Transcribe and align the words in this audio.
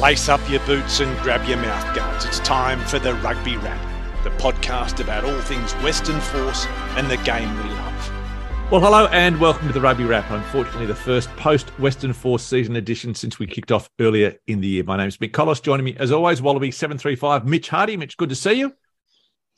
Lace 0.00 0.30
up 0.30 0.40
your 0.48 0.60
boots 0.60 1.00
and 1.00 1.14
grab 1.20 1.46
your 1.46 1.58
mouthguards. 1.58 2.24
It's 2.24 2.38
time 2.38 2.80
for 2.86 2.98
the 2.98 3.12
Rugby 3.16 3.58
Wrap, 3.58 4.24
the 4.24 4.30
podcast 4.42 4.98
about 4.98 5.24
all 5.26 5.40
things 5.42 5.74
Western 5.74 6.18
Force 6.22 6.64
and 6.96 7.10
the 7.10 7.18
game 7.18 7.54
we 7.58 7.64
love. 7.64 8.72
Well, 8.72 8.80
hello 8.80 9.08
and 9.08 9.38
welcome 9.38 9.66
to 9.66 9.74
the 9.74 9.80
Rugby 9.82 10.04
Wrap. 10.04 10.30
Unfortunately, 10.30 10.86
the 10.86 10.94
first 10.94 11.28
post 11.36 11.68
Western 11.78 12.14
Force 12.14 12.42
season 12.42 12.76
edition 12.76 13.14
since 13.14 13.38
we 13.38 13.46
kicked 13.46 13.70
off 13.70 13.90
earlier 14.00 14.36
in 14.46 14.62
the 14.62 14.68
year. 14.68 14.84
My 14.84 14.96
name 14.96 15.08
is 15.08 15.18
Mick 15.18 15.34
Collis. 15.34 15.60
Joining 15.60 15.84
me, 15.84 15.94
as 15.98 16.10
always, 16.10 16.40
Wallaby 16.40 16.70
seven 16.70 16.96
three 16.96 17.14
five. 17.14 17.46
Mitch 17.46 17.68
Hardy. 17.68 17.98
Mitch, 17.98 18.16
good 18.16 18.30
to 18.30 18.34
see 18.34 18.54
you. 18.54 18.72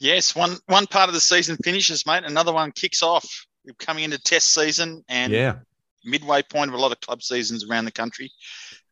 Yes, 0.01 0.35
one 0.35 0.57
one 0.67 0.89
part 0.89 1.09
of 1.09 1.15
the 1.15 1.21
season 1.21 1.57
finishes, 1.63 2.05
mate. 2.05 2.25
Another 2.25 2.53
one 2.53 2.73
kicks 2.73 3.05
off. 3.05 3.47
We're 3.65 3.75
coming 3.75 4.03
into 4.03 4.19
Test 4.19 4.53
season 4.53 5.05
and 5.09 5.33
Yeah, 5.33 5.59
midway 6.05 6.43
point 6.43 6.69
of 6.69 6.75
a 6.75 6.81
lot 6.81 6.91
of 6.91 6.99
club 6.99 7.23
seasons 7.23 7.65
around 7.65 7.85
the 7.85 7.93
country. 7.93 8.33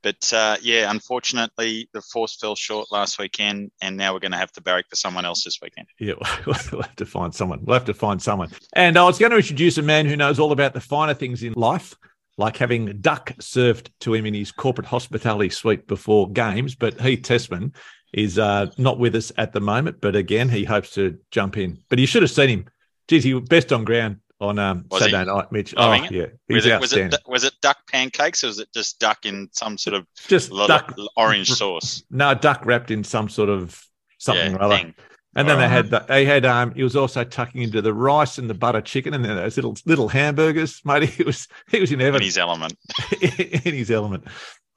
But 0.03 0.33
uh, 0.33 0.57
yeah, 0.63 0.91
unfortunately, 0.91 1.89
the 1.93 2.01
force 2.01 2.37
fell 2.37 2.55
short 2.55 2.89
last 2.91 3.19
weekend, 3.19 3.71
and 3.83 3.97
now 3.97 4.13
we're 4.13 4.21
going 4.21 4.33
to 4.33 4.39
have 4.39 4.53
to 4.53 4.63
barrack 4.63 4.87
for 4.89 4.97
someone 4.97 5.25
else 5.25 5.45
this 5.45 5.59
weekend. 5.63 5.89
yeah. 5.99 6.15
We'll 6.47 6.83
have 6.83 6.97
to 6.97 7.07
find 7.07 7.35
someone. 7.35 7.61
We'll 7.65 7.75
have 7.75 7.85
to 7.87 7.95
find 7.95 8.21
someone. 8.21 8.51
And 8.73 8.97
I 8.97 9.05
was 9.05 9.19
going 9.19 9.31
to 9.31 9.37
introduce 9.37 9.79
a 9.79 9.83
man 9.83 10.07
who 10.07 10.17
knows 10.17 10.39
all 10.39 10.53
about 10.53 10.75
the 10.75 10.81
finer 10.81 11.15
things 11.15 11.43
in 11.43 11.53
life, 11.55 11.95
like 12.39 12.57
having 12.57 13.01
duck 13.01 13.33
served 13.41 13.91
to 14.01 14.15
him 14.15 14.27
in 14.27 14.35
his 14.35 14.53
corporate 14.53 14.87
hospitality 14.87 15.51
suite 15.51 15.87
before 15.87 16.31
games. 16.31 16.75
But 16.75 17.01
Heath 17.01 17.23
Tessmann 17.23 17.75
is 18.13 18.39
uh, 18.39 18.67
not 18.79 18.99
with 18.99 19.15
us 19.15 19.33
at 19.37 19.53
the 19.53 19.61
moment. 19.61 20.01
But 20.01 20.17
again, 20.17 20.49
he 20.49 20.65
hopes 20.65 20.95
to 20.95 21.19
jump 21.31 21.57
in. 21.57 21.83
But 21.89 21.99
you 21.99 22.07
should 22.07 22.23
have 22.23 22.31
seen 22.31 22.49
him. 22.49 22.67
Geez, 23.09 23.25
he 23.25 23.35
was 23.35 23.49
best 23.49 23.73
on 23.73 23.85
ground 23.85 24.19
on 24.41 24.59
um, 24.59 24.85
Was 24.91 25.05
he? 25.05 25.11
Saturday 25.11 25.25
night, 25.25 25.53
Mitch. 25.53 25.75
Oh, 25.77 25.93
it? 25.93 26.11
yeah. 26.11 26.27
Was 26.51 26.65
He's 26.65 26.67
it, 26.67 26.81
was 26.81 26.93
it 26.93 27.15
was 27.27 27.45
it 27.45 27.55
duck 27.63 27.79
pancakes 27.91 28.43
or 28.45 28.49
was 28.49 28.59
it 28.59 28.69
just 28.73 28.99
duck 28.99 29.27
in 29.27 29.49
some 29.53 29.79
sort 29.79 29.95
of 29.95 30.07
Just 30.29 30.51
duck, 30.67 30.95
orange 31.17 31.51
sauce? 31.53 32.05
no, 32.11 32.35
duck 32.35 32.65
wrapped 32.65 32.91
in 32.91 33.05
some 33.05 33.29
sort 33.29 33.49
of 33.49 33.83
something 34.19 34.53
yeah, 34.53 34.57
or 34.57 34.63
other. 34.63 34.77
thing. 34.79 34.95
And 35.37 35.49
then 35.49 35.59
they 35.59 35.69
had 35.69 35.91
the, 35.91 36.05
they 36.09 36.25
had 36.25 36.45
um 36.45 36.75
he 36.75 36.83
was 36.83 36.97
also 36.97 37.23
tucking 37.23 37.63
into 37.63 37.81
the 37.81 37.95
rice 37.95 38.39
and 38.39 38.51
the 38.51 38.55
butter 38.55 38.81
chicken 38.81 39.15
and 39.15 39.25
then 39.25 39.37
those 39.37 39.57
little 39.57 39.77
little 39.87 40.09
hamburgers, 40.09 40.81
mate. 40.85 41.09
He 41.11 41.23
was 41.23 41.47
he 41.71 41.81
was 41.81 41.93
in 41.93 42.01
heaven. 42.01 42.21
in 42.21 42.25
his 42.25 42.39
element. 42.39 42.75
in 43.21 43.75
his 43.75 43.91
element. 43.91 44.25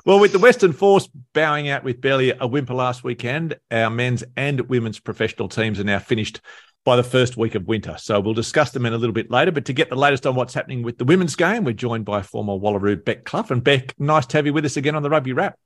Well, 0.06 0.20
with 0.20 0.34
the 0.34 0.40
Western 0.40 0.74
Force 0.74 1.08
bowing 1.34 1.70
out 1.70 1.84
with 1.84 2.02
barely 2.02 2.34
a 2.38 2.46
whimper 2.46 2.74
last 2.74 3.04
weekend, 3.06 3.56
our 3.72 3.90
men's 3.90 4.24
and 4.36 4.60
women's 4.70 5.00
professional 5.00 5.48
teams 5.48 5.80
are 5.80 5.86
now 5.86 6.00
finished 6.00 6.42
by 6.86 6.96
the 6.96 7.04
first 7.04 7.38
week 7.38 7.56
of 7.56 7.68
winter. 7.68 7.96
So 7.98 8.20
we'll 8.20 8.34
discuss 8.34 8.72
them 8.72 8.86
in 8.86 8.94
a 8.94 8.98
little 8.98 9.14
bit 9.14 9.32
later. 9.32 9.52
But 9.52 9.66
to 9.66 9.74
get 9.74 9.90
the 9.90 9.96
latest 9.96 10.28
on 10.28 10.36
what's 10.36 10.54
happening 10.54 10.84
with 10.84 10.98
the 10.98 11.06
women's 11.06 11.36
game, 11.36 11.64
we're 11.64 11.74
joined 11.74 12.06
by 12.06 12.22
former 12.22 12.54
Wallaroo 12.54 13.04
Bec 13.04 13.24
Clough. 13.26 13.46
And 13.50 13.64
Bec, 13.64 13.94
nice 14.00 14.26
to 14.28 14.38
have 14.38 14.46
you 14.46 14.54
with 14.54 14.66
us 14.66 14.78
again 14.78 14.96
on 14.96 15.04
the 15.04 15.10
Rugby 15.10 15.34
Wrap. 15.34 15.58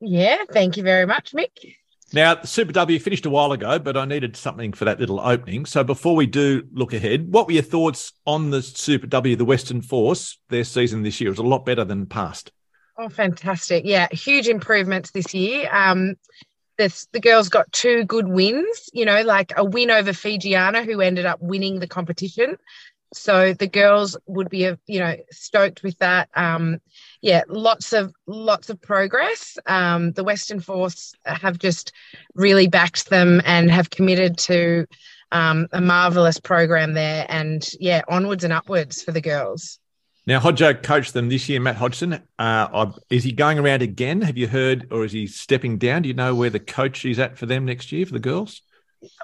Yeah, 0.00 0.44
thank 0.50 0.76
you 0.76 0.82
very 0.82 1.06
much, 1.06 1.32
Mick. 1.32 1.76
Now, 2.14 2.34
the 2.34 2.46
Super 2.46 2.72
W 2.72 2.98
finished 2.98 3.24
a 3.24 3.30
while 3.30 3.52
ago, 3.52 3.78
but 3.78 3.96
I 3.96 4.04
needed 4.04 4.36
something 4.36 4.74
for 4.74 4.84
that 4.84 5.00
little 5.00 5.18
opening. 5.20 5.64
So 5.64 5.82
before 5.82 6.14
we 6.14 6.26
do 6.26 6.64
look 6.72 6.92
ahead, 6.92 7.32
what 7.32 7.46
were 7.46 7.52
your 7.52 7.62
thoughts 7.62 8.12
on 8.26 8.50
the 8.50 8.60
Super 8.60 9.06
W, 9.06 9.34
the 9.34 9.46
Western 9.46 9.80
Force, 9.80 10.38
their 10.50 10.64
season 10.64 11.02
this 11.02 11.20
year? 11.20 11.28
It 11.28 11.32
was 11.32 11.38
a 11.38 11.42
lot 11.44 11.64
better 11.64 11.84
than 11.84 12.04
past. 12.06 12.52
Oh, 12.98 13.08
fantastic. 13.08 13.84
Yeah, 13.86 14.08
huge 14.12 14.48
improvements 14.48 15.12
this 15.12 15.32
year. 15.32 15.74
Um, 15.74 16.16
this, 16.82 17.06
the 17.12 17.20
girls 17.20 17.48
got 17.48 17.70
two 17.70 18.04
good 18.04 18.26
wins, 18.26 18.90
you 18.92 19.04
know, 19.04 19.22
like 19.22 19.52
a 19.56 19.64
win 19.64 19.90
over 19.90 20.10
Fijiana, 20.10 20.84
who 20.84 21.00
ended 21.00 21.26
up 21.26 21.40
winning 21.40 21.78
the 21.78 21.86
competition. 21.86 22.56
So 23.14 23.52
the 23.52 23.68
girls 23.68 24.16
would 24.26 24.48
be, 24.48 24.68
you 24.86 24.98
know, 24.98 25.16
stoked 25.30 25.82
with 25.84 25.96
that. 25.98 26.28
Um, 26.34 26.80
yeah, 27.20 27.42
lots 27.46 27.92
of 27.92 28.12
lots 28.26 28.68
of 28.68 28.80
progress. 28.80 29.58
Um, 29.66 30.12
the 30.12 30.24
Western 30.24 30.60
Force 30.60 31.14
have 31.24 31.58
just 31.58 31.92
really 32.34 32.66
backed 32.66 33.10
them 33.10 33.40
and 33.44 33.70
have 33.70 33.90
committed 33.90 34.38
to 34.38 34.86
um, 35.30 35.68
a 35.72 35.80
marvelous 35.80 36.40
program 36.40 36.94
there. 36.94 37.26
And 37.28 37.64
yeah, 37.78 38.02
onwards 38.08 38.44
and 38.44 38.52
upwards 38.52 39.02
for 39.02 39.12
the 39.12 39.20
girls. 39.20 39.78
Now, 40.24 40.38
Hodjo 40.38 40.80
coached 40.80 41.14
them 41.14 41.28
this 41.28 41.48
year, 41.48 41.60
Matt 41.60 41.76
Hodgson. 41.76 42.22
Uh, 42.38 42.92
is 43.10 43.24
he 43.24 43.32
going 43.32 43.58
around 43.58 43.82
again? 43.82 44.20
Have 44.22 44.36
you 44.36 44.46
heard, 44.46 44.86
or 44.92 45.04
is 45.04 45.10
he 45.10 45.26
stepping 45.26 45.78
down? 45.78 46.02
Do 46.02 46.08
you 46.08 46.14
know 46.14 46.34
where 46.34 46.50
the 46.50 46.60
coach 46.60 47.04
is 47.04 47.18
at 47.18 47.36
for 47.36 47.46
them 47.46 47.64
next 47.64 47.90
year 47.90 48.06
for 48.06 48.12
the 48.12 48.20
girls? 48.20 48.62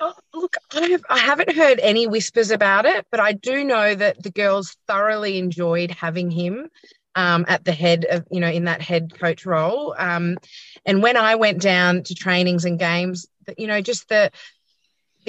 Oh, 0.01 0.13
look, 0.35 0.57
I, 0.75 0.87
have, 0.89 1.05
haven't 1.09 1.55
heard 1.55 1.79
any 1.81 2.09
whispers 2.09 2.51
about 2.51 2.85
it, 2.85 3.07
but 3.13 3.21
I 3.21 3.33
do 3.33 3.63
know 3.63 3.95
that 3.95 4.21
the 4.23 4.31
girls 4.31 4.77
thoroughly 4.89 5.39
enjoyed 5.39 5.93
having 5.93 6.33
him 6.33 6.69
um, 7.15 7.45
at 7.49 7.65
the 7.65 7.73
head 7.73 8.05
of, 8.11 8.27
you 8.31 8.41
know, 8.41 8.49
in 8.49 8.65
that 8.65 8.83
head 8.83 9.17
coach 9.19 9.47
role. 9.47 9.95
Um, 9.97 10.37
and 10.85 11.01
when 11.01 11.17
I 11.17 11.37
went 11.37 11.61
down 11.61 12.03
to 12.05 12.15
trainings 12.15 12.65
and 12.65 12.77
games, 12.77 13.27
you 13.57 13.69
know, 13.69 13.81
just 13.81 14.09
the 14.09 14.33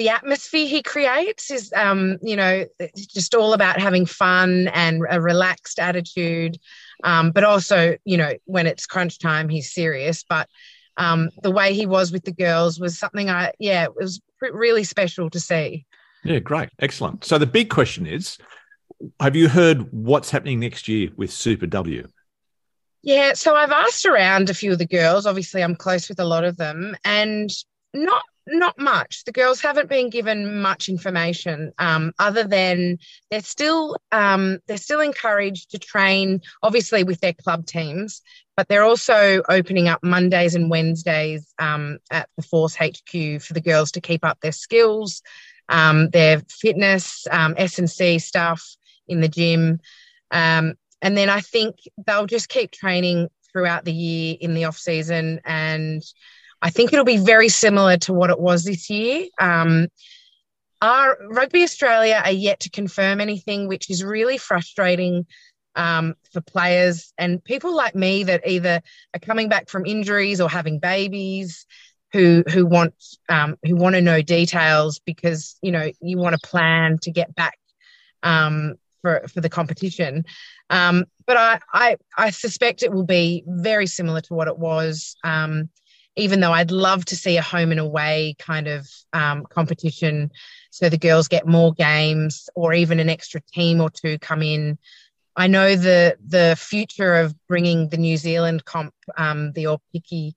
the 0.00 0.08
atmosphere 0.08 0.66
he 0.66 0.82
creates 0.82 1.50
is, 1.50 1.70
um, 1.76 2.16
you 2.22 2.34
know, 2.34 2.64
just 2.96 3.34
all 3.34 3.52
about 3.52 3.78
having 3.78 4.06
fun 4.06 4.68
and 4.68 5.02
a 5.10 5.20
relaxed 5.20 5.78
attitude. 5.78 6.56
Um, 7.04 7.32
but 7.32 7.44
also, 7.44 7.98
you 8.06 8.16
know, 8.16 8.32
when 8.46 8.66
it's 8.66 8.86
crunch 8.86 9.18
time, 9.18 9.50
he's 9.50 9.74
serious. 9.74 10.24
But 10.26 10.48
um, 10.96 11.28
the 11.42 11.50
way 11.50 11.74
he 11.74 11.84
was 11.84 12.12
with 12.12 12.24
the 12.24 12.32
girls 12.32 12.80
was 12.80 12.98
something 12.98 13.28
I, 13.28 13.52
yeah, 13.58 13.84
it 13.84 13.94
was 13.94 14.22
really 14.40 14.84
special 14.84 15.28
to 15.28 15.38
see. 15.38 15.84
Yeah, 16.24 16.38
great. 16.38 16.70
Excellent. 16.78 17.26
So 17.26 17.36
the 17.36 17.44
big 17.44 17.68
question 17.68 18.06
is 18.06 18.38
have 19.20 19.36
you 19.36 19.50
heard 19.50 19.92
what's 19.92 20.30
happening 20.30 20.60
next 20.60 20.88
year 20.88 21.10
with 21.14 21.30
Super 21.30 21.66
W? 21.66 22.08
Yeah, 23.02 23.34
so 23.34 23.54
I've 23.54 23.70
asked 23.70 24.06
around 24.06 24.48
a 24.48 24.54
few 24.54 24.72
of 24.72 24.78
the 24.78 24.86
girls. 24.86 25.26
Obviously, 25.26 25.62
I'm 25.62 25.76
close 25.76 26.08
with 26.08 26.20
a 26.20 26.24
lot 26.24 26.44
of 26.44 26.56
them, 26.56 26.96
and 27.04 27.50
not 27.92 28.22
not 28.46 28.78
much. 28.78 29.24
The 29.24 29.32
girls 29.32 29.60
haven't 29.60 29.88
been 29.88 30.10
given 30.10 30.60
much 30.60 30.88
information, 30.88 31.72
um, 31.78 32.12
other 32.18 32.44
than 32.44 32.98
they're 33.30 33.42
still 33.42 33.96
um, 34.12 34.58
they're 34.66 34.76
still 34.76 35.00
encouraged 35.00 35.70
to 35.70 35.78
train, 35.78 36.40
obviously 36.62 37.04
with 37.04 37.20
their 37.20 37.34
club 37.34 37.66
teams, 37.66 38.22
but 38.56 38.68
they're 38.68 38.84
also 38.84 39.42
opening 39.48 39.88
up 39.88 40.02
Mondays 40.02 40.54
and 40.54 40.70
Wednesdays 40.70 41.52
um, 41.58 41.98
at 42.10 42.28
the 42.36 42.42
Force 42.42 42.74
HQ 42.76 43.42
for 43.42 43.52
the 43.52 43.62
girls 43.62 43.92
to 43.92 44.00
keep 44.00 44.24
up 44.24 44.40
their 44.40 44.52
skills, 44.52 45.22
um, 45.68 46.10
their 46.10 46.42
fitness, 46.48 47.26
um, 47.30 47.54
S 47.56 47.78
and 47.78 47.90
C 47.90 48.18
stuff 48.18 48.62
in 49.06 49.20
the 49.20 49.28
gym. 49.28 49.80
Um, 50.30 50.74
and 51.02 51.16
then 51.16 51.28
I 51.28 51.40
think 51.40 51.76
they'll 52.06 52.26
just 52.26 52.48
keep 52.48 52.70
training 52.70 53.28
throughout 53.52 53.84
the 53.84 53.92
year 53.92 54.36
in 54.40 54.54
the 54.54 54.64
off 54.64 54.78
season, 54.78 55.40
and 55.44 56.02
I 56.62 56.70
think 56.70 56.92
it'll 56.92 57.04
be 57.04 57.16
very 57.16 57.48
similar 57.48 57.96
to 57.98 58.12
what 58.12 58.30
it 58.30 58.38
was 58.38 58.64
this 58.64 58.90
year. 58.90 59.26
Um, 59.40 59.88
our 60.82 61.18
Rugby 61.30 61.62
Australia 61.62 62.22
are 62.24 62.30
yet 62.32 62.60
to 62.60 62.70
confirm 62.70 63.20
anything, 63.20 63.68
which 63.68 63.90
is 63.90 64.02
really 64.02 64.38
frustrating 64.38 65.26
um, 65.76 66.14
for 66.32 66.40
players 66.40 67.12
and 67.18 67.42
people 67.44 67.74
like 67.74 67.94
me 67.94 68.24
that 68.24 68.42
either 68.46 68.82
are 69.14 69.20
coming 69.20 69.48
back 69.48 69.68
from 69.68 69.86
injuries 69.86 70.40
or 70.40 70.48
having 70.48 70.78
babies. 70.78 71.66
Who, 72.12 72.42
who 72.52 72.66
want 72.66 72.94
um, 73.28 73.54
who 73.62 73.76
want 73.76 73.94
to 73.94 74.00
know 74.00 74.20
details 74.20 74.98
because 74.98 75.56
you 75.62 75.70
know 75.70 75.92
you 76.02 76.18
want 76.18 76.34
to 76.34 76.44
plan 76.44 76.98
to 77.02 77.12
get 77.12 77.32
back 77.36 77.56
um, 78.24 78.74
for 79.00 79.22
for 79.32 79.40
the 79.40 79.48
competition. 79.48 80.24
Um, 80.70 81.04
but 81.24 81.36
I, 81.36 81.60
I 81.72 81.96
I 82.18 82.30
suspect 82.30 82.82
it 82.82 82.92
will 82.92 83.06
be 83.06 83.44
very 83.46 83.86
similar 83.86 84.20
to 84.22 84.34
what 84.34 84.48
it 84.48 84.58
was. 84.58 85.14
Um, 85.22 85.68
even 86.16 86.40
though 86.40 86.52
I'd 86.52 86.70
love 86.70 87.04
to 87.06 87.16
see 87.16 87.36
a 87.36 87.42
home 87.42 87.70
and 87.70 87.80
away 87.80 88.34
kind 88.38 88.66
of 88.66 88.88
um, 89.12 89.46
competition, 89.48 90.30
so 90.70 90.88
the 90.88 90.98
girls 90.98 91.28
get 91.28 91.46
more 91.46 91.72
games 91.72 92.48
or 92.54 92.72
even 92.72 93.00
an 93.00 93.08
extra 93.08 93.40
team 93.52 93.80
or 93.80 93.90
two 93.90 94.18
come 94.18 94.42
in. 94.42 94.78
I 95.36 95.46
know 95.46 95.76
the 95.76 96.16
the 96.26 96.56
future 96.58 97.16
of 97.16 97.34
bringing 97.46 97.88
the 97.88 97.96
New 97.96 98.16
Zealand 98.16 98.64
comp, 98.64 98.94
um, 99.16 99.52
the 99.52 99.64
Aupiki, 99.64 100.34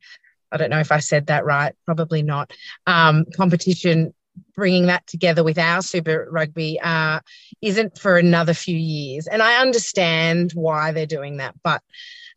I 0.51 0.57
don't 0.57 0.69
know 0.69 0.79
if 0.79 0.91
I 0.91 0.99
said 0.99 1.27
that 1.27 1.45
right, 1.45 1.73
probably 1.85 2.21
not, 2.21 2.53
um, 2.85 3.25
competition, 3.35 4.13
bringing 4.55 4.85
that 4.85 5.05
together 5.07 5.43
with 5.43 5.57
our 5.57 5.81
Super 5.81 6.27
Rugby 6.31 6.79
uh, 6.79 7.19
isn't 7.61 7.97
for 7.97 8.17
another 8.17 8.53
few 8.53 8.77
years. 8.77 9.27
And 9.27 9.41
I 9.41 9.61
understand 9.61 10.51
why 10.53 10.91
they're 10.91 11.05
doing 11.07 11.37
that, 11.37 11.55
but 11.63 11.81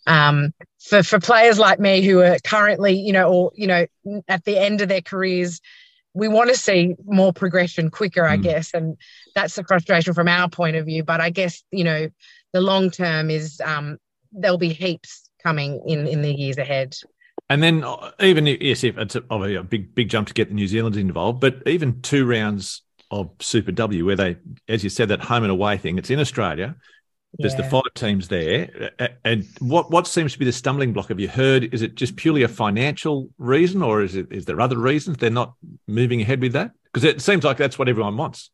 um, 0.06 0.52
for 0.88 1.02
for 1.02 1.18
players 1.20 1.58
like 1.58 1.80
me 1.80 2.02
who 2.02 2.20
are 2.20 2.38
currently, 2.44 2.92
you 2.98 3.12
know, 3.12 3.32
or 3.32 3.52
you 3.54 3.66
know, 3.66 3.86
at 4.28 4.44
the 4.44 4.58
end 4.58 4.80
of 4.80 4.88
their 4.88 5.00
careers, 5.02 5.60
we 6.14 6.28
want 6.28 6.50
to 6.50 6.56
see 6.56 6.94
more 7.04 7.32
progression 7.32 7.90
quicker, 7.90 8.24
I 8.24 8.36
Mm. 8.36 8.42
guess, 8.42 8.74
and 8.74 8.96
that's 9.34 9.54
the 9.56 9.64
frustration 9.64 10.14
from 10.14 10.28
our 10.28 10.48
point 10.48 10.76
of 10.76 10.86
view. 10.86 11.02
But 11.04 11.20
I 11.20 11.30
guess 11.30 11.62
you 11.70 11.84
know, 11.84 12.08
the 12.52 12.60
long 12.60 12.90
term 12.90 13.30
is 13.30 13.60
um, 13.64 13.98
there'll 14.32 14.58
be 14.58 14.72
heaps 14.72 15.28
coming 15.42 15.82
in 15.86 16.06
in 16.06 16.22
the 16.22 16.32
years 16.34 16.58
ahead. 16.58 16.96
And 17.48 17.62
then 17.62 17.84
uh, 17.84 18.10
even 18.20 18.46
if- 18.46 18.60
yes, 18.60 18.82
if 18.82 18.98
it's 18.98 19.14
a, 19.14 19.22
obviously 19.30 19.56
a 19.56 19.62
big 19.62 19.94
big 19.94 20.08
jump 20.08 20.28
to 20.28 20.34
get 20.34 20.48
the 20.48 20.54
New 20.54 20.66
Zealanders 20.68 21.00
involved, 21.00 21.40
but 21.40 21.62
even 21.66 22.00
two 22.02 22.26
rounds 22.26 22.82
of 23.10 23.30
Super 23.40 23.70
W, 23.70 24.04
where 24.04 24.16
they, 24.16 24.36
as 24.68 24.82
you 24.82 24.90
said, 24.90 25.08
that 25.10 25.20
home 25.20 25.44
and 25.44 25.52
away 25.52 25.76
thing, 25.78 25.96
it's 25.96 26.10
in 26.10 26.18
Australia. 26.18 26.74
There's 27.38 27.54
the 27.54 27.64
five 27.64 27.82
teams 27.94 28.28
there, 28.28 28.92
and 29.24 29.46
what 29.58 29.90
what 29.90 30.06
seems 30.06 30.32
to 30.32 30.38
be 30.38 30.44
the 30.44 30.52
stumbling 30.52 30.92
block? 30.92 31.08
Have 31.08 31.20
you 31.20 31.28
heard? 31.28 31.74
Is 31.74 31.82
it 31.82 31.94
just 31.94 32.16
purely 32.16 32.42
a 32.42 32.48
financial 32.48 33.28
reason, 33.38 33.82
or 33.82 34.02
is 34.02 34.14
it 34.14 34.28
is 34.30 34.46
there 34.46 34.60
other 34.60 34.78
reasons 34.78 35.18
they're 35.18 35.30
not 35.30 35.54
moving 35.86 36.22
ahead 36.22 36.40
with 36.40 36.52
that? 36.52 36.70
Because 36.84 37.04
it 37.04 37.20
seems 37.20 37.44
like 37.44 37.58
that's 37.58 37.78
what 37.78 37.88
everyone 37.88 38.16
wants. 38.16 38.50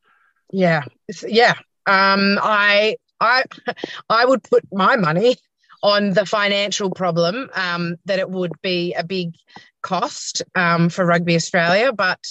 Yeah, 0.53 0.83
yeah. 1.27 1.55
Um, 1.87 2.39
I, 2.43 2.97
I, 3.21 3.45
I 4.09 4.25
would 4.25 4.43
put 4.43 4.65
my 4.73 4.97
money 4.97 5.37
on 5.83 6.13
the 6.13 6.27
financial 6.27 6.91
problem. 6.91 7.51
Um, 7.55 7.97
that 8.05 8.19
it 8.19 8.31
would 8.31 8.53
be 8.63 8.95
a 8.95 9.05
big 9.05 9.35
cost 9.83 10.43
um, 10.55 10.89
for 10.89 11.05
Rugby 11.05 11.35
Australia, 11.35 11.93
but 11.93 12.25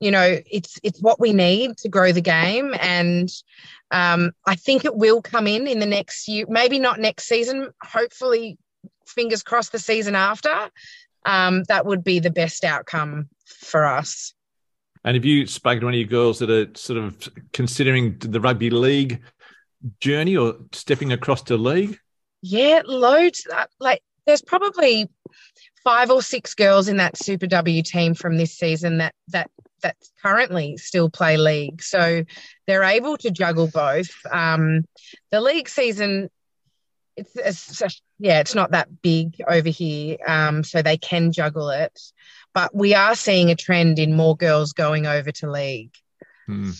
you 0.00 0.10
know, 0.10 0.38
it's 0.50 0.78
it's 0.82 1.00
what 1.00 1.20
we 1.20 1.32
need 1.32 1.76
to 1.78 1.88
grow 1.88 2.10
the 2.12 2.22
game, 2.22 2.74
and 2.80 3.30
um, 3.90 4.32
I 4.46 4.54
think 4.54 4.84
it 4.84 4.96
will 4.96 5.20
come 5.22 5.46
in 5.46 5.66
in 5.66 5.78
the 5.78 5.86
next 5.86 6.26
year. 6.26 6.46
Maybe 6.48 6.78
not 6.78 6.98
next 6.98 7.24
season. 7.24 7.70
Hopefully, 7.82 8.58
fingers 9.06 9.42
crossed, 9.42 9.72
the 9.72 9.78
season 9.78 10.14
after. 10.14 10.70
Um, 11.26 11.64
that 11.64 11.84
would 11.84 12.02
be 12.02 12.18
the 12.18 12.30
best 12.30 12.64
outcome 12.64 13.28
for 13.44 13.84
us. 13.84 14.32
And 15.04 15.14
have 15.16 15.24
you 15.24 15.46
spoken 15.46 15.82
to 15.82 15.88
any 15.88 16.04
girls 16.04 16.38
that 16.38 16.50
are 16.50 16.68
sort 16.74 16.98
of 16.98 17.28
considering 17.52 18.18
the 18.18 18.40
rugby 18.40 18.70
league 18.70 19.22
journey 20.00 20.36
or 20.36 20.56
stepping 20.72 21.12
across 21.12 21.42
to 21.44 21.56
league? 21.56 21.98
Yeah, 22.42 22.82
loads. 22.86 23.46
uh, 23.54 23.66
Like, 23.78 24.02
there's 24.26 24.42
probably 24.42 25.10
five 25.84 26.10
or 26.10 26.22
six 26.22 26.54
girls 26.54 26.88
in 26.88 26.98
that 26.98 27.16
Super 27.16 27.46
W 27.46 27.82
team 27.82 28.14
from 28.14 28.36
this 28.36 28.56
season 28.56 28.98
that 28.98 29.14
that 29.28 29.50
that 29.82 29.96
currently 30.22 30.76
still 30.76 31.08
play 31.10 31.36
league. 31.36 31.82
So 31.82 32.24
they're 32.66 32.84
able 32.84 33.16
to 33.18 33.30
juggle 33.30 33.68
both. 33.72 34.10
Um, 34.30 34.84
the 35.30 35.40
league 35.40 35.68
season, 35.68 36.28
it's, 37.16 37.34
it's 37.80 38.00
yeah, 38.18 38.40
it's 38.40 38.54
not 38.54 38.72
that 38.72 39.02
big 39.02 39.36
over 39.48 39.68
here, 39.68 40.18
um, 40.26 40.62
so 40.64 40.82
they 40.82 40.98
can 40.98 41.32
juggle 41.32 41.70
it. 41.70 41.98
But 42.52 42.74
we 42.74 42.94
are 42.94 43.14
seeing 43.14 43.50
a 43.50 43.56
trend 43.56 43.98
in 43.98 44.16
more 44.16 44.36
girls 44.36 44.72
going 44.72 45.06
over 45.06 45.32
to 45.32 45.50
league. 45.50 45.94
Hmm. 46.46 46.70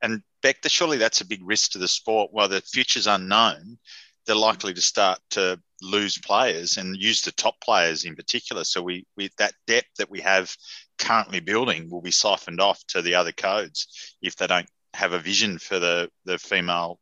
And 0.00 0.22
Bec, 0.42 0.58
surely 0.66 0.96
that's 0.96 1.20
a 1.20 1.26
big 1.26 1.40
risk 1.44 1.72
to 1.72 1.78
the 1.78 1.88
sport. 1.88 2.32
While 2.32 2.48
the 2.48 2.60
future's 2.60 3.06
unknown, 3.06 3.78
they're 4.26 4.36
likely 4.36 4.74
to 4.74 4.80
start 4.80 5.20
to 5.30 5.60
lose 5.82 6.16
players 6.18 6.76
and 6.76 6.96
use 6.96 7.22
the 7.22 7.32
top 7.32 7.60
players 7.60 8.04
in 8.04 8.14
particular. 8.14 8.64
So 8.64 8.82
we, 8.82 9.04
we 9.16 9.30
that 9.38 9.52
depth 9.66 9.88
that 9.98 10.10
we 10.10 10.20
have 10.20 10.54
currently 10.98 11.40
building 11.40 11.90
will 11.90 12.00
be 12.00 12.10
siphoned 12.10 12.60
off 12.60 12.82
to 12.88 13.02
the 13.02 13.16
other 13.16 13.32
codes 13.32 14.16
if 14.22 14.36
they 14.36 14.46
don't 14.46 14.68
have 14.94 15.12
a 15.12 15.18
vision 15.18 15.58
for 15.58 15.78
the, 15.78 16.08
the 16.24 16.38
female 16.38 16.98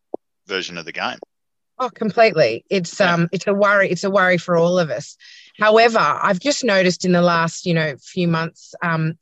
version 0.47 0.79
of 0.79 0.85
the 0.85 0.93
game. 0.93 1.19
Oh, 1.79 1.89
completely. 1.89 2.65
It's 2.69 3.01
um 3.01 3.29
it's 3.33 3.47
a 3.47 3.55
worry, 3.55 3.91
it's 3.91 4.05
a 4.05 4.11
worry 4.11 4.37
for 4.37 4.57
all 4.57 4.79
of 4.79 4.91
us. 4.91 5.17
However, 5.59 5.99
I've 5.99 6.39
just 6.39 6.63
noticed 6.63 7.07
in 7.07 7.13
the 7.13 7.23
last, 7.23 7.65
you 7.65 7.73
know, 7.73 7.97
few 7.99 8.29
months 8.29 8.75
um 8.83 9.15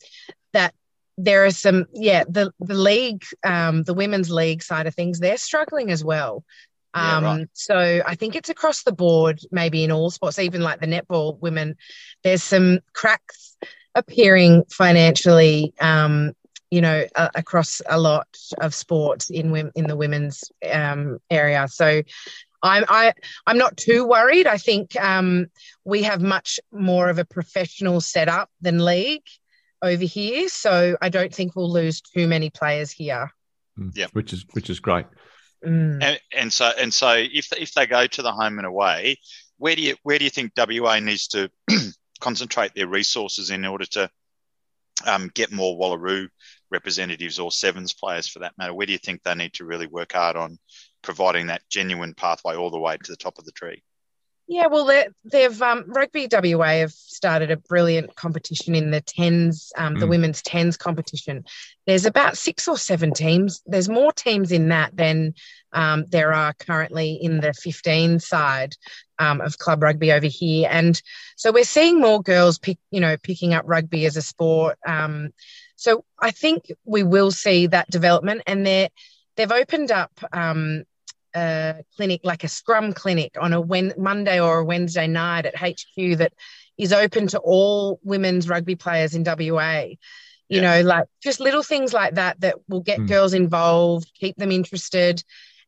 that 0.53 0.75
there 1.17 1.45
are 1.45 1.51
some 1.51 1.87
yeah, 1.93 2.25
the 2.29 2.53
the 2.59 2.75
league, 2.75 3.25
um, 3.45 3.83
the 3.83 3.95
women's 3.95 4.31
league 4.31 4.63
side 4.63 4.87
of 4.87 4.95
things, 4.95 5.19
they're 5.19 5.37
struggling 5.37 5.91
as 5.91 6.05
well. 6.05 6.45
Yeah, 6.95 7.17
Um, 7.19 7.25
right. 7.25 7.47
so 7.53 8.03
I 8.07 8.15
think 8.15 8.35
it's 8.35 8.49
across 8.49 8.83
the 8.83 8.93
board, 8.93 9.41
maybe 9.53 9.85
in 9.85 9.93
all 9.93 10.11
sports, 10.11 10.39
even 10.39 10.63
like 10.63 10.81
the 10.81 10.87
netball 10.87 11.39
women, 11.41 11.77
there's 12.25 12.43
some 12.43 12.81
cracks 12.95 13.57
appearing 13.95 14.65
financially 14.71 15.75
um, 15.81 16.33
you 16.71 16.81
know, 16.83 17.07
a- 17.15 17.31
across 17.35 17.81
a 17.89 17.99
lot 17.99 18.29
of 18.61 18.75
sports 18.75 19.31
in 19.31 19.51
wom- 19.51 19.73
in 19.75 19.87
the 19.87 19.97
women's 19.97 20.45
um, 20.71 21.19
area. 21.31 21.67
So 21.69 22.03
I'm 22.63 22.85
I 22.89 23.15
I'm 23.47 23.57
not 23.57 23.77
too 23.77 24.07
worried. 24.07 24.47
I 24.47 24.59
think 24.59 24.95
um, 25.01 25.47
we 25.85 26.03
have 26.03 26.21
much 26.21 26.61
more 26.73 27.09
of 27.09 27.19
a 27.19 27.25
professional 27.25 28.01
setup 28.03 28.51
than 28.61 28.85
league 28.85 29.25
over 29.81 30.05
here, 30.05 30.49
so 30.49 30.97
I 31.01 31.09
don't 31.09 31.33
think 31.35 31.55
we'll 31.57 31.73
lose 31.73 32.01
too 32.03 32.27
many 32.29 32.51
players 32.51 32.91
here. 32.91 33.33
Hmm. 33.77 33.91
Yep. 33.95 34.11
which 34.13 34.33
is 34.33 34.45
which 34.53 34.69
is 34.69 34.81
great. 34.81 35.07
Mm. 35.65 36.03
And, 36.03 36.21
and 36.33 36.53
so 36.53 36.71
and 36.79 36.95
so 36.95 37.15
if 37.17 37.53
if 37.53 37.73
they 37.75 37.87
go 37.87 38.07
to 38.07 38.23
the 38.23 38.33
home 38.33 38.59
and 38.59 38.67
away, 38.67 39.17
where 39.57 39.75
do 39.75 39.83
you 39.83 39.97
where 40.03 40.19
do 40.19 40.25
you 40.25 40.31
think 40.31 40.53
WA 40.57 41.01
needs 41.01 41.29
to 41.29 41.51
concentrate 42.21 42.75
their 42.75 42.87
resources 42.87 43.51
in 43.51 43.65
order 43.65 43.87
to 43.87 44.11
um, 45.07 45.31
get 45.35 45.53
more 45.53 45.79
Wallaroo 45.79 46.29
representatives 46.71 47.39
or 47.39 47.51
sevens 47.51 47.93
players 47.93 48.29
for 48.29 48.41
that 48.41 48.57
matter? 48.59 48.75
Where 48.75 48.87
do 48.87 48.93
you 48.93 48.99
think 48.99 49.23
they 49.23 49.35
need 49.35 49.55
to 49.55 49.65
really 49.65 49.87
work 49.87 50.13
hard 50.13 50.37
on 50.37 50.59
providing 51.03 51.49
that 51.49 51.63
genuine 51.71 52.15
pathway 52.15 52.57
all 52.57 52.71
the 52.71 52.79
way 52.79 52.97
to 52.97 53.11
the 53.11 53.17
top 53.17 53.39
of 53.39 53.45
the 53.45 53.53
tree? 53.53 53.83
Yeah, 54.51 54.69
well, 54.69 54.87
they- 54.87 55.09
they've 55.25 55.61
um, 55.61 55.85
Rugby 55.89 56.27
WA 56.27 56.79
have 56.79 56.93
started 56.93 57.51
a 57.51 57.59
brilliant 57.59 58.17
competition 58.17 58.75
in 58.75 58.91
the 58.91 59.03
tens, 59.03 59.71
um, 59.77 59.99
the 59.99 60.07
Mm. 60.07 60.11
women's 60.11 60.41
tens 60.41 60.79
competition. 60.79 61.45
There's 61.87 62.07
about 62.07 62.39
six 62.39 62.67
or 62.67 62.79
seven 62.79 63.13
teams. 63.13 63.63
There's 63.67 63.91
more 63.91 64.11
teams 64.11 64.51
in 64.51 64.71
that 64.71 64.97
than 64.97 65.35
um, 65.75 66.07
there 66.09 66.33
are 66.33 66.55
currently 66.55 67.13
in 67.21 67.41
the 67.41 67.53
15 67.53 68.21
side 68.21 68.75
um, 69.19 69.43
of 69.43 69.59
club 69.59 69.83
rugby 69.83 70.13
over 70.13 70.27
here, 70.27 70.67
and 70.71 71.01
so 71.37 71.53
we're 71.53 71.65
seeing 71.65 72.01
more 72.01 72.23
girls 72.23 72.59
pick, 72.59 72.79
you 72.91 73.01
know, 73.01 73.19
picking 73.19 73.53
up 73.53 73.65
rugby 73.67 74.07
as 74.07 74.17
a 74.17 74.23
sport. 74.23 74.79
Um, 74.87 75.35
so 75.77 76.05
I 76.19 76.31
think 76.31 76.73
we 76.87 77.03
will 77.03 77.33
see 77.33 77.67
that 77.67 77.91
development, 77.91 78.43
and 78.47 78.65
they 78.67 78.89
they've 79.37 79.53
opened 79.53 79.91
up. 79.93 80.13
Um, 80.33 80.85
a 81.35 81.83
clinic, 81.97 82.21
like 82.25 82.45
a 82.45 82.49
scrum 82.49 82.93
clinic 82.93 83.37
on 83.41 83.53
a 83.53 83.61
Wen- 83.61 83.95
Monday 83.97 84.41
or 84.41 84.59
a 84.59 84.65
Wednesday 84.65 85.07
night 85.07 85.47
at 85.47 85.57
HQ 85.57 86.17
that 86.19 86.33
is 86.77 86.93
open 86.93 87.27
to 87.29 87.39
all 87.39 87.99
women's 88.03 88.49
rugby 88.49 88.77
players 88.77 89.15
in 89.15 89.25
WA. 89.25 89.97
You 90.49 90.63
Yeah. 90.63 90.81
know, 90.81 90.89
like 90.89 91.07
just 91.23 91.41
little 91.41 91.63
things 91.63 91.93
like 91.93 92.15
that 92.15 92.41
that 92.41 92.57
will 92.69 92.81
get 92.81 93.01
Mm. 93.01 93.09
girls 93.09 93.35
involved, 93.35 94.11
keep 94.15 94.37
them 94.37 94.51
interested, 94.53 95.23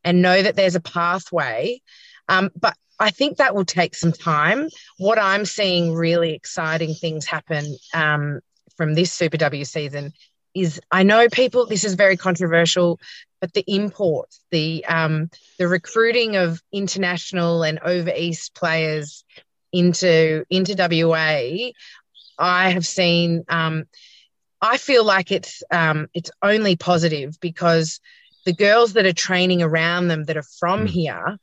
and 0.05 0.23
know 0.23 0.43
that 0.43 0.57
there's 0.57 0.77
a 0.77 0.81
pathway. 0.81 1.81
Um, 2.29 2.51
but 2.59 2.77
I 2.99 3.11
think 3.11 3.39
that 3.39 3.55
will 3.55 3.65
take 3.65 3.95
some 3.95 4.13
time. 4.13 4.69
What 4.99 5.19
I'm 5.19 5.45
seeing 5.45 5.95
really 5.95 6.33
exciting 6.35 6.95
things 6.95 7.27
happen 7.27 7.77
um, 7.95 8.41
from 8.77 8.95
this 8.95 9.13
Super 9.13 9.37
W 9.37 9.65
season 9.65 10.13
is 10.55 10.81
I 10.91 11.03
know 11.03 11.29
people, 11.29 11.67
this 11.67 11.85
is 11.85 11.95
very 11.95 12.17
controversial, 12.17 12.99
but 13.41 13.53
the 13.55 13.65
imports, 13.67 14.41
the 14.51 14.85
um, 14.87 15.31
the 15.59 15.69
recruiting 15.69 16.37
of 16.37 16.61
international 16.73 17.63
and 17.63 17.79
over 17.81 18.13
east 18.15 18.55
players 18.55 19.25
into 19.73 20.45
into 20.51 20.75
WA, 20.77 21.71
I 22.39 22.71
have 22.71 22.87
seen. 22.87 23.45
Um, 23.49 23.85
I 24.61 24.77
feel 24.77 25.05
like 25.05 25.33
it's 25.33 25.63
um, 25.71 26.09
it's 26.15 26.31
only 26.43 26.77
positive 26.77 27.39
because 27.41 28.01
the 28.45 28.53
girls 28.53 28.95
that 28.95 29.07
are 29.07 29.13
training 29.13 29.63
around 29.63 30.09
them 30.09 30.25
that 30.25 30.37
are 30.37 30.43
from 30.59 30.87
Mm. 30.87 30.89
here 30.89 31.39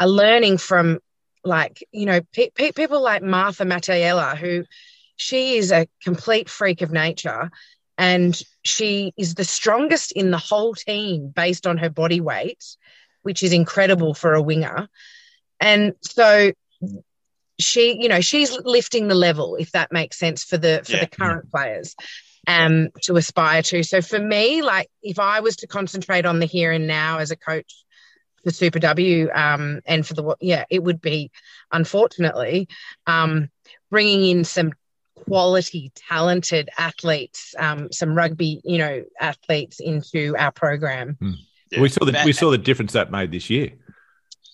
are 0.00 0.08
learning 0.08 0.58
from 0.58 0.98
like 1.44 1.84
you 1.92 2.06
know 2.06 2.20
pe- 2.32 2.50
pe- 2.50 2.72
people 2.72 3.02
like 3.02 3.22
Martha 3.22 3.64
Mattiella 3.64 4.36
who 4.36 4.64
she 5.16 5.56
is 5.56 5.72
a 5.72 5.86
complete 6.02 6.48
freak 6.48 6.82
of 6.82 6.90
nature 6.90 7.50
and 7.98 8.40
she 8.62 9.12
is 9.16 9.34
the 9.34 9.44
strongest 9.44 10.12
in 10.12 10.30
the 10.30 10.38
whole 10.38 10.74
team 10.74 11.32
based 11.34 11.66
on 11.66 11.78
her 11.78 11.90
body 11.90 12.20
weight 12.20 12.64
which 13.22 13.42
is 13.42 13.52
incredible 13.52 14.14
for 14.14 14.34
a 14.34 14.42
winger 14.42 14.88
and 15.60 15.94
so 16.02 16.52
she 17.58 17.96
you 18.00 18.08
know 18.08 18.20
she's 18.20 18.56
lifting 18.64 19.08
the 19.08 19.14
level 19.14 19.56
if 19.56 19.72
that 19.72 19.92
makes 19.92 20.18
sense 20.18 20.44
for 20.44 20.56
the 20.56 20.82
for 20.84 20.92
Yeah. 20.92 20.98
the 20.98 21.06
current 21.06 21.50
players 21.50 21.94
um 22.46 22.88
to 23.02 23.16
aspire 23.16 23.62
to 23.62 23.82
so 23.82 24.00
for 24.00 24.18
me 24.18 24.62
like 24.62 24.88
if 25.02 25.18
i 25.18 25.40
was 25.40 25.56
to 25.56 25.66
concentrate 25.66 26.26
on 26.26 26.38
the 26.38 26.46
here 26.46 26.72
and 26.72 26.86
now 26.86 27.18
as 27.18 27.30
a 27.30 27.36
coach 27.36 27.84
for 28.44 28.50
super 28.50 28.78
w 28.78 29.28
um 29.34 29.80
and 29.86 30.06
for 30.06 30.14
the 30.14 30.36
yeah 30.40 30.64
it 30.70 30.82
would 30.82 31.00
be 31.00 31.30
unfortunately 31.72 32.68
um 33.06 33.48
bringing 33.90 34.38
in 34.38 34.44
some 34.44 34.72
quality 35.24 35.90
talented 35.94 36.68
athletes 36.78 37.54
um 37.58 37.90
some 37.90 38.14
rugby 38.14 38.60
you 38.64 38.78
know 38.78 39.02
athletes 39.20 39.80
into 39.80 40.36
our 40.38 40.52
program 40.52 41.16
Yeah. 41.70 41.80
We 41.80 41.88
saw 41.88 42.04
the 42.04 42.22
we 42.24 42.32
saw 42.32 42.50
the 42.50 42.58
difference 42.58 42.92
that 42.92 43.10
made 43.10 43.32
this 43.32 43.50
year. 43.50 43.72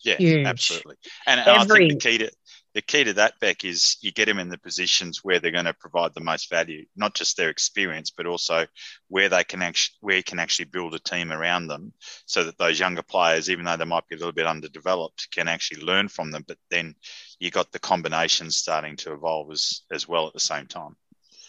Yeah, 0.02 0.16
Huge. 0.16 0.46
absolutely. 0.46 0.96
And, 1.26 1.40
and 1.40 1.48
I 1.48 1.64
think 1.66 1.92
the 1.92 1.98
key 1.98 2.18
to 2.18 2.30
the 2.74 2.82
key 2.82 3.04
to 3.04 3.12
that, 3.14 3.34
Bec, 3.40 3.64
is 3.64 3.98
you 4.00 4.12
get 4.12 4.26
them 4.26 4.38
in 4.38 4.48
the 4.48 4.58
positions 4.58 5.20
where 5.22 5.38
they're 5.38 5.50
going 5.50 5.66
to 5.66 5.74
provide 5.74 6.14
the 6.14 6.20
most 6.20 6.48
value, 6.48 6.86
not 6.96 7.14
just 7.14 7.36
their 7.36 7.50
experience, 7.50 8.10
but 8.10 8.26
also 8.26 8.66
where 9.08 9.28
they 9.28 9.44
can 9.44 9.62
actually 9.62 9.94
where 10.00 10.16
you 10.16 10.22
can 10.22 10.38
actually 10.38 10.64
build 10.66 10.94
a 10.94 10.98
team 10.98 11.32
around 11.32 11.66
them, 11.66 11.92
so 12.26 12.44
that 12.44 12.58
those 12.58 12.80
younger 12.80 13.02
players, 13.02 13.50
even 13.50 13.64
though 13.64 13.76
they 13.76 13.84
might 13.84 14.08
be 14.08 14.14
a 14.14 14.18
little 14.18 14.32
bit 14.32 14.46
underdeveloped, 14.46 15.28
can 15.30 15.48
actually 15.48 15.82
learn 15.82 16.08
from 16.08 16.30
them. 16.30 16.44
But 16.46 16.58
then 16.70 16.94
you 17.38 17.50
got 17.50 17.72
the 17.72 17.78
combinations 17.78 18.56
starting 18.56 18.96
to 18.96 19.12
evolve 19.12 19.50
as 19.52 19.82
as 19.92 20.08
well 20.08 20.26
at 20.26 20.32
the 20.32 20.40
same 20.40 20.66
time. 20.66 20.96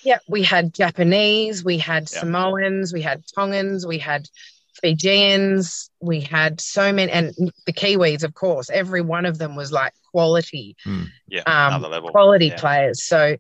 Yeah, 0.04 0.20
we 0.28 0.44
had 0.44 0.74
Japanese, 0.74 1.64
we 1.64 1.78
had 1.78 2.10
Yeah. 2.12 2.20
Samoans, 2.20 2.92
we 2.92 3.02
had 3.02 3.24
Tongans, 3.34 3.88
we 3.88 4.00
had 4.00 4.28
Fijians. 4.82 5.90
We 6.02 6.20
had 6.20 6.60
so 6.60 6.92
many, 6.92 7.12
and 7.12 7.34
the 7.66 7.74
Kiwis, 7.74 8.24
of 8.24 8.34
course. 8.34 8.70
Every 8.70 9.02
one 9.02 9.26
of 9.26 9.38
them 9.38 9.56
was 9.56 9.72
like 9.72 9.94
quality, 10.14 10.76
Hmm. 10.84 11.04
Yeah, 11.28 11.42
um, 11.46 11.82
level. 11.82 12.12
quality 12.12 12.48
Yeah. 12.48 12.60
players. 12.60 13.04
So 13.04 13.36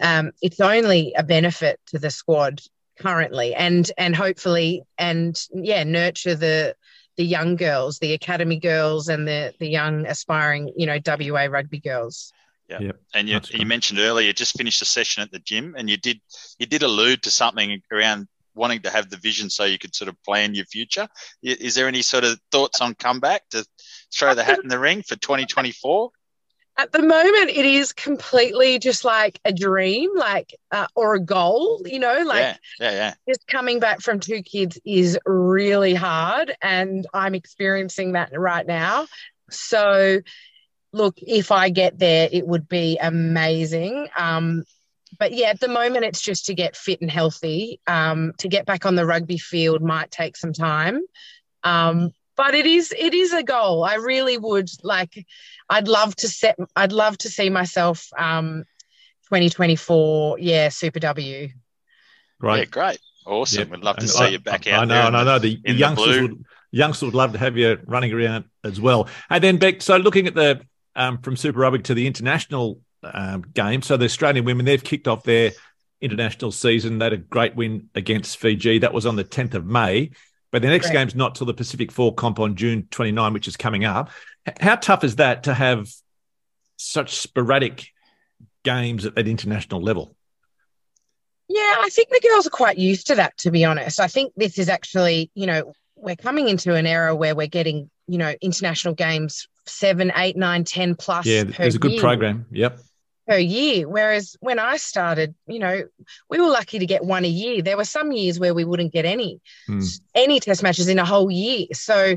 um, 0.00 0.30
it's 0.40 0.60
only 0.60 1.12
a 1.16 1.22
benefit 1.22 1.80
to 1.88 1.98
the 1.98 2.10
squad 2.10 2.60
currently, 2.98 3.54
and 3.54 3.90
and 3.98 4.14
hopefully, 4.14 4.82
and 4.98 5.34
yeah, 5.54 5.84
nurture 5.84 6.34
the 6.34 6.76
the 7.16 7.24
young 7.24 7.56
girls, 7.56 7.98
the 7.98 8.12
academy 8.12 8.58
girls, 8.58 9.08
and 9.08 9.26
the 9.26 9.52
the 9.58 9.68
young 9.68 10.06
aspiring, 10.06 10.72
you 10.76 10.86
know, 10.86 10.98
WA 11.04 11.44
rugby 11.46 11.80
girls. 11.80 12.32
Yeah. 12.68 12.92
And 13.14 13.28
you, 13.28 13.34
you 13.34 13.58
great. 13.58 13.66
mentioned 13.66 14.00
earlier, 14.00 14.26
you 14.28 14.32
just 14.32 14.56
finished 14.56 14.80
a 14.80 14.86
session 14.86 15.22
at 15.22 15.30
the 15.30 15.40
gym, 15.40 15.74
and 15.76 15.90
you 15.90 15.96
did 15.96 16.20
you 16.58 16.66
did 16.66 16.82
allude 16.82 17.22
to 17.24 17.30
something 17.30 17.82
around 17.90 18.28
wanting 18.54 18.80
to 18.82 18.90
have 18.90 19.08
the 19.10 19.16
vision 19.16 19.50
so 19.50 19.64
you 19.64 19.78
could 19.78 19.94
sort 19.94 20.08
of 20.08 20.22
plan 20.24 20.54
your 20.54 20.64
future. 20.66 21.08
Is 21.42 21.74
there 21.74 21.88
any 21.88 22.02
sort 22.02 22.24
of 22.24 22.38
thoughts 22.50 22.80
on 22.80 22.94
comeback 22.94 23.48
to 23.50 23.64
throw 24.12 24.34
the 24.34 24.44
hat 24.44 24.60
in 24.62 24.68
the 24.68 24.78
ring 24.78 25.02
for 25.02 25.16
2024? 25.16 26.10
At 26.78 26.90
the 26.90 27.02
moment, 27.02 27.50
it 27.50 27.66
is 27.66 27.92
completely 27.92 28.78
just 28.78 29.04
like 29.04 29.38
a 29.44 29.52
dream, 29.52 30.10
like 30.16 30.54
uh, 30.70 30.86
or 30.94 31.14
a 31.14 31.20
goal, 31.20 31.82
you 31.84 31.98
know, 31.98 32.22
like 32.22 32.40
yeah, 32.40 32.56
yeah, 32.80 32.90
yeah. 32.90 33.14
just 33.28 33.46
coming 33.46 33.78
back 33.78 34.00
from 34.00 34.20
two 34.20 34.42
kids 34.42 34.78
is 34.84 35.18
really 35.26 35.94
hard 35.94 36.56
and 36.62 37.06
i'm 37.12 37.34
experiencing 37.34 38.12
that 38.12 38.30
right 38.38 38.66
now 38.66 39.06
so 39.50 40.20
look 40.92 41.14
if 41.18 41.50
i 41.50 41.68
get 41.68 41.98
there 41.98 42.28
it 42.32 42.46
would 42.46 42.68
be 42.68 42.98
amazing 42.98 44.08
um, 44.16 44.64
but 45.18 45.32
yeah 45.32 45.48
at 45.48 45.60
the 45.60 45.68
moment 45.68 46.04
it's 46.04 46.20
just 46.20 46.46
to 46.46 46.54
get 46.54 46.76
fit 46.76 47.00
and 47.00 47.10
healthy 47.10 47.80
um, 47.86 48.32
to 48.38 48.48
get 48.48 48.66
back 48.66 48.86
on 48.86 48.94
the 48.94 49.06
rugby 49.06 49.38
field 49.38 49.82
might 49.82 50.10
take 50.10 50.36
some 50.36 50.52
time 50.52 51.00
um, 51.64 52.10
but 52.42 52.54
it 52.56 52.66
is 52.66 52.92
it 52.98 53.14
is 53.14 53.32
a 53.32 53.42
goal 53.42 53.84
i 53.84 53.94
really 53.94 54.36
would 54.36 54.68
like 54.82 55.14
i'd 55.70 55.86
love 55.86 56.14
to 56.16 56.26
set 56.28 56.56
i'd 56.76 56.90
love 56.90 57.16
to 57.16 57.28
see 57.28 57.48
myself 57.50 58.08
um, 58.18 58.64
2024 59.30 60.38
yeah 60.40 60.68
super 60.68 60.98
w 61.00 61.48
Great. 62.40 62.58
Yeah, 62.58 62.64
great. 62.64 62.98
Awesome. 63.24 63.58
Yep. 63.60 63.70
We'd 63.70 63.84
love 63.84 63.96
to 63.96 64.02
And 64.02 64.10
see 64.10 64.24
I- 64.24 64.28
you 64.34 64.38
back 64.40 64.66
I 64.66 64.72
out 64.72 64.82
I 64.82 64.84
know, 64.86 64.94
there. 64.94 65.06
and 65.06 65.16
I 65.16 65.22
know 65.24 65.38
the, 65.38 65.54
the 65.54 65.60
in 65.64 65.74
the 65.76 65.78
youngsters 65.78 66.22
would 66.22 66.44
youngsters 66.72 67.06
would 67.06 67.14
love 67.14 67.32
to 67.34 67.38
have 67.38 67.56
you 67.56 67.78
running 67.86 68.12
around 68.12 68.46
as 68.64 68.80
well. 68.80 69.06
And 69.30 69.44
then 69.44 69.58
Bec, 69.58 69.80
so 69.80 69.96
looking 69.96 70.26
at 70.26 70.34
the 70.34 70.60
um, 70.96 71.18
from 71.18 71.36
Super 71.36 71.60
Rugby 71.60 71.78
to 71.84 71.94
the 71.94 72.08
international 72.08 72.80
um, 73.04 73.42
game, 73.54 73.80
so 73.82 73.96
the 73.96 74.06
Australian 74.06 74.44
women 74.44 74.66
they've 74.66 74.82
kicked 74.82 75.06
off 75.06 75.22
their 75.22 75.52
international 76.00 76.50
season. 76.50 76.98
They 76.98 77.04
had 77.06 77.12
a 77.12 77.16
great 77.18 77.54
win 77.54 77.88
against 77.94 78.38
Fiji. 78.38 78.78
That 78.80 78.92
was 78.92 79.06
on 79.06 79.14
the 79.14 79.24
10th 79.24 79.54
of 79.54 79.64
May. 79.64 80.10
But 80.52 80.62
the 80.62 80.68
next 80.68 80.88
Great. 80.88 80.98
game's 80.98 81.14
not 81.14 81.34
till 81.34 81.46
the 81.46 81.54
Pacific 81.54 81.90
Four 81.90 82.14
comp 82.14 82.38
on 82.38 82.54
June 82.54 82.86
29, 82.90 83.32
which 83.32 83.48
is 83.48 83.56
coming 83.56 83.84
up. 83.84 84.10
How 84.60 84.76
tough 84.76 85.02
is 85.02 85.16
that 85.16 85.44
to 85.44 85.54
have 85.54 85.90
such 86.76 87.16
sporadic 87.16 87.88
games 88.62 89.06
at 89.06 89.14
that 89.14 89.26
international 89.26 89.80
level? 89.80 90.14
Yeah, 91.48 91.76
I 91.80 91.88
think 91.90 92.10
the 92.10 92.20
girls 92.20 92.46
are 92.46 92.50
quite 92.50 92.78
used 92.78 93.08
to 93.08 93.14
that, 93.16 93.36
to 93.38 93.50
be 93.50 93.64
honest. 93.64 93.98
I 93.98 94.08
think 94.08 94.32
this 94.36 94.58
is 94.58 94.68
actually, 94.68 95.30
you 95.34 95.46
know, 95.46 95.72
we're 95.96 96.16
coming 96.16 96.48
into 96.48 96.74
an 96.74 96.86
era 96.86 97.14
where 97.14 97.34
we're 97.34 97.46
getting, 97.46 97.90
you 98.06 98.18
know, 98.18 98.34
international 98.40 98.94
games 98.94 99.48
seven, 99.66 100.12
eight, 100.16 100.36
nine, 100.36 100.64
ten 100.64 100.94
plus. 100.94 101.26
Yeah, 101.26 101.44
there's 101.44 101.76
a 101.76 101.78
good 101.78 101.92
year, 101.92 102.00
program. 102.00 102.46
Yep. 102.50 102.78
Per 103.28 103.38
year. 103.38 103.88
Whereas 103.88 104.36
when 104.40 104.58
I 104.58 104.76
started, 104.76 105.34
you 105.46 105.58
know, 105.58 105.82
we 106.28 106.38
were 106.40 106.48
lucky 106.48 106.78
to 106.78 106.86
get 106.86 107.04
one 107.04 107.24
a 107.24 107.28
year. 107.28 107.62
There 107.62 107.76
were 107.76 107.84
some 107.84 108.12
years 108.12 108.38
where 108.40 108.54
we 108.54 108.64
wouldn't 108.64 108.92
get 108.92 109.04
any, 109.04 109.40
Hmm. 109.66 109.80
any 110.14 110.40
test 110.40 110.62
matches 110.62 110.88
in 110.88 110.98
a 110.98 111.04
whole 111.04 111.30
year. 111.30 111.66
So 111.72 112.16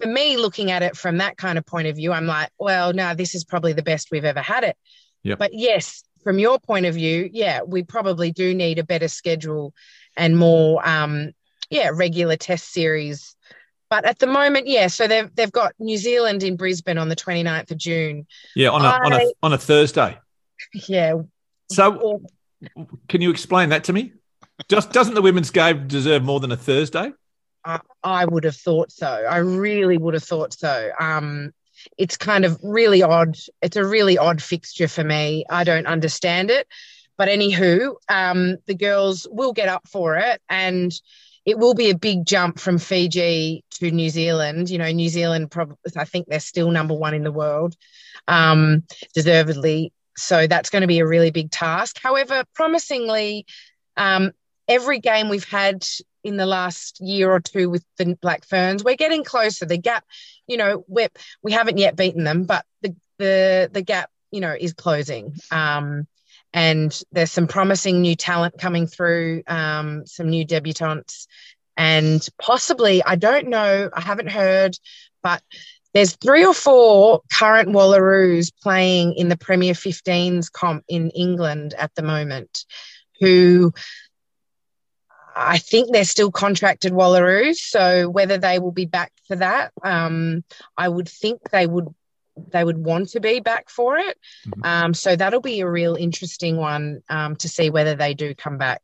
for 0.00 0.06
me, 0.08 0.36
looking 0.36 0.70
at 0.70 0.82
it 0.82 0.96
from 0.96 1.18
that 1.18 1.36
kind 1.36 1.58
of 1.58 1.66
point 1.66 1.88
of 1.88 1.96
view, 1.96 2.12
I'm 2.12 2.26
like, 2.26 2.50
well, 2.58 2.92
no, 2.92 3.14
this 3.14 3.34
is 3.34 3.44
probably 3.44 3.72
the 3.72 3.82
best 3.82 4.08
we've 4.10 4.24
ever 4.24 4.40
had 4.42 4.64
it. 4.64 4.76
Yep. 5.24 5.38
But 5.38 5.50
yes, 5.54 6.02
from 6.22 6.38
your 6.38 6.58
point 6.58 6.86
of 6.86 6.94
view, 6.94 7.28
yeah, 7.32 7.60
we 7.62 7.82
probably 7.82 8.32
do 8.32 8.54
need 8.54 8.78
a 8.78 8.84
better 8.84 9.08
schedule 9.08 9.74
and 10.16 10.36
more, 10.38 10.86
um, 10.88 11.32
yeah, 11.70 11.90
regular 11.92 12.36
test 12.36 12.72
series. 12.72 13.34
But 13.88 14.04
at 14.04 14.18
the 14.18 14.26
moment, 14.26 14.66
yeah, 14.66 14.88
so 14.88 15.06
they've 15.06 15.32
they've 15.36 15.52
got 15.52 15.72
New 15.78 15.96
Zealand 15.96 16.42
in 16.42 16.56
Brisbane 16.56 16.98
on 16.98 17.08
the 17.08 17.14
29th 17.14 17.70
of 17.70 17.78
June. 17.78 18.26
Yeah, 18.56 18.70
on 18.70 18.82
a, 18.84 18.88
on 18.88 19.12
a 19.12 19.16
I- 19.16 19.32
on 19.44 19.52
a 19.52 19.58
Thursday. 19.58 20.18
Yeah. 20.72 21.22
So 21.70 22.22
Can 23.08 23.20
you 23.20 23.30
explain 23.30 23.70
that 23.70 23.84
to 23.84 23.92
me? 23.92 24.12
Just 24.68 24.92
doesn't 24.92 25.14
the 25.14 25.22
women's 25.22 25.50
game 25.50 25.86
deserve 25.86 26.22
more 26.22 26.40
than 26.40 26.52
a 26.52 26.56
Thursday? 26.56 27.12
I, 27.64 27.80
I 28.02 28.24
would 28.24 28.44
have 28.44 28.56
thought 28.56 28.92
so. 28.92 29.06
I 29.06 29.38
really 29.38 29.98
would 29.98 30.14
have 30.14 30.22
thought 30.22 30.54
so. 30.54 30.90
Um, 30.98 31.52
it's 31.98 32.16
kind 32.16 32.44
of 32.44 32.58
really 32.62 33.02
odd. 33.02 33.36
It's 33.60 33.76
a 33.76 33.84
really 33.84 34.16
odd 34.16 34.40
fixture 34.40 34.88
for 34.88 35.04
me. 35.04 35.44
I 35.50 35.64
don't 35.64 35.86
understand 35.86 36.50
it. 36.50 36.66
But 37.18 37.28
anywho, 37.28 37.94
um, 38.08 38.56
the 38.66 38.74
girls 38.74 39.26
will 39.30 39.52
get 39.52 39.68
up 39.68 39.86
for 39.88 40.16
it, 40.16 40.40
and 40.48 40.92
it 41.44 41.58
will 41.58 41.74
be 41.74 41.90
a 41.90 41.96
big 41.96 42.26
jump 42.26 42.58
from 42.58 42.78
Fiji 42.78 43.64
to 43.72 43.90
New 43.90 44.10
Zealand. 44.10 44.68
You 44.68 44.78
know, 44.78 44.90
New 44.90 45.08
Zealand 45.08 45.50
probably, 45.50 45.76
I 45.96 46.04
think 46.04 46.26
they're 46.28 46.40
still 46.40 46.70
number 46.70 46.94
one 46.94 47.14
in 47.14 47.24
the 47.24 47.32
world, 47.32 47.74
um, 48.28 48.84
deservedly. 49.14 49.92
So 50.16 50.46
that's 50.46 50.70
going 50.70 50.82
to 50.82 50.88
be 50.88 51.00
a 51.00 51.06
really 51.06 51.30
big 51.30 51.50
task. 51.50 51.98
However, 52.02 52.44
promisingly, 52.54 53.46
um, 53.96 54.32
every 54.68 54.98
game 54.98 55.28
we've 55.28 55.48
had 55.48 55.86
in 56.24 56.36
the 56.36 56.46
last 56.46 57.00
year 57.00 57.30
or 57.30 57.40
two 57.40 57.70
with 57.70 57.84
the 57.98 58.16
Black 58.20 58.44
Ferns, 58.46 58.82
we're 58.82 58.96
getting 58.96 59.24
closer. 59.24 59.66
The 59.66 59.78
gap, 59.78 60.04
you 60.46 60.56
know, 60.56 60.84
we 60.88 61.06
we 61.42 61.52
haven't 61.52 61.78
yet 61.78 61.96
beaten 61.96 62.24
them, 62.24 62.44
but 62.44 62.64
the 62.82 62.96
the 63.18 63.70
the 63.72 63.82
gap, 63.82 64.10
you 64.30 64.40
know, 64.40 64.54
is 64.58 64.72
closing. 64.72 65.34
Um, 65.50 66.06
and 66.52 66.98
there's 67.12 67.30
some 67.30 67.46
promising 67.46 68.00
new 68.00 68.16
talent 68.16 68.58
coming 68.58 68.86
through, 68.86 69.42
um, 69.46 70.06
some 70.06 70.30
new 70.30 70.44
debutantes, 70.46 71.26
and 71.76 72.26
possibly 72.40 73.02
I 73.02 73.16
don't 73.16 73.48
know, 73.48 73.90
I 73.92 74.00
haven't 74.00 74.30
heard, 74.30 74.78
but 75.22 75.42
there's 75.96 76.14
three 76.16 76.44
or 76.44 76.52
four 76.52 77.22
current 77.32 77.70
Wallaroos 77.70 78.52
playing 78.62 79.14
in 79.14 79.28
the 79.28 79.36
Premier 79.36 79.72
15s 79.72 80.52
comp 80.52 80.84
in 80.88 81.08
England 81.10 81.72
at 81.78 81.94
the 81.94 82.02
moment, 82.02 82.66
who 83.18 83.72
I 85.34 85.56
think 85.56 85.92
they're 85.92 86.04
still 86.04 86.30
contracted 86.30 86.92
Wallaroos. 86.92 87.56
So 87.56 88.10
whether 88.10 88.36
they 88.36 88.58
will 88.58 88.72
be 88.72 88.84
back 88.84 89.10
for 89.26 89.36
that, 89.36 89.72
um, 89.82 90.44
I 90.76 90.86
would 90.86 91.08
think 91.08 91.40
they 91.50 91.66
would 91.66 91.88
they 92.52 92.62
would 92.62 92.76
want 92.76 93.08
to 93.08 93.20
be 93.20 93.40
back 93.40 93.70
for 93.70 93.96
it. 93.96 94.18
Mhm. 94.46 94.66
Um, 94.66 94.94
so 94.94 95.16
that'll 95.16 95.40
be 95.40 95.60
a 95.60 95.70
real 95.70 95.94
interesting 95.94 96.58
one 96.58 97.00
um, 97.08 97.36
to 97.36 97.48
see 97.48 97.70
whether 97.70 97.94
they 97.94 98.12
do 98.12 98.34
come 98.34 98.58
back. 98.58 98.82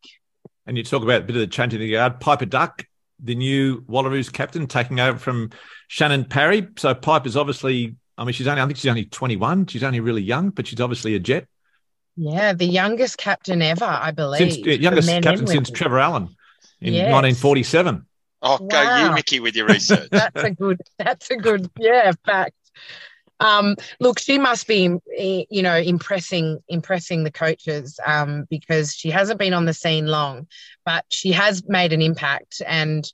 And 0.65 0.79
you 0.79 0.83
talk 0.83 1.03
about 1.03 1.21
a 1.21 1.25
bit 1.25 1.37
of 1.37 1.41
the 1.41 1.47
change 1.47 1.75
in 1.75 1.81
the 1.81 1.91
guard. 1.93 2.21
Piper 2.21 2.47
Duck, 2.47 2.87
the 3.23 3.35
new 3.35 3.83
Wallaroos 3.83 4.33
captain, 4.33 4.67
taking 4.67 5.01
over 5.01 5.19
from 5.19 5.51
Shannon 5.89 6.25
Parry. 6.25 6.69
So 6.77 6.95
Piper's 6.95 7.37
obviously, 7.37 7.97
I 8.19 8.25
mean, 8.25 8.33
she's 8.33 8.47
only, 8.47 8.61
I 8.61 8.67
think 8.67 8.77
she's 8.79 8.91
only 8.91 9.05
21. 9.05 9.67
She's 9.67 9.83
only 9.83 10.01
really 10.01 10.23
young, 10.23 10.51
but 10.51 10.67
she's 10.67 10.81
obviously 10.81 11.15
a 11.15 11.19
jet. 11.19 11.47
Yeah, 12.17 12.53
the 12.53 12.67
youngest 12.67 13.17
captain 13.19 13.63
ever, 13.63 13.85
I 13.85 14.11
believe. 14.11 14.53
Since 14.53 14.67
yeah, 14.67 14.75
youngest 14.75 15.09
captain 15.09 15.47
since 15.47 15.71
women. 15.71 15.75
Trevor 15.75 15.99
Allen 15.99 16.29
in 16.81 16.95
Yes. 16.95 17.13
1947. 17.13 18.07
Oh, 18.43 18.59
go 18.59 18.65
you, 18.65 18.87
Wow. 18.89 19.15
Mickey, 19.15 19.41
with 19.41 19.55
your 19.57 19.67
research. 19.67 20.09
that's 20.11 20.43
a 20.43 20.51
good 20.51 20.81
that's 20.99 21.31
a 21.31 21.37
good 21.37 21.71
yeah 21.79 22.13
fact 22.27 22.55
um 23.43 23.77
look 24.01 24.19
she 24.19 24.39
must 24.39 24.67
be 24.67 24.87
eh, 25.19 25.45
you 25.51 25.63
know 25.63 25.77
impressing 25.77 26.61
impressing 26.69 27.25
the 27.25 27.31
coaches 27.33 27.99
um 28.07 28.47
because 28.51 28.95
she 28.95 29.11
hasn't 29.11 29.39
been 29.39 29.53
on 29.55 29.67
the 29.67 29.75
scene 29.75 30.07
long 30.07 30.47
but 30.85 31.05
she 31.11 31.33
has 31.33 31.63
made 31.69 31.93
an 31.93 32.03
impact 32.03 32.63
and 32.67 33.13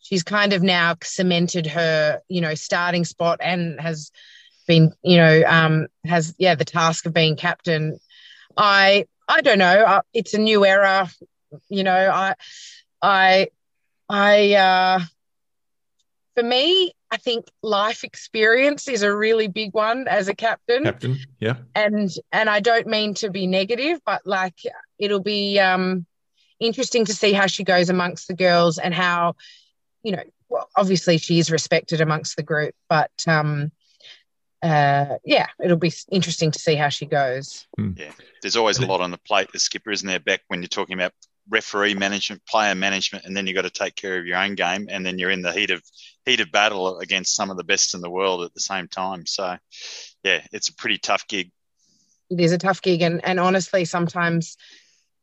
she's 0.00 0.22
kind 0.22 0.52
of 0.52 0.62
now 0.62 0.94
cemented 1.02 1.66
her 1.66 2.20
you 2.28 2.40
know 2.40 2.54
starting 2.54 3.04
spot 3.04 3.38
and 3.42 3.80
has 3.80 4.12
been 4.66 4.92
you 5.02 5.16
know 5.16 5.42
um 5.46 5.86
has 6.04 6.34
yeah 6.38 6.54
the 6.54 6.64
task 6.64 7.06
of 7.06 7.14
being 7.14 7.36
captain. 7.36 7.98
I 8.56 9.06
i 9.28 9.40
don't 9.40 9.58
know. 9.58 9.84
Uh, 9.84 10.02
it's 10.12 10.34
a 10.34 10.38
new 10.38 10.64
era 10.64 11.08
you 11.68 11.84
know. 11.84 12.10
I 12.10 12.34
i 13.02 13.48
i 14.08 14.54
uh 14.54 15.00
for 16.34 16.42
me, 16.42 16.92
I 17.10 17.16
think 17.16 17.46
life 17.62 18.04
experience 18.04 18.86
is 18.88 19.02
a 19.02 19.14
really 19.14 19.48
big 19.48 19.74
one 19.74 20.06
as 20.06 20.28
a 20.28 20.34
captain. 20.34 20.84
Captain, 20.84 21.18
yeah. 21.40 21.56
And 21.74 22.10
and 22.30 22.48
I 22.48 22.60
don't 22.60 22.86
mean 22.86 23.14
to 23.14 23.30
be 23.30 23.46
negative, 23.46 24.00
but 24.06 24.26
like 24.26 24.54
it'll 24.98 25.22
be 25.22 25.58
um 25.58 26.06
interesting 26.60 27.04
to 27.06 27.14
see 27.14 27.32
how 27.32 27.46
she 27.46 27.64
goes 27.64 27.90
amongst 27.90 28.28
the 28.28 28.34
girls 28.34 28.78
and 28.78 28.94
how, 28.94 29.34
you 30.02 30.12
know, 30.12 30.22
well, 30.48 30.68
obviously 30.76 31.18
she 31.18 31.38
is 31.38 31.50
respected 31.50 32.00
amongst 32.00 32.36
the 32.36 32.42
group, 32.44 32.74
but 32.88 33.10
um 33.26 33.72
uh 34.62 35.16
yeah, 35.24 35.46
it'll 35.62 35.76
be 35.76 35.92
interesting 36.12 36.52
to 36.52 36.58
see 36.58 36.76
how 36.76 36.90
she 36.90 37.06
goes. 37.06 37.66
Yeah, 37.76 38.12
There's 38.42 38.56
always 38.56 38.78
a 38.78 38.86
lot 38.86 39.00
on 39.00 39.10
the 39.10 39.18
plate, 39.18 39.50
the 39.52 39.58
skipper, 39.58 39.90
isn't 39.90 40.06
there, 40.06 40.20
Bec, 40.20 40.42
when 40.46 40.62
you're 40.62 40.68
talking 40.68 40.94
about 40.94 41.12
referee 41.50 41.94
management, 41.94 42.44
player 42.46 42.74
management, 42.74 43.24
and 43.24 43.36
then 43.36 43.46
you've 43.46 43.56
got 43.56 43.62
to 43.62 43.70
take 43.70 43.96
care 43.96 44.18
of 44.18 44.26
your 44.26 44.38
own 44.38 44.54
game, 44.54 44.88
and 44.90 45.04
then 45.04 45.18
you're 45.18 45.30
in 45.30 45.42
the 45.42 45.52
heat 45.52 45.70
of 45.70 45.82
heat 46.24 46.40
of 46.40 46.52
battle 46.52 46.98
against 46.98 47.34
some 47.34 47.50
of 47.50 47.56
the 47.56 47.64
best 47.64 47.94
in 47.94 48.00
the 48.00 48.10
world 48.10 48.42
at 48.42 48.54
the 48.54 48.60
same 48.60 48.88
time. 48.88 49.26
So, 49.26 49.56
yeah, 50.22 50.42
it's 50.52 50.68
a 50.68 50.74
pretty 50.74 50.98
tough 50.98 51.26
gig. 51.26 51.50
It 52.30 52.40
is 52.40 52.52
a 52.52 52.58
tough 52.58 52.80
gig, 52.80 53.02
and 53.02 53.24
and 53.24 53.40
honestly, 53.40 53.84
sometimes 53.84 54.56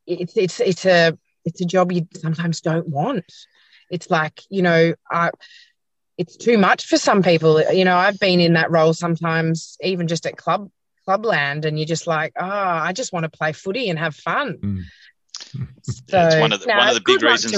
it's 0.06 0.36
it's 0.36 0.60
it's 0.60 0.86
a 0.86 1.18
it's 1.46 1.62
a 1.62 1.66
job 1.66 1.92
you 1.92 2.08
sometimes 2.16 2.62
don't 2.62 2.88
want. 2.88 3.32
It's 3.90 4.10
like 4.10 4.42
you 4.50 4.62
know, 4.62 4.94
I, 5.10 5.32
it's 6.18 6.36
too 6.36 6.58
much 6.58 6.86
for 6.86 6.98
some 6.98 7.24
people. 7.24 7.62
You 7.72 7.86
know, 7.86 7.96
I've 7.96 8.20
been 8.20 8.40
in 8.40 8.54
that 8.54 8.72
role 8.72 8.94
sometimes, 8.94 9.78
even 9.82 10.08
just 10.08 10.26
at 10.26 10.36
club 10.36 10.70
clubland, 11.06 11.64
and 11.64 11.80
you're 11.80 11.86
just 11.86 12.08
like, 12.08 12.34
oh, 12.38 12.46
I 12.46 12.92
just 12.92 13.14
want 13.14 13.24
to 13.24 13.30
play 13.30 13.54
footy 13.54 13.90
and 13.90 13.98
have 13.98 14.16
fun. 14.16 14.58
Mm. 14.58 14.82
So, 15.84 16.04
it's 16.12 16.36
one 16.36 16.52
of 16.52 16.62
the, 16.62 16.68
no, 16.68 16.78
one 16.78 16.90
of 16.90 16.96
the 16.96 17.02
big 17.06 17.22
reasons. 17.22 17.58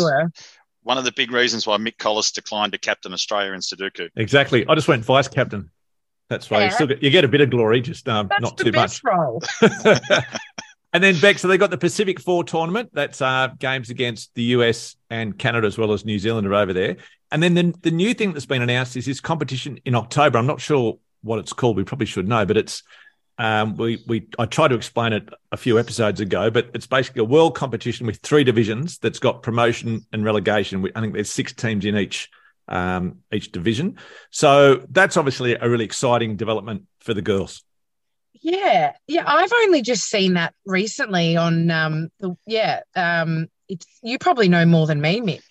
One 0.84 0.98
of 0.98 1.04
the 1.04 1.12
big 1.12 1.32
reasons 1.32 1.68
why 1.68 1.78
Mick 1.78 1.98
Collis 1.98 2.32
declined 2.32 2.72
to 2.72 2.80
captain 2.80 3.14
Australia 3.14 3.52
in 3.52 3.60
Sudoku. 3.60 4.10
Exactly. 4.16 4.66
I 4.68 4.76
just 4.76 4.88
went 4.88 5.04
vice 5.04 5.28
captain. 5.28 5.70
That's 6.30 6.50
right. 6.52 6.66
You, 6.66 6.72
still 6.72 6.88
get, 6.88 7.04
you 7.04 7.10
get 7.10 7.26
a 7.26 7.28
bit 7.28 7.42
of 7.42 7.50
glory, 7.50 7.82
just 7.82 8.08
um, 8.08 8.28
That's 8.28 8.42
not 8.42 8.58
the 8.58 8.66
too 8.66 8.72
best 8.72 9.04
much. 9.04 9.14
role. 9.14 9.44
and 10.94 11.04
then 11.04 11.20
Bec, 11.20 11.40
so 11.40 11.48
they 11.48 11.58
got 11.58 11.72
the 11.72 11.78
Pacific 11.78 12.20
Four 12.20 12.44
tournament. 12.44 12.92
That's 12.94 13.22
uh, 13.22 13.50
games 13.60 13.90
against 13.90 14.34
the 14.36 14.44
US 14.44 14.96
and 15.10 15.38
Canada 15.38 15.68
as 15.68 15.78
well 15.78 15.92
as 15.92 16.06
New 16.06 16.20
Zealand 16.20 16.48
are 16.48 16.54
over 16.54 16.72
there. 16.72 16.98
And 17.32 17.42
then 17.42 17.56
the, 17.56 17.74
the 17.82 17.92
new 17.92 18.14
thing 18.14 18.34
that's 18.34 18.46
been 18.46 18.62
announced 18.62 18.96
is 18.96 19.06
this 19.06 19.20
competition 19.20 19.80
in 19.86 19.96
October. 19.96 20.38
I'm 20.38 20.48
not 20.48 20.62
sure 20.62 21.00
what 21.22 21.40
it's 21.40 21.54
called. 21.54 21.78
We 21.78 21.84
probably 21.84 22.08
should 22.08 22.28
know, 22.28 22.46
but 22.46 22.58
it's 22.58 22.84
um, 23.40 23.78
we 23.78 24.04
we 24.06 24.28
I 24.38 24.46
tried 24.46 24.68
to 24.68 24.76
explain 24.76 25.14
it 25.14 25.30
a 25.54 25.58
few 25.58 25.80
episodes 25.80 26.20
ago, 26.20 26.52
but 26.52 26.70
it's 26.74 26.86
basically 26.86 27.22
a 27.22 27.26
world 27.26 27.56
competition 27.56 28.06
with 28.06 28.18
three 28.18 28.44
divisions 28.44 28.98
that's 28.98 29.18
got 29.18 29.42
promotion 29.44 30.06
and 30.12 30.26
relegation. 30.26 30.86
I 30.94 31.00
think 31.00 31.14
there's 31.14 31.32
six 31.32 31.54
teams 31.54 31.86
in 31.86 31.96
each 31.98 32.30
um, 32.68 33.20
each 33.32 33.54
division. 33.54 33.98
So 34.30 34.86
that's 34.90 35.16
obviously 35.16 35.56
a 35.56 35.70
really 35.70 35.86
exciting 35.86 36.36
development 36.36 36.84
for 37.00 37.14
the 37.14 37.22
girls. 37.22 37.64
Yeah, 38.42 38.92
yeah. 39.08 39.24
I've 39.26 39.54
only 39.54 39.82
just 39.82 40.10
seen 40.10 40.34
that 40.34 40.54
recently 40.66 41.38
on 41.38 41.72
um 41.72 42.10
the 42.20 42.36
yeah. 42.46 42.82
Um 42.94 43.48
it's 43.70 43.86
you 44.04 44.20
probably 44.20 44.50
know 44.50 44.66
more 44.66 44.86
than 44.86 45.00
me, 45.00 45.22
Mick. 45.22 45.42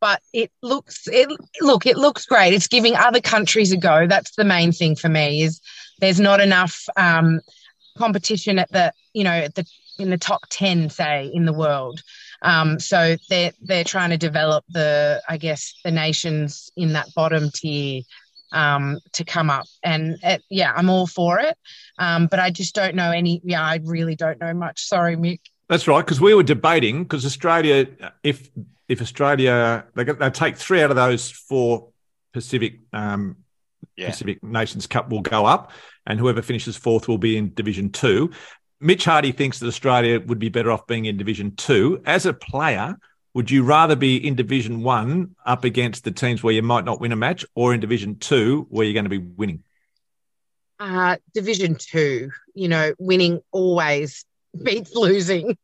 But 0.00 0.22
it 0.32 0.50
looks 0.62 1.06
it 1.06 1.28
look, 1.60 1.84
it 1.84 1.98
looks 1.98 2.24
great. 2.24 2.54
It's 2.54 2.66
giving 2.66 2.96
other 2.96 3.20
countries 3.20 3.72
a 3.72 3.76
go. 3.76 4.06
That's 4.06 4.34
the 4.36 4.44
main 4.44 4.72
thing 4.72 4.96
for 4.96 5.10
me 5.10 5.42
is 5.42 5.60
there's 6.00 6.20
not 6.20 6.40
enough 6.40 6.88
um 6.96 7.40
competition 7.96 8.58
at 8.58 8.70
the 8.72 8.92
you 9.14 9.24
know 9.24 9.30
at 9.30 9.54
the 9.54 9.64
in 9.98 10.10
the 10.10 10.18
top 10.18 10.42
10 10.50 10.90
say 10.90 11.30
in 11.32 11.44
the 11.46 11.52
world 11.52 12.02
um, 12.42 12.78
so 12.78 13.16
they're 13.30 13.52
they're 13.62 13.82
trying 13.82 14.10
to 14.10 14.18
develop 14.18 14.62
the 14.68 15.22
i 15.26 15.38
guess 15.38 15.72
the 15.84 15.90
nations 15.90 16.70
in 16.76 16.92
that 16.92 17.08
bottom 17.14 17.50
tier 17.54 18.02
um, 18.52 18.98
to 19.12 19.24
come 19.24 19.48
up 19.48 19.64
and 19.82 20.18
uh, 20.22 20.36
yeah 20.50 20.72
i'm 20.76 20.90
all 20.90 21.06
for 21.06 21.38
it 21.40 21.56
um, 21.98 22.26
but 22.26 22.38
I 22.38 22.50
just 22.50 22.74
don't 22.74 22.94
know 22.94 23.10
any. 23.10 23.40
Yeah, 23.44 23.62
I 23.62 23.80
really 23.82 24.16
don't 24.16 24.40
know 24.40 24.52
much. 24.52 24.84
Sorry, 24.84 25.16
Mick. 25.16 25.40
That's 25.68 25.88
right, 25.88 26.04
because 26.04 26.20
we 26.20 26.34
were 26.34 26.42
debating 26.42 27.02
because 27.02 27.24
Australia, 27.24 27.86
if 28.22 28.50
if 28.88 29.00
Australia 29.00 29.84
they 29.94 30.04
they 30.04 30.30
take 30.30 30.56
three 30.56 30.82
out 30.82 30.90
of 30.90 30.96
those 30.96 31.30
four 31.30 31.88
Pacific 32.32 32.80
um, 32.92 33.36
Yeah. 33.96 34.10
Pacific 34.10 34.42
Nations 34.42 34.86
Cup 34.86 35.10
will 35.10 35.22
go 35.22 35.46
up, 35.46 35.72
and 36.06 36.18
whoever 36.18 36.42
finishes 36.42 36.76
fourth 36.76 37.08
will 37.08 37.18
be 37.18 37.36
in 37.36 37.54
Division 37.54 37.90
Two. 37.90 38.30
Mitch 38.80 39.04
Hardy 39.04 39.32
thinks 39.32 39.58
that 39.58 39.66
Australia 39.66 40.20
would 40.20 40.38
be 40.38 40.50
better 40.50 40.70
off 40.70 40.86
being 40.86 41.06
in 41.06 41.16
Division 41.16 41.56
Two. 41.56 42.02
As 42.04 42.26
a 42.26 42.34
player, 42.34 42.96
would 43.34 43.50
you 43.50 43.62
rather 43.62 43.96
be 43.96 44.16
in 44.16 44.34
Division 44.34 44.82
One 44.82 45.34
up 45.44 45.64
against 45.64 46.04
the 46.04 46.10
teams 46.10 46.42
where 46.42 46.54
you 46.54 46.62
might 46.62 46.84
not 46.84 47.00
win 47.00 47.12
a 47.12 47.16
match, 47.16 47.44
or 47.54 47.72
in 47.72 47.80
Division 47.80 48.18
Two 48.18 48.66
where 48.70 48.84
you're 48.84 48.94
going 48.94 49.04
to 49.04 49.10
be 49.10 49.18
winning? 49.18 49.62
Uh, 50.78 51.16
Division 51.32 51.76
two. 51.76 52.30
You 52.54 52.68
know, 52.68 52.94
winning 52.98 53.40
always 53.50 54.24
beats 54.62 54.94
losing. 54.94 55.56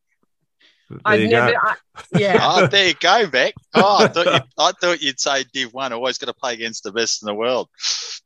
There 1.04 1.04
I 1.04 1.16
you 1.18 1.28
never. 1.28 1.52
go. 1.52 1.58
I, 1.62 1.74
yeah. 2.10 2.38
Oh, 2.40 2.66
there 2.66 2.88
you 2.88 2.94
go, 2.94 3.26
Bec. 3.28 3.54
Oh, 3.74 3.98
I 4.04 4.08
thought 4.08 4.26
you'd, 4.32 4.42
I 4.58 4.72
thought 4.80 5.02
you'd 5.02 5.20
say 5.20 5.44
Div 5.52 5.72
One. 5.72 5.92
Always 5.92 6.18
got 6.18 6.26
to 6.26 6.34
play 6.34 6.54
against 6.54 6.82
the 6.84 6.92
best 6.92 7.22
in 7.22 7.26
the 7.26 7.34
world. 7.34 7.68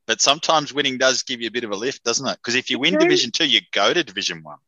But 0.07 0.21
sometimes 0.21 0.73
winning 0.73 0.99
does 0.99 1.23
give 1.23 1.40
you 1.40 1.49
a 1.49 1.53
bit 1.53 1.64
of 1.64 1.71
a 1.71 1.77
lift, 1.77 2.05
doesn't 2.05 2.27
it? 2.27 2.37
Because 2.37 2.55
if 2.55 2.71
you 2.71 2.79
win 2.79 2.95
Okay. 2.95 3.05
Division 3.05 3.31
Two, 3.31 3.47
you 3.49 3.61
go 3.73 3.93
to 3.93 4.03
Division 4.05 4.43
One. 4.43 4.59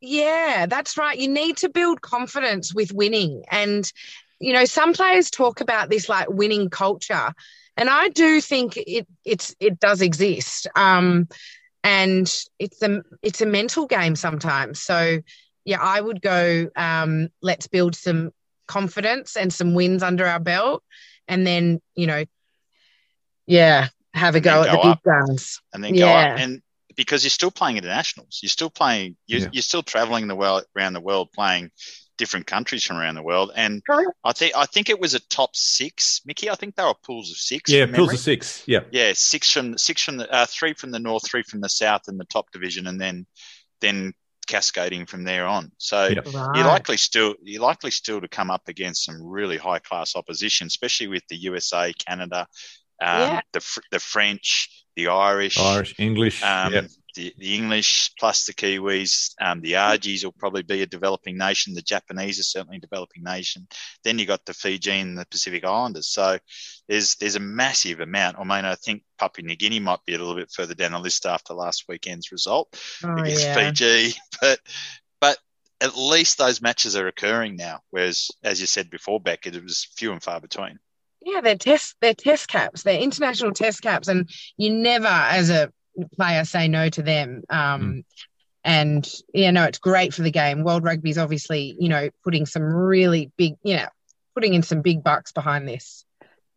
Yeah, 0.00 0.66
that's 0.66 0.96
right. 0.96 1.18
You 1.18 1.28
need 1.28 1.58
to 1.58 1.68
build 1.68 2.00
confidence 2.00 2.74
with 2.74 2.92
winning. 2.92 3.44
And, 3.50 3.90
you 4.38 4.52
know, 4.52 4.64
some 4.64 4.92
players 4.92 5.30
talk 5.30 5.60
about 5.60 5.90
this 5.90 6.08
like 6.08 6.28
winning 6.30 6.70
culture. 6.70 7.32
And 7.76 7.88
I 7.88 8.08
do 8.08 8.40
think 8.40 8.76
it 8.76 9.06
it's 9.24 9.54
it 9.60 9.80
does 9.80 10.00
exist. 10.02 10.68
Um 10.76 11.28
and 11.82 12.32
it's 12.58 12.82
a 12.82 13.02
it's 13.22 13.40
a 13.40 13.46
mental 13.46 13.86
game 13.86 14.14
sometimes. 14.16 14.80
So 14.80 15.20
yeah, 15.68 15.80
I 15.82 16.00
would 16.00 16.22
go 16.22 16.70
um 16.76 17.28
let's 17.42 17.66
build 17.66 17.94
some 17.94 18.30
confidence 18.66 19.36
and 19.36 19.52
some 19.52 19.74
wins 19.74 20.02
under 20.02 20.26
our 20.26 20.40
belt 20.40 20.82
and 21.28 21.46
then, 21.46 21.80
you 21.94 22.06
know, 22.06 22.24
yeah, 23.46 23.88
have 24.14 24.34
a 24.34 24.38
And 24.38 24.44
then 24.44 24.54
go 24.54 24.62
at 24.62 24.70
the 24.70 24.76
go 24.76 24.82
big 24.94 25.02
guns. 25.04 25.60
and 25.72 25.84
then 25.84 25.92
go 25.92 25.98
Yeah. 25.98 26.34
up. 26.34 26.40
And 26.40 26.62
because 26.96 27.22
you're 27.22 27.30
still 27.30 27.50
playing 27.50 27.76
internationals, 27.76 28.40
you're 28.42 28.48
still 28.48 28.70
playing, 28.70 29.16
you're, 29.26 29.40
Yeah. 29.42 29.48
you're 29.52 29.62
still 29.62 29.82
traveling 29.82 30.26
the 30.26 30.34
world 30.34 30.64
around 30.76 30.94
the 30.94 31.00
world, 31.00 31.30
playing 31.32 31.70
different 32.16 32.46
countries 32.46 32.82
from 32.84 32.96
around 32.96 33.14
the 33.14 33.22
world. 33.22 33.52
And 33.54 33.82
I 34.24 34.32
think 34.32 34.56
I 34.56 34.66
think 34.66 34.88
it 34.90 34.98
was 34.98 35.14
a 35.14 35.20
top 35.20 35.54
six, 35.54 36.20
Mickey. 36.24 36.50
I 36.50 36.56
think 36.56 36.74
they 36.76 36.82
were 36.82 36.94
pools 37.04 37.30
of 37.30 37.36
six. 37.36 37.70
Yeah, 37.70 37.84
pools 37.86 37.92
memory. 37.92 38.14
of 38.14 38.20
six. 38.20 38.64
Yeah. 38.66 38.80
Yeah, 38.90 39.12
six 39.14 39.52
from 39.52 39.78
six 39.78 40.02
from 40.02 40.16
the 40.16 40.30
uh, 40.32 40.46
three 40.46 40.72
from 40.74 40.90
the 40.90 40.98
north, 40.98 41.28
three 41.30 41.42
from 41.44 41.60
the 41.60 41.68
south, 41.68 42.02
in 42.08 42.16
the 42.18 42.24
top 42.24 42.50
division, 42.52 42.86
and 42.86 43.00
then 43.00 43.26
then 43.80 44.12
cascading 44.48 45.06
from 45.06 45.22
there 45.24 45.46
on. 45.46 45.70
So 45.78 46.08
Yep. 46.08 46.24
you're 46.54 46.66
likely 46.66 46.96
still 46.96 47.34
you're 47.42 47.62
likely 47.62 47.92
still 47.92 48.20
to 48.20 48.28
come 48.28 48.50
up 48.50 48.62
against 48.66 49.04
some 49.04 49.22
really 49.22 49.56
high 49.58 49.78
class 49.78 50.16
opposition, 50.16 50.66
especially 50.66 51.06
with 51.06 51.22
the 51.28 51.36
USA, 51.36 51.92
Canada, 51.92 52.46
um, 53.00 53.20
Yeah. 53.20 53.40
the 53.52 53.80
the 53.92 54.00
French, 54.00 54.68
the 54.96 55.08
Irish, 55.08 55.58
Irish, 55.58 55.94
English. 55.98 56.42
um, 56.42 56.72
yeah. 56.74 56.82
The, 57.14 57.34
the 57.38 57.54
English 57.54 58.12
plus 58.18 58.44
the 58.46 58.52
Kiwis. 58.52 59.32
Um, 59.40 59.60
the 59.60 59.76
Argies 59.76 60.24
will 60.24 60.32
probably 60.32 60.62
be 60.62 60.82
a 60.82 60.86
developing 60.86 61.38
nation. 61.38 61.74
The 61.74 61.82
Japanese 61.82 62.38
are 62.38 62.44
certainly 62.44 62.76
a 62.76 62.80
developing 62.80 63.22
nation. 63.22 63.66
Then 64.04 64.18
you 64.18 64.26
got 64.26 64.44
the 64.44 64.54
Fiji 64.54 64.92
and 64.92 65.18
the 65.18 65.26
Pacific 65.26 65.64
Islanders. 65.64 66.08
So 66.08 66.38
there's 66.88 67.14
there's 67.16 67.36
a 67.36 67.40
massive 67.40 68.00
amount. 68.00 68.38
I 68.38 68.44
mean, 68.44 68.64
I 68.64 68.74
think 68.74 69.02
Papua 69.18 69.46
New 69.46 69.56
Guinea 69.56 69.80
might 69.80 70.04
be 70.06 70.14
a 70.14 70.18
little 70.18 70.34
bit 70.36 70.50
further 70.50 70.74
down 70.74 70.92
the 70.92 70.98
list 70.98 71.26
after 71.26 71.54
last 71.54 71.84
weekend's 71.88 72.30
result 72.30 72.68
Oh, 73.04 73.14
against 73.16 73.44
yeah. 73.44 73.54
Fiji, 73.54 74.14
but 74.40 74.60
but 75.20 75.38
at 75.80 75.96
least 75.96 76.38
those 76.38 76.60
matches 76.60 76.96
are 76.96 77.06
occurring 77.06 77.56
now. 77.56 77.80
Whereas, 77.90 78.30
as 78.42 78.60
you 78.60 78.66
said 78.66 78.90
before, 78.90 79.20
Bec, 79.20 79.46
it 79.46 79.62
was 79.62 79.88
few 79.96 80.12
and 80.12 80.22
far 80.22 80.40
between. 80.40 80.78
Yeah, 81.20 81.40
they're 81.40 81.56
test 81.56 81.96
they're 82.00 82.14
test 82.14 82.48
caps. 82.48 82.82
They're 82.82 83.00
international 83.00 83.52
test 83.52 83.82
caps, 83.82 84.08
and 84.08 84.30
you 84.56 84.70
never, 84.70 85.06
as 85.08 85.50
a 85.50 85.72
player, 86.06 86.44
say 86.44 86.68
no 86.68 86.88
to 86.90 87.02
them. 87.02 87.42
Um, 87.50 88.04
And 88.64 89.08
yeah, 89.32 89.50
no, 89.52 89.64
it's 89.64 89.78
great 89.78 90.12
for 90.12 90.22
the 90.22 90.30
game. 90.30 90.62
World 90.64 90.82
Rugby's 90.84 91.16
obviously, 91.16 91.76
you 91.78 91.88
know, 91.88 92.10
putting 92.24 92.44
some 92.44 92.62
really 92.62 93.30
big, 93.38 93.54
you 93.62 93.76
know, 93.76 93.86
putting 94.34 94.52
in 94.54 94.62
some 94.62 94.82
big 94.82 95.02
bucks 95.02 95.32
behind 95.32 95.66
this. 95.66 96.04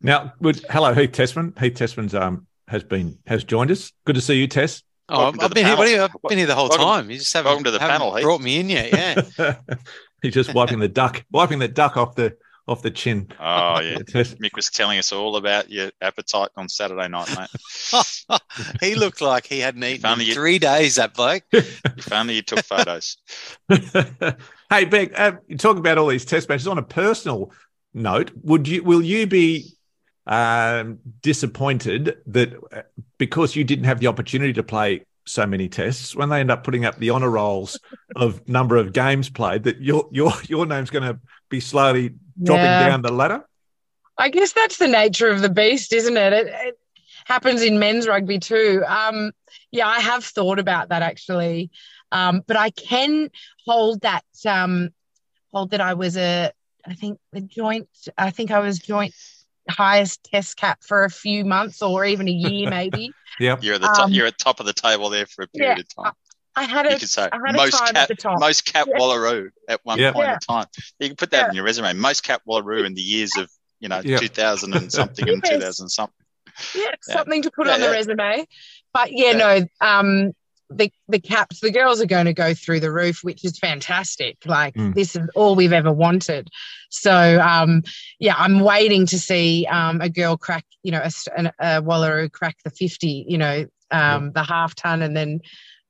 Now, 0.01 0.33
good. 0.41 0.65
Hello, 0.69 0.93
Heath 0.93 1.11
Tessmann. 1.11 1.57
Heath 1.59 1.75
Tessmann's 1.75 2.15
um 2.15 2.47
has 2.67 2.83
been 2.83 3.19
has 3.27 3.43
joined 3.43 3.71
us. 3.71 3.93
Good 4.05 4.15
to 4.15 4.21
see 4.21 4.35
you, 4.35 4.47
Tess. 4.47 4.81
Oh, 5.09 5.19
Welcome 5.19 5.39
to 5.39 5.43
I've 5.45 5.49
the 5.51 5.55
been 5.55 5.65
here. 5.67 5.77
What 5.77 5.87
panel. 5.87 6.07
do 6.07 6.13
you, 6.13 6.19
I've 6.23 6.29
been 6.29 6.37
here 6.39 6.47
the 6.47 6.55
whole 6.55 6.69
Welcome- 6.69 6.85
time. 6.87 7.11
You 7.11 7.17
just 7.19 7.31
haven't, 7.33 7.49
welcome 7.49 7.63
to 7.65 7.71
the 7.71 7.79
haven't 7.79 7.99
panel, 7.99 8.15
Heath. 8.15 8.23
brought 8.23 8.41
me 8.41 8.59
in 8.59 8.69
yet. 8.69 9.29
Yeah. 9.37 9.55
He's 10.21 10.33
just 10.33 10.53
wiping 10.53 10.79
the 10.79 10.87
duck, 10.89 11.23
wiping 11.31 11.59
the 11.59 11.67
duck 11.67 11.97
off 11.97 12.15
the 12.15 12.35
off 12.67 12.81
the 12.81 12.91
chin. 12.91 13.27
Oh 13.39 13.79
yeah. 13.79 13.97
Mick 13.97 14.55
was 14.55 14.69
telling 14.69 14.99
us 14.99 15.11
all 15.11 15.35
about 15.35 15.69
your 15.69 15.91
appetite 16.01 16.49
on 16.55 16.69
Saturday 16.69 17.07
night, 17.07 17.29
mate. 17.37 18.39
he 18.81 18.95
looked 18.95 19.21
like 19.21 19.45
he 19.45 19.59
hadn't 19.59 19.83
eaten 19.83 20.05
only 20.05 20.25
in 20.25 20.29
you- 20.29 20.33
three 20.33 20.59
days. 20.59 20.95
That 20.95 21.13
bloke. 21.13 21.43
if 21.51 22.11
only 22.11 22.35
you 22.35 22.41
took 22.41 22.63
photos. 22.63 23.17
hey, 23.69 24.85
Bec, 24.85 25.19
uh, 25.19 25.33
you 25.47 25.57
talk 25.57 25.77
about 25.77 25.97
all 25.97 26.07
these 26.07 26.25
test 26.25 26.49
matches. 26.49 26.67
On 26.67 26.77
a 26.77 26.83
personal 26.83 27.51
note, 27.93 28.31
would 28.43 28.67
you 28.67 28.83
will 28.83 29.01
you 29.01 29.27
be 29.27 29.65
um, 30.27 30.99
disappointed 31.21 32.17
that 32.27 32.53
uh, 32.71 32.81
because 33.17 33.55
you 33.55 33.63
didn't 33.63 33.85
have 33.85 33.99
the 33.99 34.07
opportunity 34.07 34.53
to 34.53 34.63
play 34.63 35.05
so 35.25 35.45
many 35.45 35.69
tests, 35.69 36.15
when 36.15 36.29
they 36.29 36.39
end 36.39 36.51
up 36.51 36.63
putting 36.63 36.85
up 36.85 36.97
the 36.97 37.11
honour 37.11 37.29
rolls 37.29 37.79
of 38.15 38.47
number 38.47 38.77
of 38.77 38.93
games 38.93 39.29
played, 39.29 39.63
that 39.63 39.81
your 39.81 40.07
your 40.11 40.31
your 40.47 40.65
name's 40.65 40.89
going 40.89 41.03
to 41.03 41.19
be 41.49 41.59
slowly 41.59 42.15
dropping 42.41 42.65
Yeah. 42.65 42.89
down 42.89 43.01
the 43.01 43.11
ladder? 43.11 43.45
I 44.17 44.29
guess 44.29 44.53
that's 44.53 44.77
the 44.77 44.87
nature 44.87 45.29
of 45.29 45.41
the 45.41 45.49
beast, 45.49 45.93
isn't 45.93 46.17
it? 46.17 46.33
It, 46.33 46.47
it 46.47 46.79
happens 47.25 47.61
in 47.61 47.79
men's 47.79 48.07
rugby 48.07 48.39
too. 48.39 48.83
Um, 48.87 49.31
yeah, 49.71 49.87
I 49.87 49.99
have 49.99 50.23
thought 50.23 50.59
about 50.59 50.89
that 50.89 51.01
actually, 51.01 51.71
um, 52.11 52.41
but 52.45 52.57
I 52.57 52.71
can 52.71 53.29
hold 53.65 54.01
that 54.01 54.25
um, 54.45 54.89
hold 55.53 55.71
that 55.71 55.81
I 55.81 55.93
was 55.93 56.17
a 56.17 56.51
I 56.85 56.93
think 56.93 57.19
the 57.31 57.41
joint. 57.41 57.87
I 58.17 58.31
think 58.31 58.51
I 58.51 58.59
was 58.59 58.79
joint 58.79 59.13
highest 59.69 60.23
test 60.31 60.57
cap 60.57 60.79
for 60.83 61.03
a 61.03 61.09
few 61.09 61.45
months 61.45 61.81
or 61.81 62.05
even 62.05 62.27
a 62.27 62.31
year, 62.31 62.69
maybe. 62.69 63.11
Yep. 63.39 63.63
You're 63.63 63.75
at 63.75 63.81
the 63.81 63.87
top. 63.87 64.05
Um, 64.05 64.11
You're 64.11 64.27
at 64.27 64.37
top 64.37 64.59
of 64.59 64.65
the 64.65 64.73
table 64.73 65.09
there 65.09 65.25
for 65.25 65.43
a 65.43 65.47
period 65.47 65.77
yeah, 65.77 65.81
of 66.03 66.05
time. 66.05 66.13
I 66.55 66.63
had 66.63 66.85
You 66.85 66.95
a 66.95 66.99
could 66.99 67.09
say 67.09 67.29
I 67.31 67.37
had 67.45 67.55
a 67.55 67.57
most 67.57 67.77
time 67.77 67.93
cap, 67.93 67.95
at 67.95 68.07
the 68.09 68.15
top. 68.15 68.39
most 68.39 68.65
cap 68.65 68.87
Yeah. 68.89 68.97
Wallaroo 68.97 69.49
at 69.69 69.79
one 69.83 69.99
Yeah. 69.99 70.11
point 70.11 70.27
Yeah. 70.27 70.33
in 70.33 70.39
time. 70.39 70.65
You 70.99 71.07
can 71.07 71.15
put 71.15 71.31
that 71.31 71.43
Yeah. 71.43 71.49
in 71.49 71.55
your 71.55 71.63
resume. 71.63 71.93
Most 71.93 72.23
cap 72.23 72.41
Wallaroo 72.47 72.85
in 72.85 72.93
the 72.93 73.01
years 73.01 73.37
of 73.37 73.49
you 73.79 73.87
know 73.87 74.01
Yeah. 74.03 74.17
2000 74.17 74.73
and 74.75 74.91
something 74.91 75.27
and 75.29 75.43
2000 75.49 75.89
something. 75.89 76.13
yeah, 76.75 76.83
Yeah. 77.07 77.13
something 77.15 77.41
to 77.43 77.51
put 77.51 77.67
Yeah, 77.67 77.73
on 77.75 77.81
the 77.81 77.89
resume. 77.89 78.45
But 78.93 79.11
yeah, 79.13 79.31
Yeah. 79.31 79.37
no, 79.37 79.87
um, 79.87 80.31
the 80.73 80.91
the 81.07 81.19
caps, 81.19 81.59
the 81.59 81.71
girls 81.71 82.01
are 82.01 82.05
going 82.05 82.25
to 82.25 82.33
go 82.33 82.53
through 82.53 82.79
the 82.79 82.91
roof, 82.91 83.23
which 83.23 83.43
is 83.45 83.57
fantastic. 83.59 84.37
Like 84.45 84.75
Mm. 84.75 84.93
this 84.95 85.15
is 85.15 85.27
all 85.35 85.55
we've 85.55 85.73
ever 85.73 85.91
wanted. 85.91 86.49
So 86.89 87.39
um, 87.41 87.83
yeah, 88.19 88.35
I'm 88.37 88.59
waiting 88.61 89.05
to 89.07 89.19
see 89.19 89.65
um, 89.69 90.01
a 90.01 90.09
girl 90.09 90.37
crack, 90.37 90.65
you 90.83 90.91
know, 90.91 91.01
a, 91.03 91.11
an- 91.37 91.51
a 91.59 91.81
Wallaroo 91.81 92.31
crack 92.31 92.57
the 92.63 92.69
50, 92.69 93.25
you 93.27 93.37
know, 93.37 93.65
um, 93.91 94.31
the 94.33 94.43
half 94.43 94.73
ton, 94.75 95.01
and 95.01 95.15
then 95.15 95.41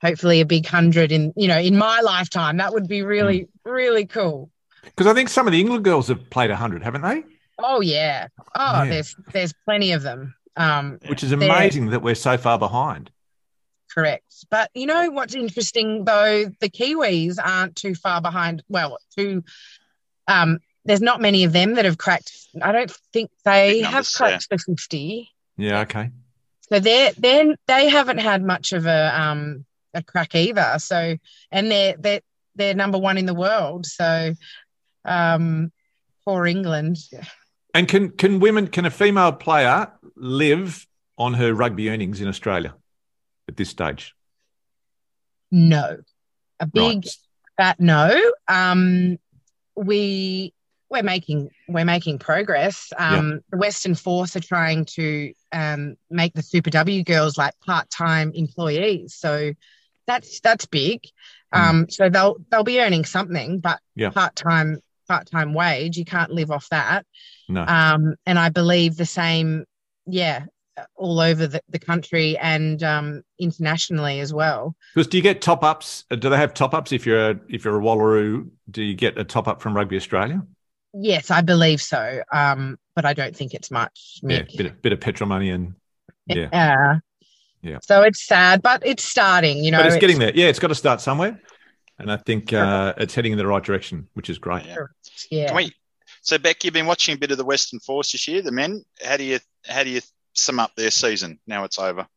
hopefully 0.02 0.42
a 0.42 0.46
big 0.46 0.66
hundred 0.66 1.12
in, 1.12 1.32
you 1.36 1.48
know, 1.48 1.60
in 1.60 1.78
my 1.78 2.02
lifetime. 2.02 2.58
That 2.58 2.74
would 2.74 2.88
be 2.88 3.04
really, 3.04 3.48
really 3.66 4.06
cool. 4.06 4.50
Because 4.84 5.06
I 5.08 5.14
think 5.14 5.30
some 5.30 5.48
of 5.48 5.52
the 5.54 5.60
England 5.60 5.84
girls 5.86 6.08
have 6.08 6.28
played 6.32 6.50
100, 6.50 6.82
haven't 6.84 7.02
they? 7.04 7.24
Oh 7.60 7.82
yeah. 7.82 8.28
Oh, 8.56 8.84
Yeah. 8.84 8.90
there's 8.90 9.16
there's 9.34 9.54
plenty 9.66 9.92
of 9.92 10.02
them. 10.02 10.34
Um, 10.58 10.98
Which 11.08 11.24
is 11.24 11.32
amazing 11.32 11.92
that 11.92 12.02
we're 12.02 12.16
so 12.16 12.38
far 12.38 12.58
behind. 12.60 13.10
Correct. 13.94 14.46
But 14.50 14.70
you 14.74 14.86
know 14.86 15.10
what's 15.12 15.36
interesting 15.36 16.06
though? 16.06 16.46
The 16.60 16.70
Kiwis 16.70 17.38
aren't 17.44 17.76
too 17.76 17.96
far 17.96 18.22
behind. 18.22 18.64
Well, 18.70 18.98
too. 19.18 19.44
Um, 20.28 20.60
there's 20.86 21.02
not 21.02 21.22
many 21.22 21.44
of 21.44 21.52
them 21.52 21.76
that 21.76 21.86
have 21.86 21.98
cracked. 21.98 22.32
I 22.62 22.72
don't 22.72 22.92
think 23.14 23.32
they 23.44 23.74
Big 23.74 23.84
have 23.86 23.94
numbers, 23.94 24.16
cracked 24.16 24.50
the 24.50 24.58
50. 24.58 25.30
Yeah, 25.58 25.82
okay. 25.82 26.10
So 26.72 26.80
they're 26.80 27.12
then 27.18 27.56
they 27.68 27.90
haven't 27.90 28.20
had 28.20 28.44
much 28.44 28.72
of 28.72 28.86
a 28.86 29.22
um 29.22 29.66
a 29.94 30.02
crack 30.02 30.36
either. 30.36 30.76
So 30.78 31.18
and 31.52 31.70
they're 31.70 31.96
they're 31.98 32.22
they're 32.56 32.74
number 32.74 32.98
one 32.98 33.18
in 33.18 33.26
the 33.26 33.34
world. 33.34 33.86
So 33.86 34.34
um 35.04 35.72
poor 36.26 36.48
England. 36.48 36.98
And 37.74 37.88
can 37.88 38.12
can 38.12 38.40
women 38.40 38.68
can 38.68 38.86
a 38.86 38.92
female 38.92 39.34
player 39.34 39.92
live 40.16 40.88
on 41.18 41.34
her 41.34 41.54
rugby 41.54 41.90
earnings 41.90 42.22
in 42.22 42.28
Australia 42.28 42.74
at 43.52 43.58
this 43.58 43.70
stage? 43.70 44.16
No. 45.52 45.98
A 46.60 46.66
big 46.66 46.82
Right. 47.06 47.08
fat 47.58 47.80
no. 47.80 48.20
Um, 48.48 49.18
we 49.76 50.54
we're 50.90 51.04
making 51.04 51.50
we're 51.70 51.86
making 51.86 52.20
progress. 52.20 52.92
Um, 52.98 53.40
The 53.52 53.58
Western 53.58 53.96
Force 53.96 54.36
are 54.36 54.42
trying 54.42 54.86
to 54.86 55.34
um, 55.54 55.96
make 56.10 56.34
the 56.34 56.42
Super 56.42 56.70
W 56.70 57.04
girls 57.04 57.38
like 57.38 57.54
part 57.62 57.90
time 57.90 58.32
employees. 58.34 59.16
So 59.16 59.54
that's 60.08 60.40
that's 60.42 60.66
big. 60.66 61.02
Um, 61.54 61.88
so 61.90 62.10
they'll 62.10 62.38
they'll 62.50 62.64
be 62.64 62.80
earning 62.82 63.06
something, 63.06 63.60
but 63.60 63.80
Yeah. 63.96 64.10
part 64.12 64.36
time 64.36 64.80
part 65.08 65.30
time 65.30 65.54
wage 65.54 65.98
you 65.98 66.06
can't 66.06 66.32
live 66.32 66.52
off 66.52 66.68
that. 66.70 67.06
No. 67.50 67.66
Um, 67.66 68.16
and 68.26 68.40
I 68.40 68.50
believe 68.50 68.96
the 68.96 69.06
same, 69.06 69.66
yeah, 70.06 70.46
all 70.96 71.20
over 71.20 71.48
the, 71.48 71.62
the 71.70 71.80
country 71.80 72.38
and 72.38 72.82
um, 72.84 73.24
internationally 73.40 74.20
as 74.20 74.34
well. 74.34 74.76
Because 74.94 75.08
do 75.08 75.18
you 75.18 75.24
get 75.24 75.42
top 75.42 75.64
ups? 75.64 76.06
Do 76.10 76.30
they 76.30 76.38
have 76.38 76.54
top 76.54 76.74
ups 76.74 76.92
if 76.92 77.06
you're 77.06 77.32
a, 77.32 77.40
if 77.50 77.66
you're 77.66 77.80
a 77.80 77.82
Wallaroo? 77.82 78.50
Do 78.70 78.84
you 78.84 78.96
get 78.96 79.18
a 79.18 79.24
top 79.24 79.48
up 79.48 79.62
from 79.62 79.76
Rugby 79.76 79.96
Australia? 79.96 80.42
Yes, 80.94 81.32
I 81.32 81.42
believe 81.42 81.82
so. 81.82 82.22
Um, 82.34 82.78
but 82.96 83.06
I 83.06 83.14
don't 83.14 83.36
think 83.36 83.54
it's 83.54 83.72
much. 83.72 84.20
Yeah, 84.24 84.44
bit 84.58 84.66
of, 84.66 84.82
bit 84.82 84.94
of 84.94 85.00
petrol 85.00 85.28
money 85.28 85.50
and 85.50 85.76
yeah. 86.28 86.50
Yeah. 86.52 87.00
Yeah. 87.62 87.78
So 87.82 88.02
it's 88.02 88.26
sad, 88.26 88.62
but 88.62 88.86
it's 88.86 89.04
starting. 89.04 89.64
You 89.64 89.72
know, 89.72 89.78
but 89.78 89.88
it's 89.88 89.98
getting 89.98 90.20
there. 90.20 90.32
Yeah, 90.34 90.48
it's 90.48 90.60
got 90.60 90.70
to 90.70 90.76
start 90.76 91.00
somewhere, 91.00 91.40
and 92.00 92.12
I 92.12 92.18
think 92.18 92.54
uh, 92.54 92.94
it's 92.98 93.14
heading 93.14 93.32
in 93.32 93.38
the 93.38 93.46
right 93.46 93.64
direction, 93.64 94.08
which 94.14 94.30
is 94.30 94.38
great. 94.40 94.66
Yeah. 94.66 94.78
Yeah. 95.30 95.48
Can 95.48 95.56
we, 95.56 95.72
so 96.22 96.38
Bec, 96.38 96.64
you've 96.64 96.74
been 96.74 96.88
watching 96.88 97.16
a 97.16 97.18
bit 97.18 97.32
of 97.32 97.38
the 97.38 97.46
Western 97.46 97.80
Force 97.80 98.12
this 98.12 98.28
year, 98.28 98.42
the 98.42 98.52
men. 98.52 98.84
How 99.04 99.18
do 99.18 99.24
you 99.24 99.40
how 99.66 99.84
do 99.84 99.90
you 99.90 100.02
sum 100.34 100.60
up 100.60 100.76
their 100.76 100.92
season 100.92 101.40
now 101.48 101.64
it's 101.64 101.80
over? 101.80 102.08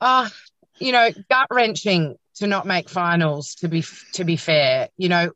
Ah, 0.00 0.30
you 0.78 0.92
know, 0.92 1.10
gut 1.30 1.46
wrenching 1.50 2.16
to 2.36 2.46
not 2.46 2.66
make 2.66 2.88
finals. 2.88 3.54
To 3.56 3.68
be 3.68 3.84
to 4.14 4.24
be 4.24 4.36
fair, 4.36 4.88
you 4.96 5.08
know, 5.08 5.32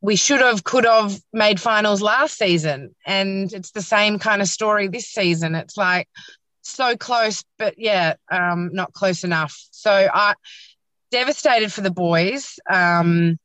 we 0.00 0.16
should 0.16 0.40
have, 0.40 0.62
could 0.62 0.84
have 0.84 1.18
made 1.32 1.60
finals 1.60 2.02
last 2.02 2.38
season, 2.38 2.94
and 3.04 3.52
it's 3.52 3.70
the 3.70 3.82
same 3.82 4.18
kind 4.18 4.42
of 4.42 4.48
story 4.48 4.88
this 4.88 5.06
season. 5.06 5.54
It's 5.54 5.76
like 5.76 6.08
so 6.62 6.96
close, 6.96 7.44
but 7.58 7.74
yeah, 7.78 8.14
um, 8.30 8.70
not 8.72 8.92
close 8.92 9.24
enough. 9.24 9.56
So 9.70 9.90
I 9.90 10.34
devastated 11.10 11.72
for 11.72 11.80
the 11.80 11.90
boys 11.90 12.58
um, 12.70 13.38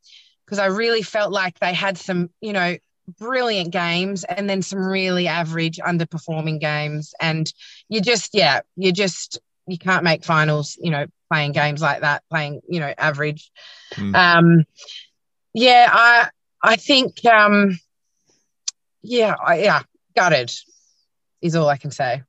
because 0.45 0.59
I 0.59 0.67
really 0.67 1.03
felt 1.03 1.31
like 1.31 1.57
they 1.59 1.73
had 1.73 1.97
some, 1.97 2.29
you 2.41 2.53
know, 2.53 2.75
brilliant 3.17 3.71
games 3.71 4.23
and 4.23 4.49
then 4.49 4.61
some 4.61 4.79
really 4.79 5.27
average, 5.27 5.77
underperforming 5.77 6.59
games, 6.59 7.13
and 7.19 7.51
you 7.89 8.01
just, 8.01 8.31
yeah, 8.33 8.61
you 8.75 8.91
just 8.91 9.39
you 9.67 9.77
can't 9.77 10.03
make 10.03 10.23
finals, 10.23 10.77
you 10.81 10.91
know, 10.91 11.05
playing 11.31 11.51
games 11.51 11.81
like 11.81 12.01
that, 12.01 12.23
playing, 12.29 12.61
you 12.67 12.79
know, 12.79 12.93
average. 12.97 13.51
Mm. 13.93 14.15
Um, 14.15 14.65
yeah, 15.53 15.87
I 15.91 16.29
I 16.63 16.75
think, 16.75 17.23
um, 17.25 17.79
yeah, 19.01 19.35
I, 19.43 19.59
yeah, 19.59 19.83
gutted 20.15 20.51
is 21.41 21.55
all 21.55 21.67
I 21.67 21.77
can 21.77 21.91
say. 21.91 22.23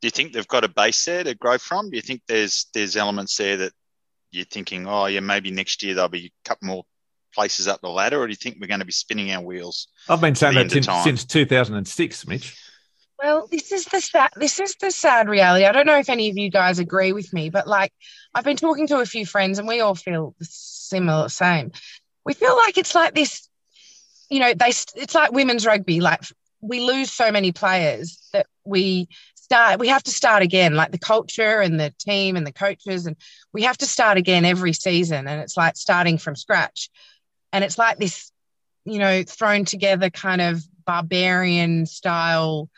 Do 0.00 0.06
you 0.06 0.10
think 0.10 0.32
they've 0.32 0.48
got 0.48 0.64
a 0.64 0.68
base 0.68 1.04
there 1.04 1.24
to 1.24 1.34
grow 1.34 1.58
from? 1.58 1.90
Do 1.90 1.96
you 1.96 2.02
think 2.02 2.22
there's 2.26 2.66
there's 2.72 2.96
elements 2.96 3.36
there 3.36 3.58
that 3.58 3.72
you're 4.30 4.44
thinking, 4.44 4.86
oh 4.86 5.06
yeah, 5.06 5.20
maybe 5.20 5.50
next 5.50 5.82
year 5.82 5.94
there'll 5.94 6.08
be 6.08 6.26
a 6.26 6.48
couple 6.48 6.68
more 6.68 6.84
places 7.32 7.68
up 7.68 7.80
the 7.80 7.88
ladder, 7.88 8.20
or 8.20 8.26
do 8.26 8.30
you 8.30 8.36
think 8.36 8.58
we're 8.60 8.66
going 8.66 8.80
to 8.80 8.86
be 8.86 8.92
spinning 8.92 9.32
our 9.32 9.42
wheels? 9.42 9.88
I've 10.08 10.20
been 10.20 10.34
saying 10.34 10.54
that 10.54 10.70
since, 10.70 10.88
since 11.04 11.24
2006, 11.24 12.26
Mitch. 12.26 12.56
Well, 13.22 13.48
this 13.50 13.70
is 13.70 13.84
the 13.84 14.00
sad, 14.00 14.30
this 14.36 14.58
is 14.60 14.76
the 14.80 14.90
sad 14.90 15.28
reality. 15.28 15.66
I 15.66 15.72
don't 15.72 15.86
know 15.86 15.98
if 15.98 16.08
any 16.08 16.30
of 16.30 16.38
you 16.38 16.50
guys 16.50 16.78
agree 16.78 17.12
with 17.12 17.32
me, 17.34 17.50
but 17.50 17.66
like 17.66 17.92
I've 18.34 18.44
been 18.44 18.56
talking 18.56 18.86
to 18.88 19.00
a 19.00 19.06
few 19.06 19.26
friends, 19.26 19.58
and 19.58 19.68
we 19.68 19.80
all 19.80 19.94
feel 19.94 20.34
the 20.38 20.46
similar, 20.48 21.28
same. 21.28 21.72
We 22.24 22.32
feel 22.32 22.56
like 22.56 22.78
it's 22.78 22.94
like 22.94 23.14
this, 23.14 23.48
you 24.30 24.40
know, 24.40 24.54
they 24.54 24.68
it's 24.68 25.14
like 25.14 25.32
women's 25.32 25.66
rugby. 25.66 26.00
Like 26.00 26.22
we 26.62 26.80
lose 26.80 27.12
so 27.12 27.30
many 27.30 27.52
players 27.52 28.18
that 28.32 28.46
we 28.64 29.08
start, 29.34 29.80
we 29.80 29.88
have 29.88 30.02
to 30.04 30.10
start 30.10 30.42
again. 30.42 30.74
Like 30.74 30.92
the 30.92 30.98
culture 30.98 31.60
and 31.60 31.78
the 31.78 31.92
team 31.98 32.36
and 32.36 32.46
the 32.46 32.52
coaches, 32.52 33.06
and 33.06 33.16
we 33.52 33.64
have 33.64 33.76
to 33.78 33.86
start 33.86 34.16
again 34.16 34.44
every 34.46 34.72
season. 34.72 35.26
And 35.28 35.42
it's 35.42 35.56
like 35.56 35.76
starting 35.76 36.16
from 36.16 36.36
scratch, 36.36 36.88
and 37.52 37.64
it's 37.64 37.78
like 37.78 37.98
this, 37.98 38.30
you 38.84 38.98
know, 38.98 39.22
thrown 39.22 39.64
together 39.64 40.10
kind 40.10 40.40
of 40.40 40.62
barbarian 40.84 41.86
style 41.86 42.68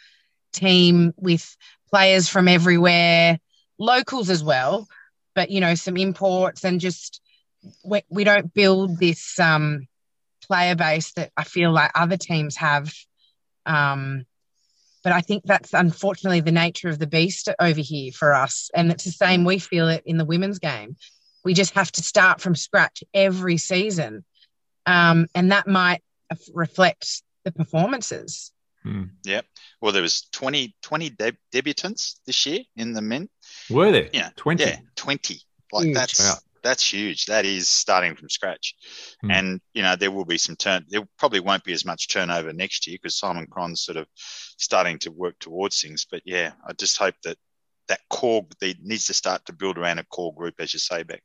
team 0.52 1.12
with 1.16 1.56
players 1.90 2.28
from 2.28 2.48
everywhere, 2.48 3.38
locals 3.78 4.30
as 4.30 4.42
well, 4.42 4.88
but 5.34 5.50
you 5.50 5.60
know, 5.60 5.74
some 5.74 5.96
imports 5.96 6.64
and 6.64 6.80
just 6.80 7.20
we, 7.84 8.02
we 8.08 8.24
don't 8.24 8.52
build 8.52 8.98
this 8.98 9.38
um, 9.38 9.86
player 10.42 10.74
base 10.74 11.12
that 11.12 11.30
I 11.36 11.44
feel 11.44 11.70
like 11.72 11.90
other 11.94 12.16
teams 12.16 12.56
have. 12.56 12.92
Um, 13.66 14.24
but 15.04 15.12
I 15.12 15.20
think 15.20 15.44
that's 15.44 15.72
unfortunately 15.72 16.40
the 16.40 16.52
nature 16.52 16.88
of 16.88 16.98
the 16.98 17.06
beast 17.06 17.48
over 17.60 17.80
here 17.80 18.12
for 18.12 18.34
us. 18.34 18.70
And 18.74 18.90
it's 18.90 19.04
the 19.04 19.10
same, 19.10 19.44
we 19.44 19.58
feel 19.58 19.88
it 19.88 20.02
in 20.06 20.16
the 20.16 20.24
women's 20.24 20.58
game. 20.58 20.96
We 21.44 21.54
just 21.54 21.74
have 21.74 21.90
to 21.92 22.02
start 22.02 22.40
from 22.40 22.54
scratch 22.54 23.02
every 23.12 23.56
season. 23.56 24.24
Um, 24.86 25.26
and 25.34 25.52
that 25.52 25.66
might 25.66 26.02
reflect 26.54 27.22
the 27.44 27.52
performances. 27.52 28.52
Yeah. 29.24 29.42
Well, 29.80 29.92
there 29.92 30.02
was 30.02 30.22
20, 30.32 30.74
20 30.82 31.10
deb- 31.10 31.36
debutants 31.54 32.18
this 32.26 32.44
year 32.46 32.60
in 32.76 32.92
the 32.94 33.02
men. 33.02 33.28
Were 33.70 33.92
there? 33.92 34.08
Yeah. 34.12 34.30
20. 34.36 34.64
Yeah, 34.64 34.76
20. 34.96 35.40
Like 35.72 35.84
Huge. 35.84 35.94
that's 35.94 36.20
Wow. 36.20 36.34
that's 36.64 36.92
huge. 36.92 37.26
That 37.26 37.44
is 37.44 37.68
starting 37.68 38.16
from 38.16 38.28
scratch. 38.28 38.74
Hmm. 39.20 39.30
And 39.30 39.60
you 39.72 39.82
know, 39.82 39.94
there 39.96 40.10
will 40.10 40.24
be 40.24 40.36
some 40.38 40.56
turn 40.56 40.84
there 40.88 41.06
probably 41.18 41.40
won't 41.40 41.64
be 41.64 41.72
as 41.72 41.84
much 41.84 42.08
turnover 42.08 42.52
next 42.52 42.86
year 42.86 42.98
because 43.00 43.16
Simon 43.16 43.46
Cron's 43.46 43.82
sort 43.82 43.96
of 43.98 44.06
starting 44.16 44.98
to 45.00 45.10
work 45.12 45.38
towards 45.38 45.80
things. 45.80 46.06
But 46.10 46.22
yeah, 46.24 46.52
I 46.66 46.72
just 46.72 46.98
hope 46.98 47.14
that 47.24 47.38
that 47.88 48.00
core 48.10 48.46
they 48.60 48.74
needs 48.82 49.06
to 49.06 49.14
start 49.14 49.44
to 49.46 49.52
build 49.52 49.78
around 49.78 49.98
a 49.98 50.04
core 50.04 50.34
group, 50.34 50.54
as 50.58 50.72
you 50.72 50.78
say, 50.78 51.04
Bec. 51.04 51.22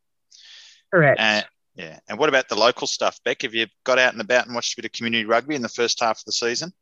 Correct. 0.94 1.20
And 1.20 1.46
yeah. 1.78 2.00
And 2.10 2.18
what 2.20 2.30
about 2.30 2.50
the 2.50 2.56
local 2.56 2.88
stuff, 2.88 3.20
Bec? 3.24 3.44
Have 3.44 3.54
you 3.54 3.68
got 3.84 4.00
out 4.00 4.14
and 4.14 4.22
about 4.22 4.48
and 4.48 4.56
watched 4.56 4.74
a 4.74 4.82
bit 4.82 4.86
of 4.86 4.92
community 4.92 5.26
rugby 5.26 5.56
in 5.56 5.62
the 5.62 5.70
first 5.70 6.02
half 6.02 6.20
of 6.20 6.26
the 6.26 6.32
season? 6.32 6.74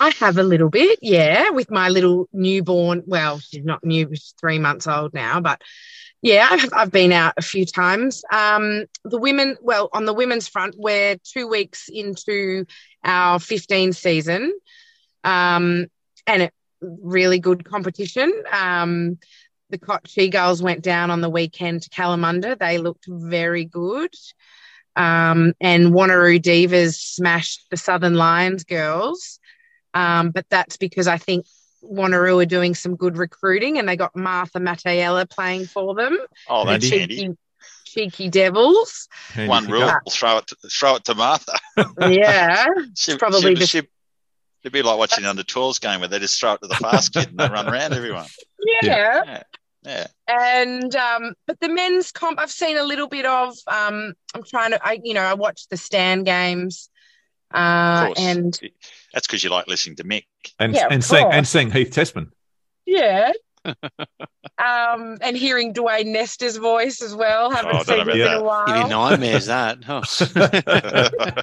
I 0.00 0.10
have 0.20 0.38
a 0.38 0.42
little 0.42 0.70
bit, 0.70 0.98
yeah, 1.02 1.50
with 1.50 1.70
my 1.70 1.88
little 1.88 2.28
newborn. 2.32 3.02
Well, 3.06 3.38
she's 3.40 3.64
not 3.64 3.84
new, 3.84 4.08
she's 4.10 4.34
three 4.40 4.58
months 4.58 4.86
old 4.86 5.12
now, 5.14 5.40
but 5.40 5.60
Yeah, 6.22 6.48
I've, 6.50 6.68
I've 6.72 6.92
been 6.92 7.12
out 7.12 7.34
a 7.36 7.42
few 7.42 7.64
times. 7.64 8.22
Um, 8.32 8.86
the 9.04 9.18
women, 9.18 9.56
well, 9.62 9.88
on 9.92 10.04
the 10.04 10.12
women's 10.12 10.48
front, 10.48 10.74
we're 10.76 11.16
two 11.22 11.46
weeks 11.46 11.88
into 11.88 12.66
our 13.04 13.38
15 13.38 13.92
season, 13.92 14.52
um, 15.22 15.86
and 16.26 16.50
really 16.80 17.38
good 17.38 17.64
competition. 17.64 18.32
Um, 18.50 19.18
the 19.70 19.78
Kochi 19.78 20.28
girls 20.28 20.62
went 20.62 20.82
down 20.82 21.10
on 21.10 21.20
the 21.20 21.30
weekend 21.30 21.82
to 21.82 21.90
Kalamunda. 21.90 22.58
They 22.58 22.78
looked 22.78 23.06
very 23.08 23.64
good. 23.64 24.14
Um, 24.96 25.52
and 25.60 25.92
Wanneroo 25.92 26.40
Divas 26.40 26.94
smashed 26.94 27.66
the 27.70 27.76
Southern 27.76 28.14
Lions 28.14 28.64
girls. 28.64 29.38
Um, 29.94 30.30
but 30.30 30.46
that's 30.50 30.76
because 30.76 31.06
I 31.06 31.18
think 31.18 31.46
Wanneroo 31.84 32.42
are 32.42 32.46
doing 32.46 32.74
some 32.74 32.96
good 32.96 33.16
recruiting 33.16 33.78
and 33.78 33.88
they 33.88 33.96
got 33.96 34.16
Martha 34.16 34.58
Matayella 34.58 35.28
playing 35.30 35.66
for 35.66 35.94
them. 35.94 36.18
Oh, 36.48 36.64
The 36.64 36.72
that's 36.72 36.84
cheeky, 36.88 36.98
handy. 37.16 37.36
cheeky 37.84 38.28
devils. 38.28 39.08
Handy 39.32 39.48
One 39.48 39.64
pick 39.66 39.72
rule: 39.74 39.82
up. 39.84 40.02
throw 40.10 40.38
it, 40.38 40.46
to, 40.48 40.56
throw 40.68 40.96
it 40.96 41.04
to 41.04 41.14
Martha. 41.14 41.52
Yeah. 42.00 42.66
She, 42.96 43.16
probably 43.16 43.54
she, 43.54 43.60
the- 43.60 43.66
she, 43.66 43.78
it'd 44.64 44.72
be 44.72 44.82
like 44.82 44.98
watching 44.98 45.22
an 45.24 45.30
under 45.30 45.44
12s 45.44 45.80
game 45.80 46.00
where 46.00 46.08
they 46.08 46.18
just 46.18 46.40
throw 46.40 46.54
it 46.54 46.60
to 46.62 46.66
the 46.66 46.74
fast 46.74 47.12
kid 47.12 47.28
and 47.28 47.38
they 47.38 47.48
run 47.48 47.68
around 47.68 47.94
everyone. 47.94 48.26
yeah. 48.82 49.22
Yeah, 49.24 49.42
yeah. 49.84 50.06
and 50.28 50.94
um, 50.96 51.34
but 51.46 51.58
the 51.60 51.68
men's 51.68 52.12
comp 52.12 52.38
I've 52.38 52.50
seen 52.50 52.76
a 52.76 52.82
little 52.84 53.08
bit 53.08 53.26
of. 53.26 53.54
Um, 53.66 54.14
I'm 54.34 54.42
trying 54.44 54.72
to, 54.72 54.86
I 54.86 54.98
you 55.02 55.14
know, 55.14 55.22
I 55.22 55.34
watched 55.34 55.70
the 55.70 55.76
stand 55.76 56.24
games, 56.26 56.90
uh, 57.52 58.06
course. 58.06 58.18
and 58.18 58.60
that's 59.12 59.26
because 59.26 59.42
you 59.44 59.50
like 59.50 59.66
listening 59.68 59.96
to 59.96 60.04
Mick. 60.04 60.24
and 60.58 60.74
Yeah, 60.74 60.88
and 60.90 61.02
seeing 61.04 61.22
course. 61.24 61.34
and 61.34 61.46
seeing 61.46 61.70
Heath 61.70 61.90
Tessmann. 61.90 62.30
yeah, 62.86 63.32
um, 63.64 65.18
and 65.20 65.36
hearing 65.36 65.72
Dwayne 65.74 66.06
Nestor's 66.06 66.56
voice 66.56 67.00
as 67.02 67.14
well. 67.14 67.50
Haven't 67.50 67.74
Oh, 67.76 67.82
seen 67.82 67.96
know 67.96 68.02
him 68.02 68.08
in 68.10 68.20
about 68.20 68.66
a 68.66 68.66
Give 68.66 68.76
you 68.76 68.82
while. 68.82 69.10
nightmares, 69.10 69.46
that. 69.46 69.78
Oh. 69.88 70.02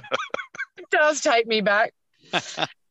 It 0.78 0.90
does 0.90 1.20
take 1.20 1.46
me 1.46 1.60
back. 1.62 1.92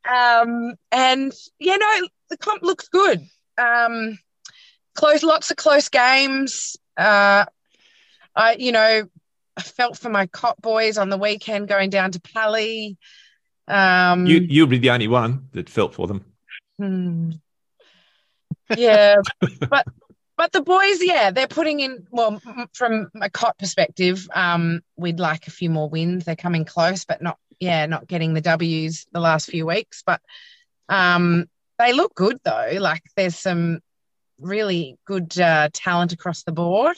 um, 0.10 0.74
and 0.92 1.34
you 1.60 1.78
know, 1.78 2.08
the 2.30 2.38
comp 2.38 2.62
looks 2.64 2.88
good. 2.90 3.22
Um, 3.58 4.18
close, 4.96 5.24
lots 5.24 5.52
of 5.52 5.58
close 5.58 5.90
games. 5.90 6.78
Uh, 6.98 7.46
I, 8.36 8.56
you 8.58 8.72
know, 8.72 9.08
I 9.58 9.62
felt 9.62 9.98
for 9.98 10.10
my 10.10 10.28
cop 10.28 10.62
boys 10.62 10.98
on 10.98 11.10
the 11.10 11.18
weekend 11.18 11.68
going 11.68 11.90
down 11.90 12.12
to 12.12 12.20
Pally. 12.20 12.98
Um, 13.68 14.26
You 14.26 14.46
you'll 14.48 14.68
be 14.68 14.80
the 14.80 14.90
only 14.90 15.08
one 15.08 15.50
that 15.52 15.70
felt 15.70 15.94
for 15.94 16.08
them. 16.08 16.26
hmm. 16.78 17.32
Yeah, 18.76 19.18
but 19.70 19.86
but 20.38 20.52
the 20.52 20.62
boys, 20.62 21.02
yeah, 21.02 21.32
they're 21.32 21.48
putting 21.48 21.80
in. 21.80 22.08
Well, 22.12 22.42
from 22.74 23.10
a 23.22 23.30
cot 23.30 23.58
perspective, 23.58 24.28
um, 24.34 24.82
we'd 24.98 25.20
like 25.20 25.48
a 25.48 25.52
few 25.52 25.70
more 25.70 25.90
wins. 25.90 26.26
They're 26.26 26.36
coming 26.36 26.66
close, 26.66 27.06
but 27.06 27.22
not, 27.22 27.38
yeah, 27.60 27.86
not 27.86 28.08
getting 28.08 28.34
the 28.34 28.42
Ws 28.42 29.06
the 29.12 29.20
last 29.20 29.50
few 29.50 29.66
weeks. 29.66 30.04
But 30.06 30.22
um, 30.90 31.46
they 31.80 31.94
look 31.94 32.14
good 32.16 32.40
though. 32.44 32.72
Like 32.80 33.04
there's 33.16 33.38
some 33.38 33.80
really 34.40 34.98
good 35.06 35.40
uh, 35.40 35.70
talent 35.74 36.14
across 36.14 36.44
the 36.44 36.52
board. 36.52 36.98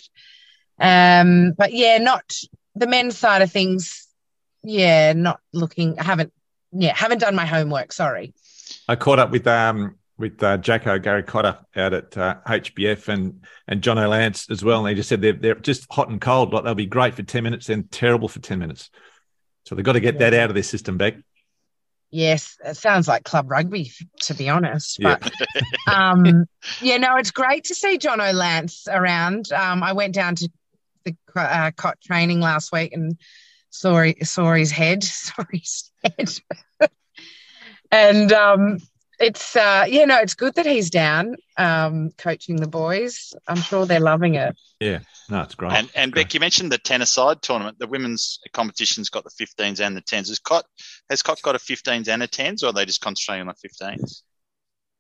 Um, 0.80 1.54
but 1.58 1.73
yeah, 1.73 1.97
not 1.97 2.32
the 2.76 2.88
men's 2.88 3.17
side 3.17 3.41
of 3.41 3.52
things. 3.52 4.08
Yeah, 4.63 5.13
not 5.13 5.39
looking. 5.54 6.00
I 6.00 6.04
haven't. 6.04 6.34
Yeah, 6.71 6.93
haven't 6.93 7.19
done 7.19 7.36
my 7.36 7.45
homework. 7.45 7.93
Sorry. 7.93 8.34
I 8.88 8.95
caught 8.95 9.19
up 9.19 9.32
with 9.32 9.47
um 9.47 9.95
with 10.17 10.41
uh, 10.41 10.58
Jacko 10.58 10.97
Gary 11.00 11.23
Cotter 11.23 11.58
out 11.76 11.93
at 11.93 12.17
uh, 12.17 12.36
HBF 12.47 13.08
and 13.08 13.45
and 13.67 13.82
John 13.82 13.97
O'Lance 13.97 14.50
as 14.50 14.63
well, 14.63 14.80
and 14.80 14.88
they 14.88 14.95
just 14.95 15.10
said 15.10 15.21
they're 15.21 15.34
they're 15.34 15.56
just 15.56 15.88
hot 15.91 16.10
and 16.10 16.19
cold. 16.19 16.54
Like 16.54 16.63
they'll 16.63 16.76
be 16.76 16.86
great 16.86 17.13
for 17.13 17.23
ten 17.23 17.43
minutes, 17.43 17.67
then 17.67 17.84
terrible 17.89 18.28
for 18.28 18.39
ten 18.39 18.60
minutes. 18.60 18.89
So 19.65 19.76
they've 19.76 19.86
got 19.86 19.93
to 19.93 20.00
get 20.00 20.19
that 20.19 20.34
out 20.34 20.50
of 20.50 20.54
their 20.54 20.63
system, 20.63 20.97
Bec. 20.97 21.15
Yes, 22.10 22.58
it 22.63 22.78
sounds 22.78 23.08
like 23.08 23.26
club 23.26 23.52
rugby, 23.52 23.91
to 24.22 24.34
be 24.34 24.48
honest. 24.48 24.98
Yeah. 25.00 25.17
But 25.20 25.93
um, 25.93 26.46
yeah, 26.82 26.98
no, 26.98 27.17
it's 27.17 27.32
great 27.32 27.65
to 27.65 27.76
see 27.76 27.98
John 27.98 28.22
O'Lance 28.22 28.88
around. 28.89 29.52
Um, 29.52 29.84
I 29.84 29.93
went 29.93 30.13
down 30.15 30.36
to 30.36 30.50
the 31.04 31.15
uh, 31.36 31.72
cot 31.76 32.00
training 32.02 32.39
last 32.39 32.72
week 32.72 32.93
and 32.93 33.17
saw 33.70 34.06
saw 34.24 34.54
his 34.54 34.72
head, 34.72 35.04
saw 35.04 35.43
his 35.52 35.91
head, 36.04 36.30
and 37.91 38.32
um, 38.32 38.78
it's 39.19 39.56
uh, 39.56 39.86
yeah, 39.88 40.06
no, 40.06 40.19
it's 40.19 40.36
good 40.36 40.56
that 40.56 40.65
he's 40.65 40.89
down 40.89 41.36
um, 41.58 42.12
coaching 42.17 42.58
the 42.58 42.67
boys. 42.67 43.34
I'm 43.47 43.58
sure 43.58 43.86
they're 43.86 43.99
loving 43.99 44.36
it. 44.36 44.56
Yeah, 44.80 44.99
no, 45.30 45.41
it's 45.41 45.56
great. 45.56 45.73
And, 45.73 45.89
and 45.95 46.12
Great. 46.12 46.25
Bec, 46.25 46.34
you 46.36 46.39
mentioned 46.39 46.71
the 46.71 46.77
tennis 46.77 47.12
side 47.12 47.41
tournament. 47.41 47.80
The 47.80 47.88
women's 47.88 48.39
competition's 48.53 49.10
got 49.10 49.23
the 49.23 49.45
15s 49.45 49.80
and 49.80 49.97
the 49.97 50.01
10s. 50.01 50.30
Has 50.30 50.39
Cot, 50.39 50.65
has 51.10 51.21
Cot 51.21 51.41
got 51.41 51.56
a 51.56 51.60
15s 51.60 52.08
and 52.08 52.21
a 52.21 52.27
10s, 52.27 52.63
or 52.63 52.67
are 52.67 52.73
they 52.73 52.86
just 52.86 53.01
concentrating 53.01 53.47
on 53.47 53.53
the 53.62 53.69
15s? 53.69 54.21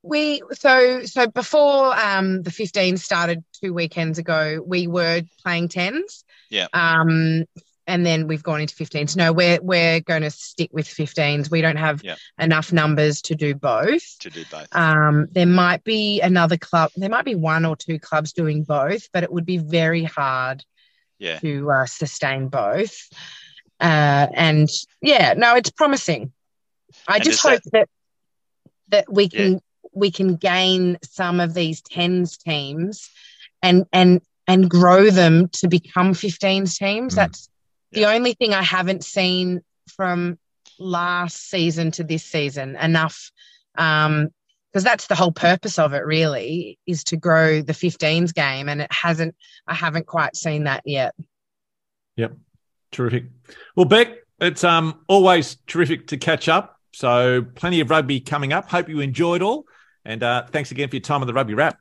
We 0.03 0.41
so 0.53 1.03
so 1.03 1.27
before 1.27 1.97
um 1.99 2.43
the 2.43 2.51
15 2.51 2.97
started 2.97 3.43
two 3.61 3.73
weekends 3.73 4.19
ago, 4.19 4.63
we 4.65 4.87
were 4.87 5.23
playing 5.43 5.69
tens. 5.69 6.23
Yeah. 6.49 6.67
Um 6.71 7.45
and 7.87 8.05
then 8.05 8.27
we've 8.27 8.43
gone 8.43 8.59
into 8.61 8.75
15s. 8.75 9.15
No, 9.15 9.31
we're 9.31 9.59
we're 9.61 10.01
going 10.01 10.21
to 10.21 10.29
stick 10.29 10.69
with 10.73 10.85
15s. 10.87 11.49
We 11.49 11.61
don't 11.61 11.77
have 11.77 12.03
Yeah. 12.03 12.15
enough 12.37 12.71
numbers 12.73 13.21
to 13.23 13.35
do 13.35 13.55
both. 13.55 14.19
To 14.19 14.29
do 14.29 14.43
both. 14.51 14.67
Um, 14.73 15.27
there 15.31 15.45
might 15.45 15.83
be 15.83 16.19
another 16.21 16.57
club. 16.57 16.91
There 16.97 17.09
might 17.09 17.25
be 17.25 17.35
one 17.35 17.65
or 17.65 17.75
two 17.75 17.97
clubs 17.99 18.33
doing 18.33 18.63
both, 18.63 19.09
but 19.13 19.23
it 19.23 19.31
would 19.31 19.45
be 19.45 19.57
very 19.57 20.03
hard 20.03 20.63
Yeah. 21.17 21.39
to 21.39 21.71
uh, 21.71 21.85
sustain 21.85 22.49
both. 22.49 22.95
Uh, 23.79 24.27
and 24.33 24.69
yeah, 25.01 25.33
no, 25.37 25.55
it's 25.55 25.71
promising. 25.71 26.33
I 27.07 27.15
And 27.15 27.23
just 27.23 27.41
hope 27.41 27.61
that 27.71 27.87
that 28.89 29.11
we 29.11 29.25
Yeah. 29.25 29.29
can 29.39 29.61
we 29.93 30.11
can 30.11 30.35
gain 30.35 30.97
some 31.03 31.39
of 31.39 31.53
these 31.53 31.81
tens 31.81 32.37
teams 32.37 33.09
and 33.63 33.85
and 33.93 34.21
and 34.47 34.69
grow 34.69 35.09
them 35.09 35.49
to 35.49 35.67
become 35.67 36.13
15s 36.13 36.77
teams. 36.77 37.13
Mm. 37.13 37.15
That's 37.15 37.49
the 37.91 38.01
Yeah. 38.01 38.11
only 38.11 38.33
thing 38.33 38.53
I 38.53 38.63
haven't 38.63 39.03
seen 39.03 39.61
from 39.95 40.37
last 40.79 41.49
season 41.49 41.91
to 41.91 42.03
this 42.03 42.23
season 42.23 42.75
enough. 42.75 43.31
Um, 43.77 44.29
because 44.73 44.83
that's 44.83 45.07
the 45.07 45.15
whole 45.15 45.31
purpose 45.31 45.79
of 45.79 45.93
it 45.93 46.05
really 46.05 46.77
is 46.85 47.03
to 47.05 47.17
grow 47.17 47.61
the 47.61 47.73
15s 47.73 48.31
game 48.33 48.69
and 48.69 48.79
it 48.81 48.91
hasn't 48.91 49.33
i 49.65 49.73
haven't 49.73 50.05
quite 50.05 50.35
seen 50.35 50.65
that 50.65 50.83
yet 50.85 51.15
yep 52.15 52.33
Terrific. 52.91 53.25
Well, 53.75 53.85
Bec, 53.85 54.09
it's 54.39 54.63
um 54.63 55.01
always 55.07 55.57
terrific 55.67 56.07
to 56.07 56.17
catch 56.17 56.47
up. 56.47 56.79
So 56.93 57.43
plenty 57.55 57.79
of 57.81 57.89
rugby 57.89 58.19
coming 58.21 58.53
up. 58.53 58.69
Hope 58.69 58.87
you 58.87 58.99
enjoyed 59.01 59.41
all. 59.41 59.65
And 60.05 60.21
uh, 60.23 60.45
thanks 60.51 60.71
again 60.71 60.87
for 60.89 60.95
your 60.95 61.01
time 61.01 61.21
on 61.21 61.27
the 61.27 61.33
rugby 61.33 61.53
wrap. 61.53 61.79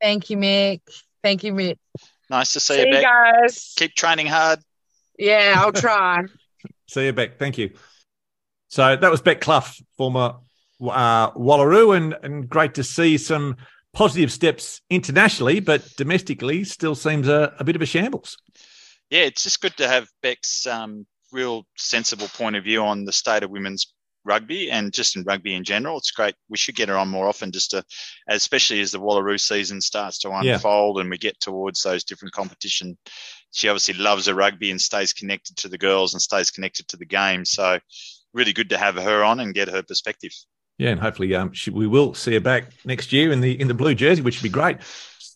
thank 0.00 0.30
you 0.30 0.36
mick 0.36 0.80
thank 1.22 1.42
you 1.44 1.52
mick 1.52 1.76
Nice 2.30 2.52
to 2.54 2.60
see, 2.60 2.74
see 2.76 2.88
you, 2.88 2.96
you 2.96 3.02
guys 3.02 3.74
Keep 3.76 3.94
training 3.94 4.26
hard. 4.26 4.60
Yeah 5.18 5.54
i'll 5.56 5.72
try 5.72 6.22
See 6.86 7.06
you, 7.06 7.12
Bec. 7.12 7.38
Thank 7.38 7.56
you. 7.58 7.70
So 8.68 8.96
that 8.96 9.10
was 9.10 9.22
Bec 9.22 9.40
Clough, 9.40 9.64
former 9.96 10.34
uh, 10.82 11.30
Wallaroo, 11.32 11.96
and, 11.96 12.14
and 12.22 12.48
great 12.48 12.74
to 12.74 12.84
see 12.84 13.16
some 13.18 13.56
positive 13.94 14.30
steps 14.30 14.80
internationally, 14.90 15.60
but 15.60 15.88
domestically 15.96 16.64
still 16.64 16.94
seems 16.94 17.28
a, 17.28 17.54
a 17.58 17.64
bit 17.64 17.76
of 17.76 17.82
a 17.82 17.86
shambles. 17.86 18.36
Yeah, 19.10 19.22
it's 19.22 19.42
just 19.42 19.60
good 19.62 19.76
to 19.78 19.88
have 19.88 20.06
Bec's 20.22 20.66
um, 20.66 21.06
real 21.32 21.66
sensible 21.78 22.28
point 22.28 22.56
of 22.56 22.64
view 22.64 22.82
on 22.84 23.04
the 23.06 23.12
state 23.12 23.42
of 23.42 23.50
women's 23.50 23.92
rugby 24.24 24.70
and 24.70 24.92
just 24.92 25.16
in 25.16 25.24
rugby 25.24 25.54
in 25.54 25.64
general. 25.64 25.98
It's 25.98 26.10
great. 26.10 26.34
We 26.48 26.56
should 26.58 26.76
get 26.76 26.88
her 26.90 26.96
on 26.96 27.08
more 27.08 27.26
often, 27.26 27.52
just 27.52 27.70
to, 27.72 27.84
especially 28.28 28.80
as 28.82 28.90
the 28.92 29.00
Wallaroo 29.00 29.40
season 29.40 29.80
starts 29.80 30.18
to 30.20 30.28
Yeah. 30.42 30.54
unfold 30.54 30.98
and 31.00 31.10
we 31.10 31.18
get 31.18 31.40
towards 31.40 31.82
those 31.82 32.04
different 32.04 32.32
competition. 32.34 32.98
She 33.52 33.68
obviously 33.68 33.94
loves 33.94 34.24
the 34.26 34.34
rugby 34.34 34.70
and 34.70 34.80
stays 34.80 35.12
connected 35.12 35.56
to 35.58 35.68
the 35.68 35.78
girls 35.78 36.14
and 36.14 36.20
stays 36.20 36.50
connected 36.50 36.88
to 36.88 36.96
the 36.96 37.06
game. 37.06 37.44
So, 37.44 37.78
really 38.34 38.52
good 38.52 38.70
to 38.70 38.78
have 38.78 38.96
her 38.96 39.22
on 39.22 39.40
and 39.40 39.54
get 39.54 39.68
her 39.68 39.82
perspective. 39.82 40.32
Yeah, 40.78 40.90
and 40.90 41.00
hopefully 41.00 41.34
um, 41.34 41.52
she, 41.52 41.70
we 41.70 41.86
will 41.86 42.14
see 42.14 42.32
her 42.34 42.40
back 42.40 42.64
next 42.84 43.12
year 43.12 43.30
in 43.30 43.40
the 43.40 43.60
in 43.60 43.68
the 43.68 43.74
blue 43.74 43.94
jersey, 43.94 44.22
which 44.22 44.38
would 44.38 44.42
be 44.42 44.48
great. 44.48 44.78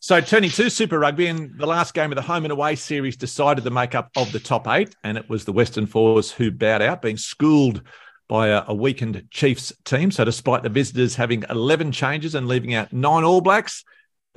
So 0.01 0.21
turning 0.21 0.51
to 0.51 0.71
Super 0.71 0.99
Rugby, 0.99 1.27
and 1.27 1.59
the 1.59 1.67
last 1.67 1.93
game 1.93 2.13
of 2.13 2.17
the 2.17 2.23
home 2.23 2.45
and 2.45 2.53
away 2.53 2.77
series 2.77 3.17
decided 3.17 3.65
the 3.65 3.71
makeup 3.71 4.11
of 4.17 4.31
the 4.33 4.39
top 4.39 4.69
eight, 4.69 4.95
and 5.03 5.19
it 5.19 5.29
was 5.29 5.45
the 5.45 5.53
Western 5.53 5.87
Force 5.87 6.31
who 6.31 6.51
bowed 6.51 6.81
out, 6.81 7.03
being 7.03 7.17
schooled 7.17 7.83
by 8.29 8.49
a, 8.49 8.65
a 8.69 8.75
weakened 8.75 9.27
Chiefs 9.31 9.73
team. 9.85 10.11
So 10.11 10.25
despite 10.25 10.63
the 10.63 10.69
visitors 10.69 11.17
having 11.17 11.45
11 11.51 11.93
changes 11.93 12.35
and 12.35 12.49
leaving 12.49 12.75
out 12.75 12.93
nine 12.93 13.25
All 13.25 13.41
Blacks, 13.41 13.85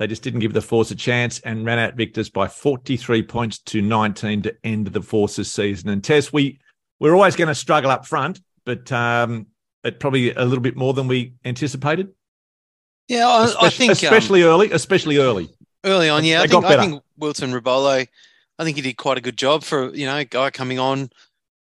they 0.00 0.06
just 0.06 0.22
didn't 0.22 0.40
give 0.40 0.54
the 0.54 0.62
Force 0.62 0.90
a 0.90 0.94
chance 0.94 1.40
and 1.40 1.66
ran 1.66 1.78
out 1.78 1.94
victors 1.94 2.30
by 2.30 2.48
43 2.48 3.22
points 3.22 3.58
to 3.58 3.82
19 3.82 4.40
to 4.42 4.56
end 4.64 4.86
the 4.86 5.02
Forces 5.02 5.52
season. 5.52 5.90
And 5.90 6.02
Tess, 6.02 6.32
we 6.32 6.58
we're 6.98 7.14
always 7.14 7.36
going 7.36 7.48
to 7.48 7.54
struggle 7.54 7.90
up 7.90 8.06
front, 8.06 8.40
but 8.64 8.90
um, 8.92 9.48
it 9.84 10.00
probably 10.00 10.32
a 10.32 10.42
little 10.42 10.62
bit 10.62 10.74
more 10.74 10.94
than 10.94 11.06
we 11.06 11.34
anticipated. 11.44 12.08
Yeah, 13.08 13.28
I, 13.28 13.42
I 13.42 13.44
Especially, 13.44 13.70
think 13.70 13.90
um, 13.90 13.94
especially 13.94 14.42
early, 14.42 14.70
especially 14.72 15.18
early. 15.18 15.50
Early 15.84 16.08
on, 16.08 16.24
yeah, 16.24 16.38
They 16.38 16.44
I 16.44 16.46
think, 16.46 16.64
I 16.64 16.80
think 16.80 17.02
Wilton 17.18 17.52
Rebolo, 17.52 18.08
I 18.58 18.64
think 18.64 18.76
he 18.76 18.82
did 18.82 18.96
quite 18.96 19.18
a 19.18 19.20
good 19.20 19.36
job 19.36 19.64
for 19.64 19.94
you 19.94 20.06
know 20.06 20.16
a 20.16 20.24
guy 20.24 20.48
coming 20.48 20.78
on, 20.78 21.10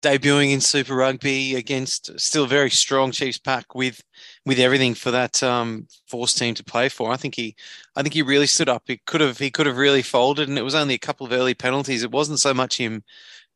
debuting 0.02 0.52
in 0.52 0.60
Super 0.60 0.94
Rugby 0.94 1.54
against 1.56 2.18
still 2.18 2.46
very 2.46 2.70
strong 2.70 3.12
Chiefs 3.12 3.38
pack 3.38 3.74
with 3.74 4.02
with 4.46 4.58
everything 4.58 4.94
for 4.94 5.10
that 5.10 5.42
um, 5.42 5.86
force 6.08 6.34
team 6.34 6.54
to 6.54 6.64
play 6.64 6.88
for. 6.88 7.10
I 7.12 7.16
think 7.16 7.34
he, 7.34 7.54
I 7.96 8.02
think 8.02 8.14
he 8.14 8.22
really 8.22 8.46
stood 8.46 8.68
up. 8.68 8.84
He 8.86 8.98
could 9.06 9.20
have 9.20 9.38
he 9.38 9.50
could 9.50 9.66
have 9.66 9.76
really 9.76 10.02
folded, 10.02 10.48
and 10.48 10.58
it 10.58 10.62
was 10.62 10.74
only 10.74 10.94
a 10.94 10.98
couple 10.98 11.26
of 11.26 11.32
early 11.32 11.54
penalties. 11.54 12.02
It 12.02 12.10
wasn't 12.12 12.40
so 12.40 12.54
much 12.54 12.78
him 12.78 13.02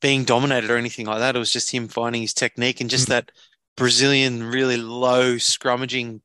being 0.00 0.24
dominated 0.24 0.70
or 0.70 0.76
anything 0.76 1.06
like 1.06 1.20
that. 1.20 1.36
It 1.36 1.40
was 1.40 1.52
just 1.52 1.72
him 1.72 1.88
finding 1.88 2.22
his 2.22 2.34
technique 2.34 2.80
and 2.80 2.90
just 2.90 3.06
Mm. 3.06 3.10
that 3.10 3.32
Brazilian 3.76 4.44
really 4.44 4.76
low 4.76 5.36
scrummaging 5.36 6.20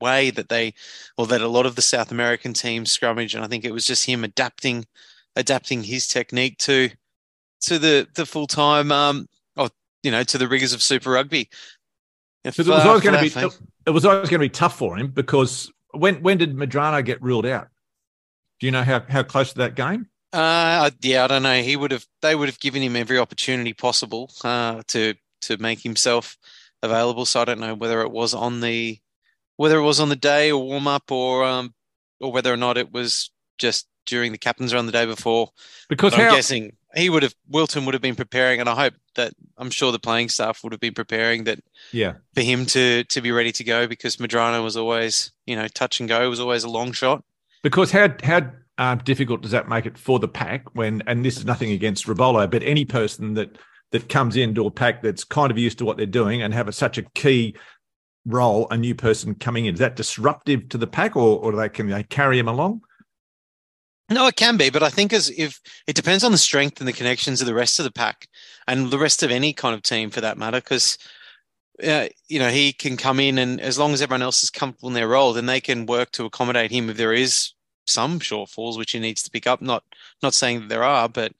way 0.00 0.30
that 0.30 0.48
they 0.48 0.74
or 1.16 1.26
that 1.28 1.40
a 1.40 1.48
lot 1.48 1.66
of 1.66 1.76
the 1.76 1.82
South 1.82 2.10
American 2.10 2.54
teams 2.54 2.96
scrummage, 2.96 3.34
and 3.34 3.44
I 3.44 3.48
think 3.48 3.64
it 3.64 3.72
was 3.72 3.86
just 3.86 4.06
him 4.06 4.24
adapting 4.24 4.86
adapting 5.36 5.82
his 5.84 6.08
technique 6.08 6.58
to 6.58 6.90
to 7.62 7.78
the 7.78 8.08
the 8.14 8.26
full 8.26 8.46
time 8.46 8.92
um 8.92 9.26
you 10.02 10.10
know 10.10 10.22
to 10.24 10.38
the 10.38 10.48
rigors 10.48 10.72
of 10.72 10.82
Super 10.82 11.10
Rugby. 11.10 11.48
If, 12.44 12.56
Because 12.56 12.68
it 12.68 12.72
was 12.72 12.84
uh, 12.84 12.88
always 12.88 13.02
going 13.02 13.30
to 13.30 13.40
be 13.40 13.56
it 13.86 13.90
was 13.90 14.04
always 14.04 14.28
going 14.28 14.40
to 14.40 14.46
be 14.46 14.48
tough 14.48 14.76
for 14.76 14.96
him 14.96 15.08
because 15.08 15.70
when 15.92 16.22
when 16.22 16.38
did 16.38 16.56
Medrano 16.56 17.04
get 17.04 17.22
ruled 17.22 17.46
out? 17.46 17.68
Do 18.60 18.66
you 18.66 18.72
know 18.72 18.82
how, 18.82 19.02
how 19.08 19.22
close 19.22 19.52
to 19.52 19.58
that 19.58 19.74
game? 19.74 20.08
Uh, 20.32 20.90
yeah, 21.00 21.24
I 21.24 21.26
don't 21.26 21.42
know. 21.42 21.60
He 21.62 21.76
would 21.76 21.90
have. 21.90 22.06
They 22.22 22.34
would 22.34 22.48
have 22.48 22.60
given 22.60 22.82
him 22.82 22.96
every 22.96 23.18
opportunity 23.18 23.74
possible 23.74 24.30
uh, 24.44 24.82
to 24.88 25.14
to 25.42 25.56
make 25.58 25.80
himself 25.80 26.38
available. 26.82 27.26
So 27.26 27.40
I 27.40 27.44
don't 27.44 27.60
know 27.60 27.74
whether 27.74 28.00
it 28.02 28.10
was 28.10 28.32
on 28.32 28.60
the 28.60 28.98
whether 29.56 29.78
it 29.78 29.82
was 29.82 30.00
on 30.00 30.08
the 30.08 30.16
day 30.16 30.50
or 30.50 30.64
warm 30.64 30.86
up 30.86 31.10
or 31.12 31.44
um 31.44 31.74
or 32.20 32.32
whether 32.32 32.52
or 32.52 32.56
not 32.56 32.78
it 32.78 32.92
was 32.92 33.30
just 33.58 33.86
during 34.06 34.32
the 34.32 34.38
captain's 34.38 34.72
run 34.72 34.86
the 34.86 34.92
day 34.92 35.06
before. 35.06 35.50
Because 35.88 36.12
But 36.12 36.20
I'm 36.20 36.34
guessing 36.34 36.76
he 36.94 37.10
would 37.10 37.22
have 37.22 37.34
Wilton 37.48 37.84
would 37.84 37.94
have 37.94 38.02
been 38.02 38.14
preparing, 38.14 38.60
and 38.60 38.68
I 38.68 38.74
hope 38.74 38.94
that 39.14 39.32
I'm 39.56 39.70
sure 39.70 39.92
the 39.92 39.98
playing 39.98 40.28
staff 40.28 40.62
would 40.62 40.72
have 40.72 40.80
been 40.80 40.94
preparing 40.94 41.44
that 41.44 41.60
yeah 41.92 42.14
for 42.34 42.42
him 42.42 42.66
to 42.66 43.04
to 43.04 43.20
be 43.20 43.30
ready 43.30 43.52
to 43.52 43.64
go 43.64 43.86
because 43.86 44.16
Medrano 44.16 44.62
was 44.62 44.76
always 44.76 45.32
you 45.46 45.56
know 45.56 45.68
touch 45.68 46.00
and 46.00 46.08
go 46.08 46.28
was 46.28 46.40
always 46.40 46.64
a 46.64 46.70
long 46.70 46.92
shot. 46.92 47.24
because 47.62 47.90
how 47.90 48.08
how 48.22 48.50
uh, 48.78 48.94
difficult 48.96 49.42
does 49.42 49.50
that 49.50 49.68
make 49.68 49.86
it 49.86 49.98
for 49.98 50.18
the 50.18 50.28
pack 50.28 50.74
when 50.74 51.02
and 51.06 51.24
this 51.24 51.36
is 51.36 51.44
nothing 51.44 51.70
against 51.72 52.06
Rebolo, 52.06 52.50
but 52.50 52.62
any 52.62 52.84
person 52.84 53.34
that 53.34 53.58
that 53.90 54.08
comes 54.08 54.36
into 54.36 54.66
a 54.66 54.70
pack 54.70 55.02
that's 55.02 55.24
kind 55.24 55.50
of 55.50 55.58
used 55.58 55.78
to 55.78 55.84
what 55.84 55.98
they're 55.98 56.06
doing 56.06 56.40
and 56.40 56.54
have 56.54 56.66
a, 56.66 56.72
such 56.72 56.96
a 56.96 57.02
key 57.14 57.54
role, 58.24 58.66
a 58.70 58.76
new 58.76 58.94
person 58.94 59.34
coming 59.34 59.66
in, 59.66 59.74
is 59.74 59.80
that 59.80 59.96
disruptive 59.96 60.68
to 60.70 60.78
the 60.78 60.86
pack 60.86 61.16
or 61.16 61.38
or 61.38 61.52
do 61.52 61.58
they 61.58 61.68
can 61.68 61.88
they 61.88 62.02
carry 62.02 62.38
him 62.38 62.48
along? 62.48 62.82
No, 64.12 64.26
it 64.26 64.36
can 64.36 64.56
be, 64.56 64.70
but 64.70 64.82
I 64.82 64.90
think 64.90 65.12
as 65.12 65.30
if 65.30 65.60
it 65.86 65.96
depends 65.96 66.24
on 66.24 66.32
the 66.32 66.38
strength 66.38 66.80
and 66.80 66.88
the 66.88 66.92
connections 66.92 67.40
of 67.40 67.46
the 67.46 67.54
rest 67.54 67.78
of 67.78 67.84
the 67.84 67.92
pack 67.92 68.28
and 68.66 68.90
the 68.90 68.98
rest 68.98 69.22
of 69.22 69.30
any 69.30 69.52
kind 69.52 69.74
of 69.74 69.82
team 69.82 70.10
for 70.10 70.20
that 70.20 70.38
matter. 70.38 70.58
Because 70.58 70.98
uh, 71.82 72.06
you 72.28 72.38
know 72.38 72.50
he 72.50 72.72
can 72.72 72.96
come 72.96 73.18
in 73.18 73.38
and 73.38 73.60
as 73.60 73.78
long 73.78 73.92
as 73.92 74.02
everyone 74.02 74.22
else 74.22 74.42
is 74.42 74.50
comfortable 74.50 74.88
in 74.88 74.94
their 74.94 75.08
role, 75.08 75.32
then 75.32 75.46
they 75.46 75.60
can 75.60 75.86
work 75.86 76.10
to 76.12 76.24
accommodate 76.24 76.70
him 76.70 76.90
if 76.90 76.96
there 76.96 77.12
is 77.12 77.52
some 77.86 78.20
shortfalls 78.20 78.78
which 78.78 78.92
he 78.92 78.98
needs 78.98 79.22
to 79.22 79.30
pick 79.30 79.46
up. 79.46 79.60
Not 79.60 79.84
not 80.22 80.34
saying 80.34 80.60
that 80.60 80.68
there 80.68 80.84
are, 80.84 81.08
but 81.08 81.32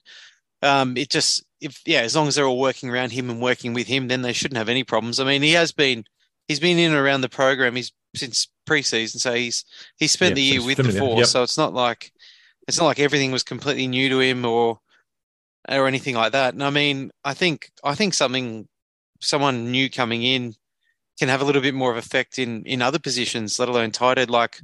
um, 0.61 0.97
it 0.97 1.09
just 1.09 1.43
if 1.61 1.81
yeah, 1.85 2.01
as 2.01 2.15
long 2.15 2.27
as 2.27 2.35
they're 2.35 2.45
all 2.45 2.59
working 2.59 2.89
around 2.89 3.11
him 3.11 3.29
and 3.29 3.41
working 3.41 3.73
with 3.73 3.87
him, 3.87 4.07
then 4.07 4.21
they 4.21 4.33
shouldn't 4.33 4.57
have 4.57 4.69
any 4.69 4.83
problems. 4.83 5.19
I 5.19 5.25
mean, 5.25 5.41
he 5.41 5.51
has 5.51 5.71
been 5.71 6.05
he's 6.47 6.59
been 6.59 6.77
in 6.77 6.91
and 6.91 6.99
around 6.99 7.21
the 7.21 7.29
program. 7.29 7.75
He's 7.75 7.91
since 8.15 8.47
preseason, 8.67 9.19
so 9.19 9.33
he's 9.33 9.65
he's 9.97 10.11
spent 10.11 10.31
Yeah, 10.31 10.35
the 10.35 10.41
year 10.41 10.65
with 10.65 10.77
the 10.77 10.91
four, 10.91 11.17
yep. 11.17 11.27
So 11.27 11.43
it's 11.43 11.57
not 11.57 11.73
like 11.73 12.11
it's 12.67 12.79
not 12.79 12.85
like 12.85 12.99
everything 12.99 13.31
was 13.31 13.43
completely 13.43 13.87
new 13.87 14.09
to 14.09 14.19
him 14.19 14.45
or 14.45 14.79
or 15.69 15.87
anything 15.87 16.15
like 16.15 16.31
that. 16.33 16.53
And 16.53 16.63
I 16.63 16.69
mean, 16.69 17.11
I 17.23 17.33
think 17.33 17.71
I 17.83 17.95
think 17.95 18.13
something 18.13 18.67
someone 19.21 19.71
new 19.71 19.89
coming 19.89 20.23
in 20.23 20.55
can 21.19 21.29
have 21.29 21.41
a 21.41 21.45
little 21.45 21.61
bit 21.61 21.75
more 21.75 21.91
of 21.91 21.97
effect 21.97 22.39
in 22.39 22.63
in 22.65 22.81
other 22.81 22.99
positions, 22.99 23.59
let 23.59 23.69
alone 23.69 23.91
tighthead, 23.91 24.29
like 24.29 24.61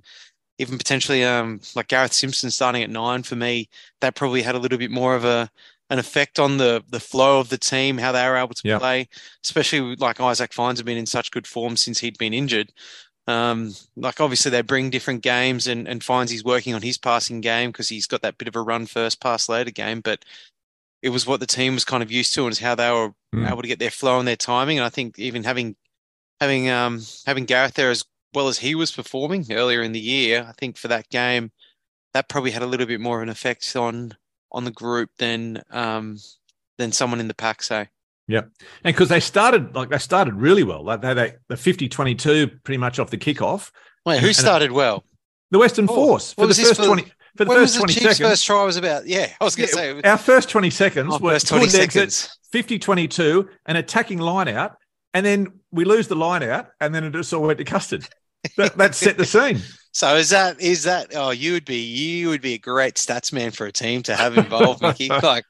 even 0.59 0.77
potentially 0.77 1.23
um 1.23 1.61
like 1.75 1.87
Gareth 1.87 2.13
Simpson 2.13 2.51
starting 2.51 2.83
at 2.83 2.89
nine 2.89 3.23
for 3.23 3.35
me, 3.35 3.69
that 4.01 4.15
probably 4.15 4.41
had 4.41 4.55
a 4.55 4.59
little 4.59 4.77
bit 4.77 4.91
more 4.91 5.15
of 5.15 5.25
a 5.25 5.49
an 5.89 5.99
effect 5.99 6.39
on 6.39 6.57
the 6.57 6.83
the 6.89 6.99
flow 6.99 7.39
of 7.39 7.49
the 7.49 7.57
team, 7.57 7.97
how 7.97 8.11
they 8.11 8.27
were 8.27 8.37
able 8.37 8.55
to 8.55 8.63
Yep. 8.63 8.79
play, 8.79 9.07
especially 9.45 9.95
like 9.97 10.17
Issak 10.17 10.53
Fines 10.53 10.79
have 10.79 10.85
been 10.85 10.97
in 10.97 11.05
such 11.05 11.31
good 11.31 11.47
form 11.47 11.77
since 11.77 11.99
he'd 11.99 12.17
been 12.17 12.33
injured. 12.33 12.71
Um, 13.29 13.75
like 13.95 14.19
obviously 14.19 14.49
they 14.49 14.61
bring 14.61 14.89
different 14.89 15.21
games 15.21 15.67
and, 15.67 15.87
and 15.87 16.03
Fines 16.03 16.31
he's 16.31 16.43
working 16.43 16.73
on 16.73 16.81
his 16.81 16.97
passing 16.97 17.41
game 17.41 17.69
because 17.71 17.87
he's 17.89 18.07
got 18.07 18.23
that 18.23 18.39
bit 18.39 18.47
of 18.47 18.55
a 18.55 18.61
run 18.61 18.87
first, 18.87 19.21
pass 19.21 19.47
later 19.47 19.69
game. 19.71 20.01
But 20.01 20.25
it 21.03 21.09
was 21.09 21.27
what 21.27 21.39
the 21.39 21.45
team 21.45 21.75
was 21.75 21.85
kind 21.85 22.01
of 22.01 22.11
used 22.11 22.33
to 22.33 22.43
and 22.45 22.51
is 22.51 22.59
how 22.59 22.75
they 22.75 22.89
were 22.91 23.13
Mm. 23.35 23.47
able 23.47 23.61
to 23.61 23.67
get 23.67 23.77
their 23.77 23.91
flow 23.91 24.17
and 24.17 24.27
their 24.27 24.35
timing. 24.35 24.79
And 24.79 24.85
I 24.85 24.89
think 24.89 25.19
even 25.19 25.43
having 25.43 25.75
having 26.39 26.67
um 26.69 27.01
having 27.27 27.45
Gareth 27.45 27.75
there 27.75 27.91
as 27.91 28.03
well 28.33 28.47
as 28.47 28.57
he 28.57 28.73
was 28.73 28.91
performing 28.91 29.45
earlier 29.51 29.83
in 29.83 29.91
the 29.91 29.99
year, 29.99 30.45
I 30.49 30.53
think 30.53 30.77
for 30.77 30.87
that 30.87 31.09
game, 31.09 31.51
that 32.15 32.27
probably 32.27 32.49
had 32.51 32.63
a 32.63 32.67
little 32.67 32.87
bit 32.87 32.99
more 33.01 33.17
of 33.17 33.23
an 33.23 33.29
effect 33.29 33.75
on 33.75 34.17
on 34.51 34.65
the 34.65 34.71
group 34.71 35.11
than 35.19 35.61
um 35.69 36.17
than 36.79 36.91
someone 36.91 37.19
in 37.19 37.27
the 37.27 37.35
pack 37.35 37.61
say. 37.61 37.89
And 38.29 38.51
because 38.83 39.09
they 39.09 39.19
started 39.19 39.75
like 39.75 39.89
they 39.89 39.97
started 39.97 40.35
really 40.35 40.63
well. 40.63 40.83
Like 40.83 41.01
they, 41.01 41.13
they 41.13 41.33
the 41.47 41.55
50-22 41.55 42.63
pretty 42.63 42.77
much 42.77 42.99
off 42.99 43.09
the 43.09 43.17
kickoff. 43.17 43.71
Wait, 44.05 44.19
who 44.19 44.27
and- 44.27 44.35
started 44.35 44.71
well? 44.71 45.03
The 45.51 45.57
Western 45.59 45.87
Oh, 45.89 45.95
Force 45.95 46.33
for 46.33 46.45
the 46.45 46.53
first 46.53 46.75
for- 46.79 46.85
20 46.85 47.03
for 47.37 47.45
the 47.45 47.51
first 47.51 47.73
the 47.73 47.79
20 47.79 47.93
Chiefs' 47.93 48.03
seconds. 48.17 48.29
first 48.29 48.45
try 48.45 48.63
was 48.63 48.77
about? 48.77 49.07
Yeah, 49.07 49.31
I 49.39 49.43
was 49.43 49.55
going 49.55 49.69
to 49.69 49.75
Yeah, 49.75 50.01
say 50.01 50.09
our 50.09 50.17
first 50.17 50.49
20 50.49 50.69
seconds 50.69 51.07
oh, 51.13 51.17
were 51.19 51.31
first 51.31 51.47
20 51.47 51.65
good 51.67 51.75
exits, 51.81 52.15
seconds. 52.15 52.37
50 52.51 52.79
22, 52.79 53.49
an 53.65 53.75
attacking 53.75 54.19
line 54.19 54.47
out, 54.47 54.75
and 55.13 55.25
then 55.25 55.47
we 55.71 55.85
lose 55.85 56.07
the 56.07 56.15
line 56.15 56.43
out, 56.43 56.67
and 56.81 56.93
then 56.93 57.03
it 57.03 57.13
just 57.13 57.33
all 57.33 57.41
went 57.43 57.57
to 57.57 57.63
custard. 57.63 58.07
That, 58.57 58.77
that 58.77 58.95
set 58.95 59.17
the 59.17 59.25
scene. 59.25 59.59
So 59.91 60.15
is 60.17 60.29
that 60.29 60.61
is 60.61 60.83
that 60.83 61.13
oh 61.15 61.31
you 61.31 61.51
would 61.53 61.65
be 61.65 61.77
you 61.81 62.29
would 62.29 62.43
be 62.43 62.53
a 62.53 62.57
great 62.59 62.93
stats 62.93 63.33
man 63.33 63.49
for 63.49 63.65
a 63.65 63.71
team 63.71 64.03
to 64.03 64.15
have 64.15 64.37
involved, 64.37 64.83
Mickey. 64.83 65.09
Like 65.23 65.45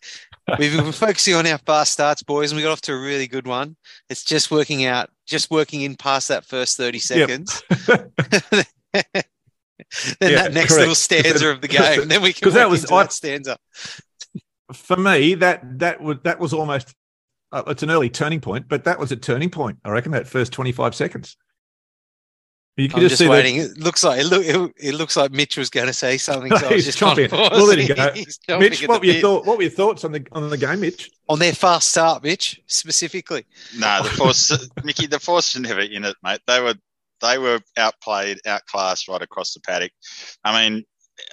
we've 0.57 0.75
been 0.75 0.93
focusing 0.93 1.35
on 1.35 1.45
our 1.45 1.57
fast 1.57 1.91
starts, 1.91 2.23
boys, 2.23 2.49
and 2.51 2.55
we 2.57 2.63
got 2.63 2.71
off 2.71 2.81
to 2.83 2.93
a 2.93 2.99
really 2.99 3.27
good 3.27 3.45
one. 3.45 3.75
It's 4.09 4.23
just 4.23 4.49
working 4.49 4.85
out, 4.85 5.09
just 5.27 5.51
working 5.51 5.81
in 5.81 5.97
past 5.97 6.29
that 6.29 6.45
first 6.45 6.77
30 6.77 6.99
seconds. 6.99 7.61
then 7.89 8.63
Yeah, 8.93 10.43
that 10.43 10.53
next 10.53 10.69
correct. 10.69 10.79
little 10.79 10.95
stanza 10.95 11.49
of 11.49 11.59
the 11.61 11.67
game. 11.67 12.07
Then 12.07 12.21
we 12.21 12.31
can 12.31 12.49
that 12.53 12.69
was- 12.69 12.83
into 12.83 12.95
I- 12.95 13.03
that 13.03 13.13
stanza. 13.13 13.57
For 14.73 14.95
me, 14.95 15.35
that 15.35 15.79
that 15.79 15.99
was 15.99 16.17
that 16.23 16.39
was 16.39 16.53
almost 16.53 16.95
uh, 17.51 17.63
it's 17.67 17.83
an 17.83 17.89
early 17.91 18.09
turning 18.09 18.39
point, 18.39 18.67
but 18.69 18.83
that 18.85 18.99
was 18.99 19.11
a 19.11 19.15
turning 19.17 19.49
point. 19.49 19.79
I 19.83 19.89
reckon 19.89 20.11
that 20.13 20.27
first 20.27 20.53
25 20.53 20.95
seconds. 20.95 21.35
You 22.77 22.87
could 22.87 22.95
I'm 22.97 23.01
just, 23.01 23.11
just 23.13 23.19
see 23.19 23.25
the- 23.25 23.31
waiting. 23.31 23.57
It 23.57 23.77
looks 23.77 24.03
like 24.03 24.21
it, 24.21 24.25
look, 24.25 24.45
it, 24.45 24.73
it 24.77 24.93
looks 24.93 25.17
like 25.17 25.31
Mitch 25.31 25.57
was 25.57 25.69
going 25.69 25.87
to 25.87 25.93
say 25.93 26.17
something. 26.17 26.55
So 26.55 26.67
I 26.67 26.73
was 26.73 26.85
He's 26.85 26.85
just 26.85 26.99
kind 26.99 27.19
of 27.19 27.31
chomping. 27.31 27.51
We'll 27.51 27.67
let 27.67 27.95
go. 27.95 28.11
He's 28.15 28.39
Mitch, 28.47 28.87
what 28.87 29.01
were 29.01 29.05
your 29.07 29.21
thought? 29.21 29.45
What 29.45 29.57
were 29.57 29.63
your 29.63 29.71
thoughts 29.71 30.05
on 30.05 30.11
the 30.13 30.25
on 30.31 30.49
the 30.49 30.57
game, 30.57 30.79
Mitch? 30.79 31.11
on 31.27 31.39
their 31.39 31.53
fast 31.53 31.89
start, 31.89 32.23
Mitch, 32.23 32.61
specifically? 32.67 33.45
No, 33.77 34.01
the 34.03 34.09
force, 34.09 34.67
Mickey, 34.83 35.05
the 35.07 35.19
force 35.19 35.53
didn't 35.53 35.67
have 35.67 35.77
it 35.79 35.91
in 35.91 36.05
it, 36.05 36.15
mate. 36.23 36.39
They 36.47 36.61
were 36.61 36.75
they 37.21 37.37
were 37.37 37.59
outplayed, 37.77 38.39
outclassed 38.45 39.07
right 39.09 39.21
across 39.21 39.53
the 39.53 39.59
paddock. 39.59 39.91
I 40.45 40.69
mean, 40.69 40.85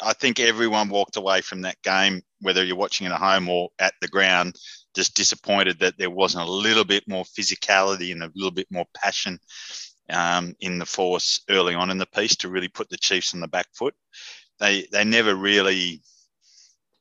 I 0.03 0.15
think 0.15 0.41
everyone 0.41 0.89
walked 0.89 1.17
away 1.17 1.43
from 1.43 1.63
that 1.63 1.81
game, 1.83 2.23
whether 2.41 2.65
you're 2.65 2.77
watching 2.77 3.07
it 3.07 3.13
at 3.13 3.21
home 3.21 3.49
or 3.49 3.69
at 3.79 3.95
the 4.01 4.09
ground, 4.09 4.57
just 4.97 5.15
disappointed 5.15 5.79
that 5.79 5.97
there 5.97 6.11
wasn't 6.11 6.49
a 6.49 6.51
little 6.51 6.85
bit 6.85 7.05
more 7.07 7.25
physicality 7.25 8.11
and 8.11 8.23
a 8.23 8.33
little 8.35 8.51
bit 8.51 8.67
more 8.71 8.87
passion 8.97 9.39
um, 10.11 10.55
in 10.61 10.79
the 10.79 10.87
force 10.87 11.41
early 11.51 11.75
on 11.75 11.91
in 11.91 11.99
the 11.99 12.07
piece 12.07 12.37
to 12.37 12.49
really 12.49 12.69
put 12.69 12.89
the 12.89 12.97
Chiefs 12.97 13.35
on 13.35 13.41
the 13.41 13.49
back 13.49 13.67
foot. 13.75 13.95
They 14.59 14.87
they 14.93 15.05
never 15.05 15.35
really 15.35 16.03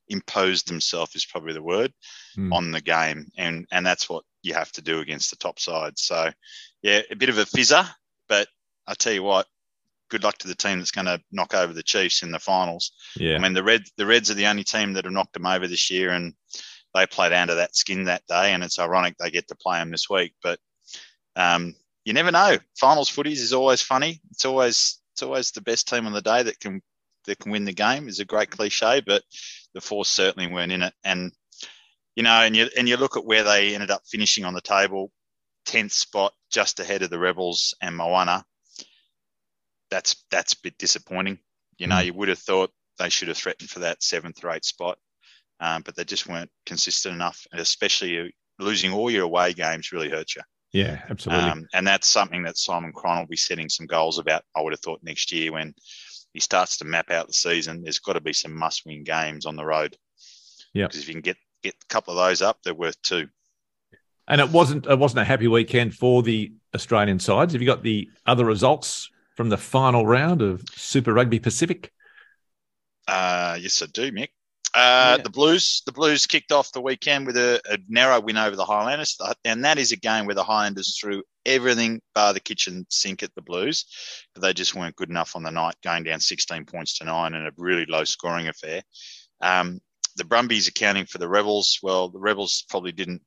imposed 0.08 0.68
themselves 0.68 1.15
is 1.15 1.26
probably 1.26 1.54
the 1.54 1.63
word 1.63 1.91
Hmm. 2.36 2.52
on 2.52 2.72
the 2.72 2.82
game, 2.82 3.32
and 3.38 3.65
and 3.72 3.86
that's 3.86 4.10
what 4.10 4.24
you 4.41 4.54
have 4.54 4.72
to 4.74 4.82
do 4.82 5.00
against 5.00 5.30
the 5.30 5.38
top 5.38 5.58
side. 5.60 5.98
So, 5.98 6.30
yeah, 6.82 7.02
a 7.10 7.15
bit 7.15 7.30
of 7.30 7.38
a 7.38 7.46
fizzer, 7.46 7.88
but 8.28 8.48
I 8.86 8.94
tell 8.94 9.13
you 9.13 9.24
what, 9.24 9.48
good 10.10 10.24
luck 10.24 10.38
to 10.39 10.48
the 10.48 10.54
team 10.56 10.78
that's 10.80 10.91
going 10.91 11.06
to 11.06 11.20
knock 11.32 11.54
over 11.56 11.74
the 11.74 11.82
Chiefs 11.82 12.22
in 12.24 12.32
the 12.32 12.39
finals. 12.39 12.91
Yeah. 13.16 13.36
I 13.36 13.39
mean, 13.39 13.53
the 13.53 13.64
Reds 13.64 13.91
the 13.97 14.06
Reds 14.06 14.30
are 14.30 14.36
the 14.36 14.47
only 14.47 14.64
team 14.66 14.93
that 14.93 15.06
have 15.06 15.14
knocked 15.14 15.34
them 15.34 15.45
over 15.45 15.68
this 15.68 15.89
year, 15.89 16.12
and 16.12 16.34
they 16.93 17.08
played 17.08 17.32
under 17.32 17.56
that 17.56 17.76
skin 17.76 18.03
that 18.03 18.28
day, 18.28 18.53
and 18.53 18.64
it's 18.64 18.80
ironic 18.80 19.16
they 19.18 19.32
get 19.32 19.47
to 19.47 19.56
play 19.56 19.80
them 19.80 19.91
this 19.91 20.10
week, 20.10 20.34
but. 20.43 20.60
Um, 21.38 21.76
you 22.06 22.14
never 22.14 22.32
know. 22.32 22.58
Finals 22.80 23.10
footies 23.12 23.41
is 23.41 23.53
always 23.53 23.82
funny. 23.82 24.22
It's 24.32 24.45
always 24.45 25.01
it's 25.14 25.24
always 25.24 25.51
the 25.51 25.62
best 25.62 25.88
team 25.88 26.06
on 26.06 26.14
the 26.14 26.22
day 26.22 26.43
that 26.43 26.60
can 26.60 26.82
that 27.26 27.39
can 27.39 27.51
win 27.51 27.66
the 27.66 27.74
game. 27.74 28.08
is 28.08 28.20
a 28.20 28.26
great 28.26 28.51
cliche, 28.51 29.01
but 29.06 29.24
the 29.74 29.82
Force 29.82 30.10
certainly 30.10 30.47
weren't 30.47 30.72
in 30.72 30.84
it. 30.84 30.93
And 31.03 31.32
you 32.16 32.24
know, 32.24 32.32
and 32.41 32.56
you 32.56 32.70
and 32.78 32.88
you 32.88 32.97
look 32.97 33.18
at 33.18 33.26
where 33.26 33.43
they 33.43 33.74
ended 33.74 33.91
up 33.91 34.03
finishing 34.06 34.45
on 34.45 34.53
the 34.53 34.62
table, 34.62 35.12
tenth 35.66 35.91
spot, 35.91 36.34
just 36.51 36.80
ahead 36.80 37.01
of 37.01 37.10
the 37.10 37.20
Rebels 37.20 37.74
and 37.82 37.95
Moana. 37.97 38.45
That's 39.89 40.16
that's 40.32 40.53
a 40.53 40.62
bit 40.62 40.78
disappointing. 40.78 41.39
You 41.78 41.88
know, 41.88 41.95
Mm. 41.95 42.06
you 42.06 42.14
would 42.14 42.30
have 42.30 42.39
thought 42.39 42.72
they 42.99 43.10
should 43.10 43.28
have 43.28 43.38
threatened 43.38 43.70
for 43.70 43.80
that 43.80 44.01
seventh 44.03 44.43
or 44.43 44.51
eighth 44.51 44.66
spot, 44.66 44.97
um, 45.60 45.82
but 45.82 45.95
they 45.95 46.06
just 46.06 46.28
weren't 46.28 46.51
consistent 46.66 47.14
enough. 47.16 47.45
And 47.51 47.60
especially 47.60 48.34
losing 48.60 48.93
all 48.93 49.12
your 49.12 49.24
away 49.26 49.53
games 49.53 49.91
really 49.91 50.10
hurts 50.10 50.36
you. 50.36 50.41
Yeah, 50.76 51.01
absolutely. 51.09 51.49
Um, 51.49 51.67
and 51.73 51.88
that's 51.88 52.05
something 52.05 52.43
that 52.43 52.57
Simon 52.57 52.91
Cron 52.91 53.19
will 53.19 53.28
be 53.28 53.38
setting 53.38 53.69
some 53.69 53.86
goals 53.86 54.19
about. 54.19 54.43
I 54.57 54.61
would 54.61 54.73
have 54.73 54.82
thought 54.82 54.99
next 55.03 55.32
year 55.32 55.53
when 55.53 55.73
he 56.34 56.41
starts 56.41 56.80
to 56.80 56.86
map 56.86 57.11
out 57.11 57.28
the 57.28 57.34
season, 57.34 57.82
there's 57.82 57.99
got 57.99 58.13
to 58.13 58.21
be 58.21 58.34
some 58.34 58.53
must-win 58.53 59.05
games 59.05 59.45
on 59.45 59.55
the 59.55 59.63
road. 59.63 59.95
Yeah, 60.73 60.88
because 60.88 60.99
if 60.99 61.07
you 61.07 61.13
can 61.13 61.21
get 61.21 61.38
get 61.63 61.76
a 61.76 61.86
couple 61.88 62.19
of 62.19 62.28
those 62.28 62.41
up, 62.41 62.57
they're 62.61 62.73
worth 62.73 63.01
two. 63.01 63.30
And 64.28 64.41
it 64.41 64.49
wasn't 64.49 64.86
it 64.86 64.99
wasn't 64.99 65.21
a 65.21 65.23
happy 65.23 65.47
weekend 65.47 65.95
for 65.95 66.21
the 66.21 66.51
Australian 66.76 67.19
sides. 67.19 67.53
Have 67.53 67.61
you 67.61 67.67
got 67.67 67.82
the 67.82 68.09
other 68.26 68.43
results 68.43 69.09
from 69.38 69.47
the 69.47 69.57
final 69.57 70.05
round 70.05 70.41
of 70.41 70.61
Super 70.76 71.13
Rugby 71.13 71.39
Pacific? 71.39 71.93
Uh, 73.07 73.57
yes, 73.61 73.82
I 73.82 73.86
do, 73.86 74.11
Mick. 74.11 74.30
Uh, 74.76 75.15
yeah. 75.17 75.23
The 75.23 75.30
Blues, 75.30 75.82
the 75.86 75.93
Blues 75.93 76.28
kicked 76.28 76.51
off 76.51 76.73
the 76.73 76.82
weekend 76.82 77.26
with 77.26 77.38
a, 77.38 77.61
a, 77.71 77.78
narrow 77.88 78.19
win 78.19 78.36
over 78.36 78.57
the 78.57 78.65
Highlanders, 78.65 79.17
and 79.45 79.63
that 79.63 79.78
is 79.78 79.93
a 79.93 79.97
game 79.97 80.26
where 80.26 80.36
the 80.36 80.43
Highlanders 80.43 80.99
threw 80.99 81.23
everything 81.45 82.01
bar 82.13 82.34
the 82.34 82.41
kitchen 82.41 82.86
sink 82.89 83.23
at 83.23 83.34
the 83.36 83.41
Blues, 83.41 83.86
but 84.34 84.41
they 84.41 84.51
just 84.51 84.76
weren't 84.76 84.97
good 84.97 85.09
enough 85.09 85.38
on 85.38 85.43
the 85.43 85.49
night, 85.49 85.76
going 85.82 86.03
down 86.03 86.19
16 86.19 86.65
points 86.65 86.97
to 86.97 87.05
nine 87.05 87.36
in 87.36 87.45
a 87.45 87.51
really 87.55 87.86
low 87.86 88.03
scoring 88.03 88.49
affair. 88.49 88.82
Um, 89.41 89.80
the 90.17 90.26
Brumbies 90.26 90.67
accounting 90.67 91.05
for 91.05 91.19
the 91.19 91.30
Rebels. 91.30 91.80
Well, 91.82 92.09
the 92.09 92.19
Rebels 92.19 92.65
probably 92.67 92.91
didn't 92.91 93.21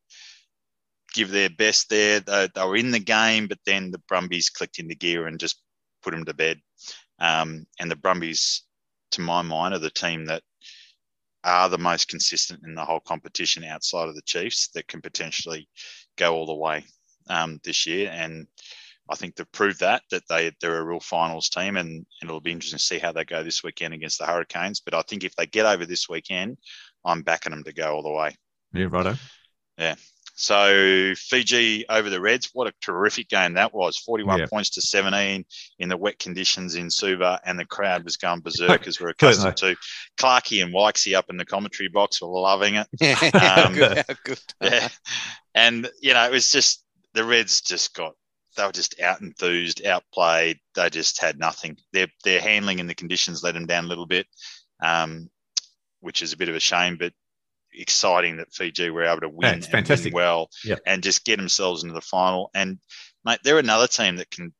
give 1.14 1.30
their 1.30 1.48
best 1.48 1.88
there. 1.88 2.20
They, 2.20 2.48
they 2.54 2.64
were 2.64 2.76
in 2.76 2.90
the 2.90 2.98
game, 2.98 3.46
but 3.46 3.58
then 3.64 3.90
the 3.90 4.02
Brumbies 4.06 4.50
clicked 4.50 4.78
into 4.78 4.94
gear 4.94 5.26
and 5.26 5.40
just 5.40 5.62
put 6.02 6.12
them 6.12 6.26
to 6.26 6.34
bed. 6.34 6.60
Um, 7.18 7.64
and 7.80 7.90
the 7.90 7.96
Brumbies, 7.96 8.64
to 9.12 9.22
my 9.22 9.40
mind, 9.40 9.72
are 9.72 9.78
the 9.78 9.90
team 9.90 10.26
that 10.26 10.42
are 11.44 11.68
the 11.68 11.78
most 11.78 12.08
consistent 12.08 12.60
in 12.64 12.74
the 12.74 12.84
whole 12.84 13.00
competition 13.00 13.64
outside 13.64 14.08
of 14.08 14.14
the 14.14 14.22
Chiefs 14.22 14.68
that 14.74 14.88
can 14.88 15.00
potentially 15.00 15.68
go 16.16 16.34
all 16.34 16.46
the 16.46 16.54
way 16.54 16.84
um, 17.30 17.60
this 17.64 17.86
year. 17.86 18.10
And 18.12 18.46
I 19.08 19.14
think 19.14 19.36
they've 19.36 19.52
proved 19.52 19.80
that 19.80 20.02
that 20.10 20.24
they 20.28 20.52
they're 20.60 20.78
a 20.78 20.84
real 20.84 21.00
finals 21.00 21.48
team, 21.48 21.76
and, 21.76 21.88
and, 21.88 22.30
it'll 22.30 22.40
be 22.40 22.52
interesting 22.52 22.78
to 22.78 22.84
see 22.84 22.98
how 22.98 23.12
they 23.12 23.24
go 23.24 23.42
this 23.42 23.62
weekend 23.62 23.94
against 23.94 24.18
the 24.18 24.26
Hurricanes. 24.26 24.80
But 24.80 24.94
I 24.94 25.02
think 25.02 25.24
if 25.24 25.34
they 25.36 25.46
get 25.46 25.66
over 25.66 25.86
this 25.86 26.08
weekend, 26.08 26.58
I'm 27.04 27.22
backing 27.22 27.52
them 27.52 27.64
to 27.64 27.72
go 27.72 27.94
all 27.94 28.02
the 28.02 28.12
way. 28.12 28.36
Yeah, 28.74 28.86
righto. 28.90 29.14
Yeah. 29.78 29.94
So 30.40 31.14
Fiji 31.16 31.84
over 31.88 32.08
the 32.08 32.20
Reds, 32.20 32.50
what 32.52 32.68
a 32.68 32.72
terrific 32.80 33.28
game 33.28 33.54
that 33.54 33.74
was! 33.74 33.98
Forty-one 33.98 34.38
yeah. 34.38 34.46
points 34.46 34.70
to 34.70 34.80
seventeen 34.80 35.44
in 35.80 35.88
the 35.88 35.96
wet 35.96 36.20
conditions 36.20 36.76
in 36.76 36.90
Suva, 36.90 37.40
and 37.44 37.58
the 37.58 37.64
crowd 37.64 38.04
was 38.04 38.16
going 38.18 38.42
berserk 38.42 38.86
as 38.86 39.00
we're 39.00 39.08
accustomed 39.18 39.56
to. 39.56 39.74
Clarkey 40.16 40.62
and 40.62 40.72
Wykesy 40.72 41.16
up 41.16 41.24
in 41.28 41.38
the 41.38 41.44
commentary 41.44 41.88
box 41.88 42.22
were 42.22 42.28
loving 42.28 42.76
it. 42.76 42.86
Yeah, 43.00 43.64
um, 43.66 43.74
good, 43.74 44.04
good. 44.22 44.38
yeah, 44.62 44.88
and 45.56 45.90
you 46.00 46.14
know 46.14 46.24
it 46.24 46.30
was 46.30 46.52
just 46.52 46.84
the 47.14 47.24
Reds 47.24 47.60
just 47.60 47.92
got 47.92 48.14
they 48.56 48.64
were 48.64 48.70
just 48.70 49.00
out 49.00 49.20
enthused, 49.20 49.84
outplayed. 49.84 50.60
They 50.76 50.88
just 50.88 51.20
had 51.20 51.36
nothing. 51.36 51.78
Their 51.92 52.06
their 52.22 52.40
handling 52.40 52.78
and 52.78 52.88
the 52.88 52.94
conditions 52.94 53.42
let 53.42 53.54
them 53.54 53.66
down 53.66 53.86
a 53.86 53.88
little 53.88 54.06
bit, 54.06 54.28
um, 54.80 55.30
which 55.98 56.22
is 56.22 56.32
a 56.32 56.36
bit 56.36 56.48
of 56.48 56.54
a 56.54 56.60
shame. 56.60 56.96
But 56.96 57.12
exciting 57.72 58.38
that 58.38 58.52
Fiji 58.52 58.90
were 58.90 59.04
able 59.04 59.20
to 59.20 59.28
win, 59.28 59.62
fantastic. 59.62 60.14
Win 60.14 60.22
well 60.22 60.50
yep. 60.64 60.80
and 60.86 61.02
just 61.02 61.24
get 61.24 61.38
themselves 61.38 61.82
into 61.82 61.94
the 61.94 62.00
final. 62.00 62.50
And 62.54 62.78
mate, 63.24 63.40
they're 63.42 63.58
another 63.58 63.86
team 63.86 64.16
that 64.16 64.30
can, 64.30 64.52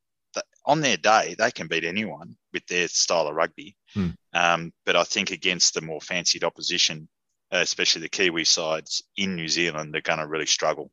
on 0.65 0.81
their 0.81 0.97
day, 0.97 1.35
they 1.39 1.51
can 1.51 1.69
beat 1.69 1.85
anyone 1.85 2.37
with 2.53 2.67
their 2.67 2.89
style 2.89 3.27
of 3.27 3.35
rugby. 3.35 3.77
Hmm. 3.95 4.09
Um, 4.35 4.73
but 4.85 4.97
I 4.97 5.05
think 5.05 5.31
against 5.31 5.75
the 5.75 5.81
more 5.81 6.01
fancied 6.01 6.45
opposition, 6.45 7.09
uh, 7.53 7.59
especially 7.59 8.03
the 8.03 8.09
Kiwi 8.09 8.45
sides 8.45 9.03
in 9.17 9.37
New 9.37 9.49
Zealand, 9.49 9.93
they're 9.93 10.01
going 10.01 10.19
to 10.19 10.27
really 10.27 10.47
struggle 10.47 10.91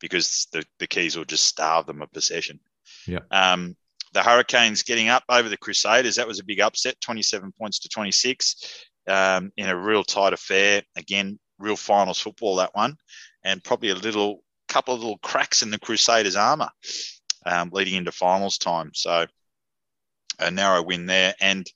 because 0.00 0.46
the, 0.52 0.64
the 0.78 0.86
Keys 0.86 1.16
will 1.16 1.24
just 1.24 1.44
starve 1.44 1.86
them 1.86 2.02
of 2.02 2.12
possession. 2.12 2.60
Yeah. 3.06 3.20
Um, 3.30 3.76
the 4.12 4.22
Hurricanes 4.22 4.82
getting 4.82 5.08
up 5.08 5.24
over 5.28 5.48
the 5.48 5.56
Crusaders, 5.56 6.16
that 6.16 6.28
was 6.28 6.38
a 6.38 6.44
big 6.44 6.60
upset, 6.60 7.00
27 7.00 7.52
points 7.58 7.80
to 7.80 7.88
26 7.88 8.86
um, 9.08 9.52
in 9.56 9.68
a 9.68 9.76
real 9.76 10.04
tight 10.04 10.32
affair. 10.32 10.82
Again, 10.96 11.38
real 11.58 11.76
finals 11.76 12.18
football 12.18 12.56
that 12.56 12.74
one, 12.74 12.96
and 13.44 13.62
probably 13.62 13.90
a 13.90 13.94
little 13.94 14.42
couple 14.68 14.94
of 14.94 15.00
little 15.00 15.18
cracks 15.18 15.62
in 15.62 15.70
the 15.70 15.78
Crusaders' 15.78 16.36
armour 16.36 16.68
um, 17.46 17.70
leading 17.72 17.94
into 17.94 18.12
finals 18.12 18.58
time. 18.58 18.90
So 18.94 19.26
a 20.38 20.50
narrow 20.50 20.82
win 20.82 21.06
there, 21.06 21.34
and 21.40 21.66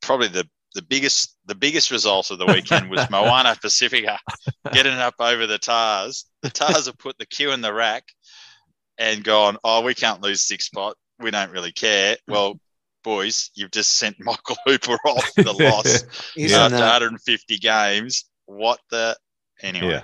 probably 0.00 0.28
the 0.28 0.48
the 0.74 0.82
biggest 0.82 1.34
the 1.46 1.54
biggest 1.54 1.90
result 1.90 2.30
of 2.30 2.38
the 2.38 2.46
weekend 2.46 2.90
was 2.90 3.08
Moana 3.10 3.56
Pacifica 3.60 4.18
getting 4.72 4.92
up 4.92 5.14
over 5.18 5.46
the 5.46 5.58
Tahs. 5.58 6.26
The 6.42 6.50
Tahs 6.50 6.86
have 6.86 6.98
put 6.98 7.18
the 7.18 7.26
cue 7.26 7.52
in 7.52 7.62
the 7.62 7.72
rack 7.72 8.04
and 8.98 9.24
gone, 9.24 9.56
oh, 9.64 9.82
we 9.82 9.94
can't 9.94 10.22
lose 10.22 10.40
six 10.40 10.66
spot. 10.66 10.96
We 11.18 11.30
don't 11.30 11.50
really 11.50 11.72
care. 11.72 12.16
Well, 12.26 12.60
boys, 13.02 13.50
you've 13.54 13.70
just 13.70 13.92
sent 13.92 14.16
Michael 14.20 14.56
Hooper 14.66 14.98
off 15.04 15.30
with 15.36 15.46
a 15.46 15.52
loss 15.52 16.02
after 16.52 16.76
150 16.76 17.58
games 17.58 18.24
what 18.48 18.80
the 18.90 19.16
anyway? 19.62 20.02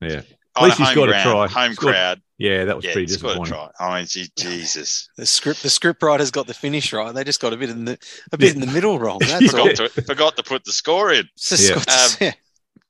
Yeah, 0.00 0.08
yeah. 0.08 0.22
At 0.56 0.62
least 0.64 0.78
he's 0.78 0.94
got 0.94 1.06
to 1.06 1.22
try. 1.22 1.46
Home 1.48 1.72
scored, 1.74 1.94
crowd. 1.94 2.22
Yeah, 2.38 2.64
that 2.64 2.76
was 2.76 2.84
yeah, 2.84 2.92
pretty 2.92 3.06
disappointing. 3.06 3.44
Got 3.44 3.68
to 3.68 3.72
try. 3.78 3.86
I 3.86 3.98
mean, 3.98 4.26
Jesus. 4.36 5.08
The 5.16 5.26
script, 5.26 5.62
the 5.62 5.70
script 5.70 6.02
writers 6.02 6.30
got 6.30 6.46
the 6.46 6.54
finish 6.54 6.92
right. 6.92 7.14
They 7.14 7.24
just 7.24 7.40
got 7.40 7.52
a 7.52 7.56
bit 7.56 7.70
in 7.70 7.84
the 7.84 7.98
a 8.32 8.38
bit 8.38 8.54
in 8.54 8.60
the 8.60 8.66
middle 8.66 8.98
wrong. 8.98 9.18
That's 9.20 9.50
forgot, 9.50 9.76
to, 9.76 9.88
forgot 10.02 10.36
to 10.36 10.42
put 10.42 10.64
the 10.64 10.72
score 10.72 11.12
in. 11.12 11.28
Yeah. 11.50 11.74
Um, 11.74 12.10
yeah. 12.20 12.32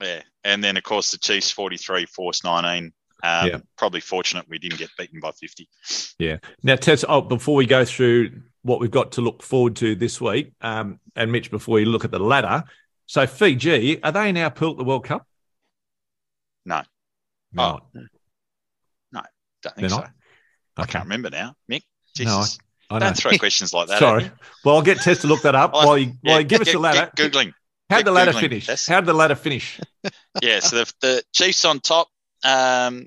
yeah, 0.01 0.23
and 0.45 0.63
then 0.63 0.77
of 0.77 0.83
course 0.83 1.11
the 1.11 1.19
Chiefs 1.19 1.51
forty 1.51 1.77
three, 1.77 2.07
Force 2.07 2.45
nineteen. 2.45 2.93
Um, 3.23 3.49
yeah. 3.49 3.59
Probably 3.79 4.01
fortunate 4.01 4.47
we 4.49 4.59
didn't 4.59 4.79
get 4.79 4.91
beaten 4.99 5.21
by 5.21 5.33
50. 5.33 5.67
Yeah. 6.19 6.37
Now, 6.63 6.77
Tess, 6.77 7.03
oh, 7.09 7.23
before 7.23 7.55
we 7.55 7.65
go 7.65 7.85
through 7.85 8.43
what 8.63 8.79
we've 8.79 8.91
got 8.91 9.13
to 9.13 9.23
look 9.23 9.43
forward 9.43 9.75
to 9.77 9.95
this 9.95 10.21
week, 10.21 10.53
um, 10.61 11.01
and 11.17 11.33
Mitch, 11.33 11.51
before 11.51 11.77
we 11.77 11.87
look 11.87 12.05
at 12.05 12.11
the 12.11 12.21
ladder, 12.21 12.65
so 13.07 13.27
Fiji, 13.27 14.03
are 14.03 14.13
they 14.13 14.33
now 14.33 14.49
pool 14.49 14.73
at 14.73 14.77
the 14.79 14.85
World 14.85 15.05
Cup? 15.05 15.27
No. 16.65 16.83
No. 17.53 17.81
Oh. 17.95 18.01
No, 19.13 19.23
don't 19.63 19.77
think 19.77 19.91
so. 19.91 20.05
I 20.77 20.87
can't 20.87 21.05
remember 21.05 21.31
now. 21.31 21.55
Mick, 21.71 21.83
Jesus. 22.15 22.59
No, 22.91 22.97
I, 22.97 22.97
I 22.97 22.99
don't 22.99 23.17
throw 23.17 23.37
questions 23.39 23.73
like 23.73 23.89
that. 23.89 23.99
Sorry. 23.99 24.31
Well, 24.65 24.77
I'll 24.77 24.83
get 24.83 25.01
Tess 25.01 25.23
to 25.23 25.27
look 25.27 25.43
that 25.43 25.55
up 25.55 25.73
while 25.73 25.97
you, 25.97 26.13
yeah, 26.23 26.33
while 26.33 26.41
you 26.41 26.47
give 26.47 26.59
get, 26.59 26.69
us 26.69 26.75
the 26.75 26.81
ladder. 26.81 27.11
Get 27.17 27.33
Googling. 27.33 27.53
How'd 27.89 28.05
the 28.05 28.13
ladder 28.13 28.33
finish? 28.33 28.67
Tess. 28.67 28.87
How 28.87 29.01
did 29.01 29.07
the 29.07 29.15
ladder 29.15 29.37
finish? 29.37 29.81
yeah, 30.43 30.59
so 30.59 30.77
the, 30.77 30.93
the 31.01 31.23
Chiefs 31.33 31.65
on 31.65 31.81
top 31.81 32.09
um, 32.45 33.07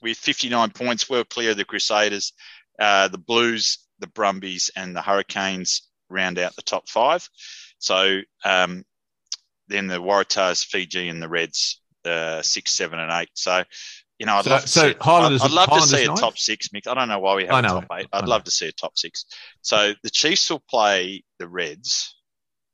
with 0.00 0.16
59 0.16 0.70
points, 0.70 1.10
well 1.10 1.24
clear 1.24 1.50
of 1.50 1.56
the 1.56 1.64
Crusaders. 1.64 2.32
Uh, 2.78 3.08
the 3.08 3.18
Blues, 3.18 3.78
the 3.98 4.06
Brumbies, 4.06 4.70
and 4.76 4.94
the 4.94 5.02
Hurricanes 5.02 5.82
round 6.08 6.38
out 6.38 6.54
the 6.54 6.62
top 6.62 6.88
five. 6.88 7.28
So 7.78 8.20
um, 8.44 8.84
then 9.68 9.86
the 9.86 10.00
Waratahs, 10.00 10.64
Fiji, 10.64 11.08
and 11.08 11.22
the 11.22 11.28
Reds, 11.28 11.80
uh, 12.04 12.42
six, 12.42 12.72
seven, 12.72 12.98
and 12.98 13.10
eight. 13.12 13.30
So, 13.34 13.64
you 14.18 14.26
know, 14.26 14.36
I'd 14.36 14.44
so, 14.44 14.50
love 14.50 14.62
to 14.62 14.68
so 14.68 14.88
see, 14.88 14.96
Highlanders, 15.00 15.42
I'd, 15.42 15.44
I'd 15.46 15.52
love 15.52 15.68
Highlanders 15.68 15.90
to 15.90 15.96
see 15.96 16.04
a 16.04 16.08
ninth? 16.08 16.20
top 16.20 16.38
six, 16.38 16.68
Mick. 16.68 16.86
I 16.86 16.94
don't 16.94 17.08
know 17.08 17.18
why 17.18 17.34
we 17.34 17.46
have 17.46 17.64
a 17.64 17.68
top 17.68 17.86
eight. 17.92 18.08
I'd 18.12 18.28
love 18.28 18.44
to 18.44 18.50
see 18.50 18.68
a 18.68 18.72
top 18.72 18.96
six. 18.96 19.26
So 19.62 19.92
the 20.02 20.10
Chiefs 20.10 20.50
will 20.50 20.62
play 20.70 21.24
the 21.38 21.48
Reds. 21.48 22.14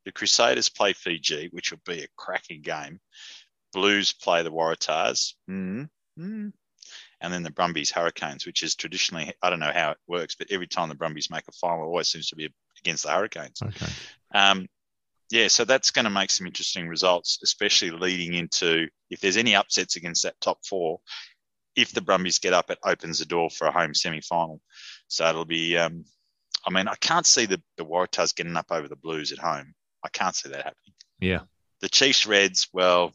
The 0.04 0.12
Crusaders 0.12 0.68
play 0.68 0.92
Fiji, 0.92 1.48
which 1.52 1.70
will 1.70 1.80
be 1.86 2.02
a 2.02 2.08
cracking 2.16 2.62
game. 2.62 3.00
Blues 3.72 4.12
play 4.12 4.42
the 4.42 4.52
Waratahs. 4.52 5.34
Mm, 5.48 5.88
mm. 6.18 6.52
And 7.20 7.32
then 7.32 7.44
the 7.44 7.52
Brumbies 7.52 7.92
Hurricanes, 7.92 8.44
which 8.44 8.62
is 8.62 8.74
traditionally, 8.74 9.32
I 9.40 9.48
don't 9.48 9.60
know 9.60 9.70
how 9.72 9.92
it 9.92 9.98
works, 10.08 10.34
but 10.34 10.48
every 10.50 10.66
time 10.66 10.88
the 10.88 10.96
Brumbies 10.96 11.30
make 11.30 11.46
a 11.48 11.52
final, 11.52 11.84
it 11.84 11.86
always 11.86 12.08
seems 12.08 12.28
to 12.28 12.36
be 12.36 12.52
against 12.80 13.04
the 13.04 13.10
Hurricanes. 13.10 13.62
Okay. 13.62 13.86
Um, 14.34 14.66
yeah, 15.32 15.48
so 15.48 15.64
that's 15.64 15.90
going 15.90 16.04
to 16.04 16.10
make 16.10 16.30
some 16.30 16.46
interesting 16.46 16.88
results, 16.88 17.38
especially 17.42 17.90
leading 17.90 18.34
into 18.34 18.86
if 19.08 19.20
there's 19.20 19.38
any 19.38 19.54
upsets 19.54 19.96
against 19.96 20.24
that 20.24 20.38
top 20.42 20.58
four. 20.62 21.00
If 21.74 21.92
the 21.92 22.02
Brumbies 22.02 22.38
get 22.38 22.52
up, 22.52 22.68
it 22.70 22.78
opens 22.84 23.18
the 23.18 23.24
door 23.24 23.48
for 23.48 23.66
a 23.66 23.72
home 23.72 23.94
semi 23.94 24.20
final. 24.20 24.60
So 25.08 25.26
it'll 25.26 25.46
be, 25.46 25.78
um, 25.78 26.04
I 26.66 26.70
mean, 26.70 26.86
I 26.86 26.96
can't 27.00 27.24
see 27.24 27.46
the, 27.46 27.62
the 27.78 27.84
Waratahs 27.86 28.34
getting 28.36 28.58
up 28.58 28.66
over 28.70 28.88
the 28.88 28.96
Blues 28.96 29.32
at 29.32 29.38
home. 29.38 29.72
I 30.04 30.10
can't 30.10 30.36
see 30.36 30.50
that 30.50 30.58
happening. 30.66 30.92
Yeah. 31.18 31.40
The 31.80 31.88
Chiefs 31.88 32.26
Reds, 32.26 32.68
well, 32.74 33.14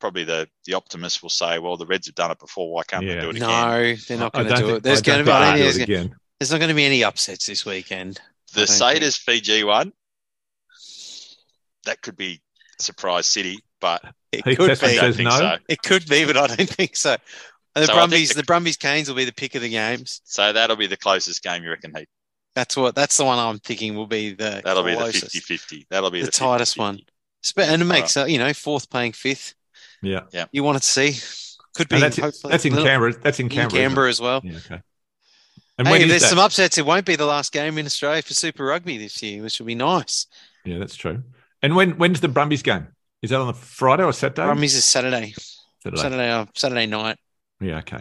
probably 0.00 0.24
the 0.24 0.48
the 0.64 0.74
optimist 0.74 1.22
will 1.22 1.28
say, 1.28 1.58
well, 1.58 1.76
the 1.76 1.84
Reds 1.84 2.06
have 2.06 2.14
done 2.14 2.30
it 2.30 2.38
before. 2.38 2.72
Why 2.72 2.84
can't 2.84 3.04
Yeah. 3.04 3.16
they 3.16 3.20
do 3.20 3.30
it 3.30 3.36
again? 3.36 3.48
No, 3.50 3.94
they're 3.96 4.18
not 4.18 4.32
going 4.32 4.46
to 4.46 4.50
don't 4.54 4.60
do 4.60 4.66
think- 4.68 4.78
it. 4.78 4.82
There's 4.82 5.02
going 5.02 5.18
to 5.18 5.24
be 5.30 5.30
think 5.38 5.58
there's, 5.58 5.76
it 5.76 5.82
again. 5.82 6.16
there's 6.40 6.50
not 6.50 6.58
going 6.58 6.70
to 6.70 6.74
be 6.74 6.86
any 6.86 7.04
upsets 7.04 7.44
this 7.44 7.66
weekend. 7.66 8.18
The 8.54 8.64
don't 8.64 8.68
think. 8.68 9.02
Saders 9.02 9.18
Fiji 9.18 9.62
one, 9.64 9.92
that 11.84 12.02
could 12.02 12.16
be 12.16 12.40
surprise 12.78 13.26
city, 13.26 13.58
but 13.80 14.02
It 14.32 14.46
Heath 14.46 14.58
could 14.58 14.70
Tessmann 14.70 14.88
I 14.88 14.90
be. 14.92 14.96
don't 15.00 15.12
think 15.14 15.28
no. 15.28 15.38
so. 15.38 15.56
It 15.68 15.82
could 15.82 16.06
be, 16.08 16.24
but 16.24 16.36
I 16.36 16.46
don't 16.48 16.68
think 16.68 16.96
so. 16.96 17.12
And 17.74 17.82
the 17.82 17.86
So 17.86 17.94
Brumbies, 17.94 18.30
the- 18.30 18.34
the 18.36 18.42
Brumbies 18.44 18.76
Canes 18.76 19.08
will 19.08 19.16
be 19.16 19.24
the 19.24 19.32
pick 19.32 19.54
of 19.54 19.62
the 19.62 19.68
games. 19.70 20.20
So 20.24 20.52
that'll 20.52 20.76
be 20.76 20.86
the 20.86 20.96
closest 20.96 21.42
game 21.42 21.62
you 21.62 21.70
reckon, 21.70 21.92
Heath. 21.96 22.08
That's 22.54 22.76
what. 22.76 22.94
That's 22.94 23.16
the 23.16 23.24
one 23.24 23.38
I'm 23.38 23.58
thinking 23.60 23.94
will 23.94 24.06
be 24.08 24.32
the 24.34 24.62
That'll 24.64 24.82
be 24.82 24.92
the 24.92 24.96
closest, 24.98 25.34
50-50. 25.34 25.86
That'll 25.90 26.10
be 26.10 26.20
the, 26.20 26.26
the, 26.26 26.32
tightest 26.32 26.76
50-50. 26.76 26.78
one. 26.80 26.98
Spe- 27.42 27.58
And 27.60 27.82
it 27.82 27.84
makes 27.84 28.16
uh, 28.16 28.24
you 28.24 28.38
know 28.38 28.52
fourth 28.52 28.90
playing 28.90 29.12
fifth. 29.12 29.54
Yeah. 30.02 30.22
Yeah. 30.32 30.46
You 30.50 30.64
want 30.64 30.78
to 30.82 30.84
see. 30.84 31.16
Could 31.76 31.88
be. 31.88 31.96
And 31.96 32.02
that's, 32.04 32.16
hopefully 32.16 32.50
that's 32.50 32.64
in 32.64 32.72
little- 32.72 32.86
Canberra. 32.88 33.12
That's 33.22 33.38
in 33.38 33.46
in 33.46 33.50
Canberra. 33.50 33.66
isn't? 33.80 33.88
Canberra 33.90 34.08
as 34.08 34.20
well. 34.20 34.40
Yeah, 34.42 34.56
okay. 34.56 34.80
And 35.78 35.86
Hey, 35.86 36.02
if 36.02 36.08
there's 36.08 36.22
that? 36.22 36.30
some 36.30 36.40
upsets. 36.40 36.78
It 36.78 36.86
won't 36.86 37.06
be 37.06 37.14
the 37.14 37.26
last 37.26 37.52
game 37.52 37.78
in 37.78 37.86
Australia 37.86 38.22
for 38.22 38.34
Super 38.34 38.64
Rugby 38.64 38.98
this 38.98 39.22
year, 39.22 39.40
which 39.44 39.60
will 39.60 39.66
be 39.66 39.76
nice. 39.76 40.26
Yeah, 40.64 40.78
that's 40.78 40.96
true. 40.96 41.22
And 41.62 41.74
when 41.76 41.92
when's 41.92 42.20
the 42.20 42.28
Brumbies 42.28 42.62
game? 42.62 42.88
Is 43.22 43.30
that 43.30 43.40
on 43.40 43.48
the 43.48 43.54
Friday 43.54 44.04
or 44.04 44.12
Saturday? 44.12 44.44
Brumbies 44.44 44.74
is 44.74 44.84
Saturday, 44.84 45.34
Saturday. 45.82 46.00
Saturday, 46.02 46.30
uh, 46.30 46.46
Saturday 46.54 46.86
night. 46.86 47.16
Yeah, 47.60 47.78
okay. 47.78 47.98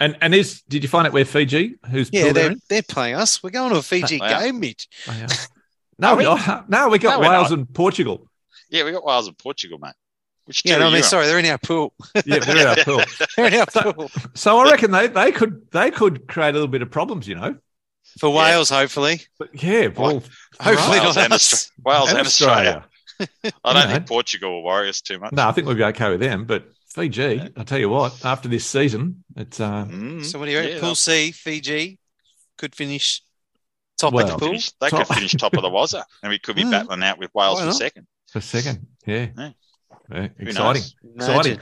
And 0.00 0.16
and 0.20 0.34
is 0.34 0.62
did 0.62 0.82
you 0.82 0.88
find 0.88 1.06
out 1.06 1.12
where 1.12 1.24
Fiji? 1.24 1.74
Who's 1.90 2.10
Yeah, 2.12 2.24
they're 2.24 2.32
they're 2.32 2.50
in? 2.52 2.60
they're 2.68 2.82
playing 2.82 3.14
us. 3.16 3.42
We're 3.42 3.50
going 3.50 3.72
to 3.72 3.78
a 3.78 3.82
Fiji 3.82 4.18
Wow. 4.20 4.40
game, 4.40 4.60
Mitch. 4.60 4.88
Oh, 5.08 5.16
yeah. 5.18 5.26
No, 5.98 6.16
we, 6.16 6.26
we? 6.26 6.40
no, 6.68 6.88
we 6.88 6.98
got 6.98 7.20
No, 7.20 7.28
Wales 7.28 7.52
and 7.52 7.72
Portugal. 7.72 8.28
Yeah, 8.70 8.84
we 8.84 8.90
got 8.92 9.04
Wales 9.04 9.28
and 9.28 9.38
Portugal, 9.38 9.78
mate. 9.78 9.92
Which 10.46 10.62
Yeah, 10.64 10.78
no, 10.78 10.86
I 10.86 10.88
mean, 10.88 10.96
you 10.98 11.02
sorry, 11.04 11.26
they're 11.26 11.38
in 11.38 11.46
our 11.46 11.58
pool. 11.58 11.94
Yeah, 12.26 12.38
they're 12.40 12.56
in 12.58 12.66
our 12.66 12.76
pool. 12.84 13.02
they're 13.36 13.46
in 13.46 13.54
our 13.54 13.70
So- 13.70 13.92
pool 13.92 14.10
So 14.34 14.58
I 14.58 14.70
reckon 14.70 14.90
they, 14.90 15.06
they 15.06 15.30
could 15.30 15.70
they 15.70 15.90
could 15.90 16.26
create 16.26 16.50
a 16.50 16.52
little 16.52 16.66
bit 16.68 16.82
of 16.82 16.90
problems, 16.90 17.28
you 17.28 17.36
know. 17.36 17.56
for 18.18 18.30
Yeah. 18.30 18.36
Wales, 18.38 18.70
hopefully. 18.70 19.20
But 19.38 19.62
yeah, 19.62 19.86
well, 19.88 20.22
Hopefully 20.60 20.98
Wales 21.00 21.16
not 21.16 21.24
and, 21.26 21.32
us. 21.34 21.52
Austra- 21.52 21.70
Wales 21.84 22.10
and, 22.10 22.18
Australia. 22.26 22.84
I 23.20 23.26
don't 23.72 23.76
You 23.82 23.88
know. 23.88 23.94
think 23.94 24.06
Portugal 24.08 24.50
will 24.52 24.62
worry 24.64 24.88
us 24.88 25.00
too 25.00 25.18
much. 25.18 25.32
No, 25.32 25.48
I 25.48 25.52
think 25.52 25.66
we'll 25.66 25.76
be 25.76 25.84
okay 25.84 26.10
with 26.10 26.20
them. 26.20 26.44
But 26.44 26.64
Fiji, 26.88 27.22
Yeah. 27.22 27.48
I'll 27.56 27.64
tell 27.64 27.78
you 27.78 27.88
what, 27.88 28.24
after 28.24 28.48
this 28.48 28.66
season, 28.66 29.24
it's 29.36 29.60
uh, 29.60 29.84
Mm. 29.84 30.24
So 30.24 30.38
what 30.38 30.46
do 30.46 30.52
you 30.52 30.58
reckon? 30.58 30.74
Yeah, 30.74 30.80
pool 30.80 30.94
C, 30.94 31.32
Fiji 31.32 31.98
could 32.58 32.74
finish 32.74 33.22
top 33.98 34.12
Well, 34.14 34.24
of 34.24 34.30
the 34.32 34.38
pool. 34.38 34.48
finish- 34.48 34.70
they 34.80 34.90
Top- 34.90 35.06
could 35.06 35.16
finish 35.16 35.32
top 35.32 35.54
of 35.54 35.62
the 35.62 35.70
Wazza, 35.70 36.04
and 36.22 36.30
we 36.30 36.38
could 36.38 36.56
be 36.56 36.64
Mm. 36.64 36.70
battling 36.70 37.02
out 37.02 37.18
with 37.18 37.30
Wales 37.34 37.60
for 37.60 37.72
second. 37.72 38.06
For 38.30 38.40
second. 38.40 38.86
Yeah, 39.06 39.28
Yeah. 39.36 39.50
Yeah, 40.12 40.28
exciting. 40.38 40.82
Exciting. 41.16 41.60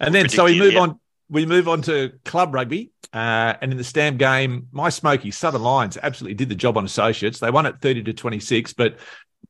And 0.00 0.14
then 0.14 0.28
so 0.28 0.44
we 0.44 0.58
move 0.58 0.68
it, 0.68 0.74
yeah. 0.74 0.80
on. 0.80 1.00
We 1.28 1.44
move 1.44 1.68
on 1.68 1.82
to 1.82 2.12
club 2.24 2.54
rugby, 2.54 2.90
uh, 3.12 3.54
and 3.60 3.72
in 3.72 3.78
the 3.78 3.84
Stam 3.84 4.16
game, 4.16 4.68
my 4.70 4.88
Smoky 4.90 5.30
Southern 5.32 5.62
Lions 5.62 5.98
absolutely 6.00 6.34
did 6.34 6.48
the 6.48 6.54
job 6.54 6.76
on 6.78 6.84
Associates. 6.84 7.40
They 7.40 7.50
won 7.50 7.66
it 7.66 7.76
thirty 7.82 8.02
to 8.04 8.12
twenty 8.12 8.38
six, 8.40 8.72
but 8.72 8.98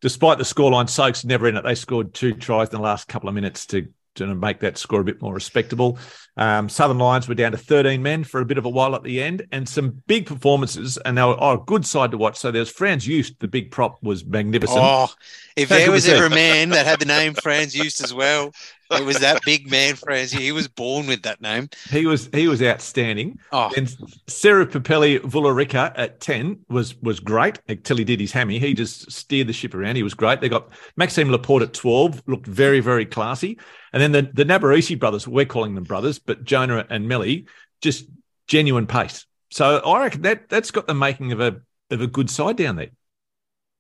despite 0.01 0.39
the 0.39 0.45
scoreline, 0.45 0.87
Soaks 0.87 1.25
never 1.25 1.49
in 1.49 1.57
it. 1.57 1.63
They 1.63 1.75
scored 1.75 2.15
two 2.15 2.35
tries 2.35 2.69
in 2.69 2.77
the 2.77 2.83
last 2.83 3.09
couple 3.09 3.29
of 3.29 3.35
minutes 3.35 3.67
to 3.67 3.89
to 4.17 4.35
make 4.35 4.61
that 4.61 4.79
score 4.79 5.01
a 5.01 5.05
bit 5.05 5.23
more 5.23 5.35
respectable. 5.35 5.99
Um, 6.37 6.69
Southern 6.69 6.99
Lions 6.99 7.29
were 7.29 7.35
down 7.35 7.53
to 7.53 7.59
13 7.59 8.03
men 8.03 8.25
for 8.25 8.41
a 8.41 8.45
bit 8.45 8.59
of 8.59 8.65
a 8.65 8.69
while 8.69 8.95
at 8.95 9.03
the 9.03 9.23
end, 9.23 9.47
and 9.53 9.69
some 9.69 10.03
big 10.07 10.27
performances, 10.27 10.99
and 10.99 11.17
they 11.17 11.23
were 11.23 11.37
oh, 11.39 11.61
a 11.61 11.65
good 11.65 11.87
side 11.87 12.11
to 12.11 12.19
watch. 12.19 12.37
So 12.37 12.51
there's 12.51 12.71
Franz 12.71 13.05
Just, 13.05 13.39
the 13.41 13.49
big 13.49 13.71
prop, 13.71 14.03
was 14.03 14.25
magnificent. 14.25 14.81
Oh, 14.83 15.09
if 15.57 15.69
there 15.69 15.91
was 15.91 16.07
was 16.07 16.15
ever 16.15 16.27
a 16.27 16.31
man 16.31 16.71
that 16.71 16.87
had 16.87 16.99
the 16.99 17.07
name 17.07 17.35
Franz 17.35 17.75
Eust 17.75 18.03
as 18.03 18.13
well, 18.13 18.53
it 18.91 19.05
was 19.05 19.21
that 19.21 19.43
big 19.45 19.71
man 19.71 19.95
Franz. 19.95 20.33
He 20.33 20.53
was 20.53 20.69
born 20.69 21.07
with 21.07 21.23
that 21.23 21.41
name. 21.41 21.69
He 21.91 22.07
was 22.07 22.29
he 22.33 22.49
was 22.49 22.63
outstanding. 22.63 23.39
Oh, 23.53 23.71
And 23.77 23.95
Sarah 24.27 24.67
Papelli 24.67 25.21
Vularica 25.21 25.93
at 25.97 26.21
10 26.21 26.61
was 26.69 26.97
was 27.03 27.21
great 27.21 27.59
until 27.69 27.97
he 27.97 28.05
did 28.05 28.21
his 28.21 28.33
hammy. 28.33 28.59
He 28.59 28.75
just 28.75 29.11
steered 29.11 29.47
the 29.47 29.53
ship 29.53 29.75
around. 29.75 29.97
He 29.97 30.03
was 30.03 30.15
great. 30.15 30.41
They 30.41 30.49
got 30.49 30.69
Maxime 30.97 31.31
Laporte 31.31 31.63
at 31.63 31.73
12, 31.75 32.23
looked 32.27 32.47
very, 32.47 32.81
very 32.81 33.07
classy. 33.07 33.59
And 33.93 34.03
then 34.03 34.13
the, 34.13 34.31
the 34.33 34.45
Nabarisi 34.45 34.99
brothers, 34.99 35.27
we're 35.27 35.47
calling 35.47 35.75
them 35.75 35.85
brothers, 35.85 36.19
but 36.19 36.45
Jonah 36.45 36.87
and 36.91 37.09
Melly, 37.09 37.47
just 37.81 38.07
genuine 38.47 38.87
pace. 38.87 39.27
So 39.51 39.79
I 39.79 40.01
reckon 40.01 40.23
that 40.23 40.49
that's 40.49 40.71
got 40.71 40.87
the 40.87 40.95
making 40.95 41.33
of 41.33 41.41
a 41.41 41.61
of 41.91 42.01
a 42.01 42.07
good 42.07 42.29
side 42.31 42.57
down 42.57 42.77
there. 42.77 42.91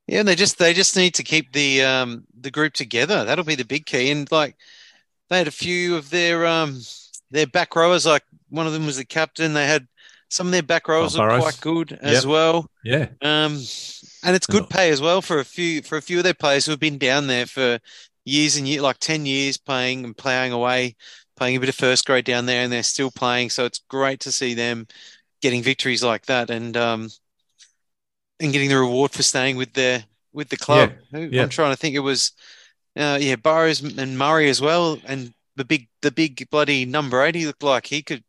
yeah. 0.07 0.21
and 0.21 0.29
They 0.29 0.35
just 0.35 0.59
they 0.59 0.73
just 0.73 0.97
need 0.97 1.15
to 1.15 1.23
keep 1.23 1.53
the 1.53 1.83
um 1.83 2.25
the 2.41 2.51
group 2.51 2.73
together. 2.73 3.25
That'll 3.25 3.45
be 3.45 3.57
the 3.57 3.65
big 3.65 3.87
key. 3.87 4.11
And 4.11 4.31
like 4.31 4.57
they 5.29 5.39
had 5.39 5.49
a 5.49 5.53
few 5.53 5.97
of 5.97 6.11
their 6.11 6.47
um 6.47 6.81
their 7.31 7.47
back 7.47 7.75
rowers. 7.77 8.07
Like 8.07 8.25
one 8.49 8.67
of 8.67 8.73
them 8.73 8.87
was 8.87 8.97
the 8.97 9.05
captain. 9.05 9.53
They 9.55 9.67
had 9.67 9.87
some 10.29 10.47
of 10.49 10.53
their 10.53 10.63
back 10.63 10.89
rowers 10.89 11.15
Oh, 11.17 11.23
look 11.23 11.41
quite 11.41 11.61
good 11.61 11.99
as 12.03 12.25
Yep. 12.25 12.31
well. 12.31 12.71
Yeah. 12.85 13.09
Um, 13.23 13.55
and 14.25 14.35
it's 14.35 14.47
good 14.47 14.69
pay 14.69 14.91
as 14.91 15.01
well 15.01 15.23
for 15.23 15.39
a 15.39 15.45
few 15.45 15.83
for 15.83 15.97
a 15.99 16.03
few 16.03 16.19
of 16.19 16.25
their 16.25 16.35
players 16.35 16.67
who 16.67 16.73
have 16.73 16.81
been 16.81 16.99
down 16.99 17.27
there 17.27 17.47
for 17.47 17.79
years 18.25 18.57
and 18.57 18.67
years, 18.67 18.83
like 18.83 18.99
ten 18.99 19.25
years, 19.27 19.57
playing 19.57 20.05
and 20.05 20.17
ploughing 20.17 20.53
away, 20.53 20.97
playing 21.37 21.57
a 21.57 21.61
bit 21.61 21.69
of 21.69 21.75
first 21.77 22.07
grade 22.07 22.25
down 22.25 22.47
there, 22.47 22.63
and 22.63 22.73
they're 22.73 22.83
still 22.83 23.11
playing. 23.11 23.51
So 23.51 23.65
it's 23.65 23.81
great 23.89 24.21
to 24.21 24.33
see 24.33 24.55
them 24.55 24.87
getting 25.43 25.63
victories 25.63 26.03
like 26.03 26.27
that, 26.27 26.51
and 26.51 26.77
um, 26.77 27.09
and 28.41 28.53
getting 28.53 28.69
the 28.69 28.77
reward 28.79 29.13
for 29.13 29.23
staying 29.23 29.57
with 29.57 29.73
their 29.73 30.05
with 30.33 30.49
the 30.49 30.57
club. 30.57 30.93
Who- 31.13 31.29
yeah. 31.31 31.43
I'm 31.43 31.49
trying 31.49 31.73
to 31.73 31.77
think. 31.77 31.95
It 31.95 32.01
was, 32.01 32.33
uh, 32.97 33.19
yeah, 33.21 33.37
Burrows 33.37 33.83
and 33.83 34.19
Murray 34.19 34.49
as 34.49 34.61
well, 34.61 34.99
and 35.07 35.33
the 35.57 35.65
big 35.65 35.89
the 36.03 36.11
big 36.11 36.49
bloody 36.51 36.85
number 36.85 37.23
eight. 37.23 37.35
He 37.35 37.47
looked 37.47 37.63
like 37.63 37.87
he 37.87 38.03
could. 38.03 38.25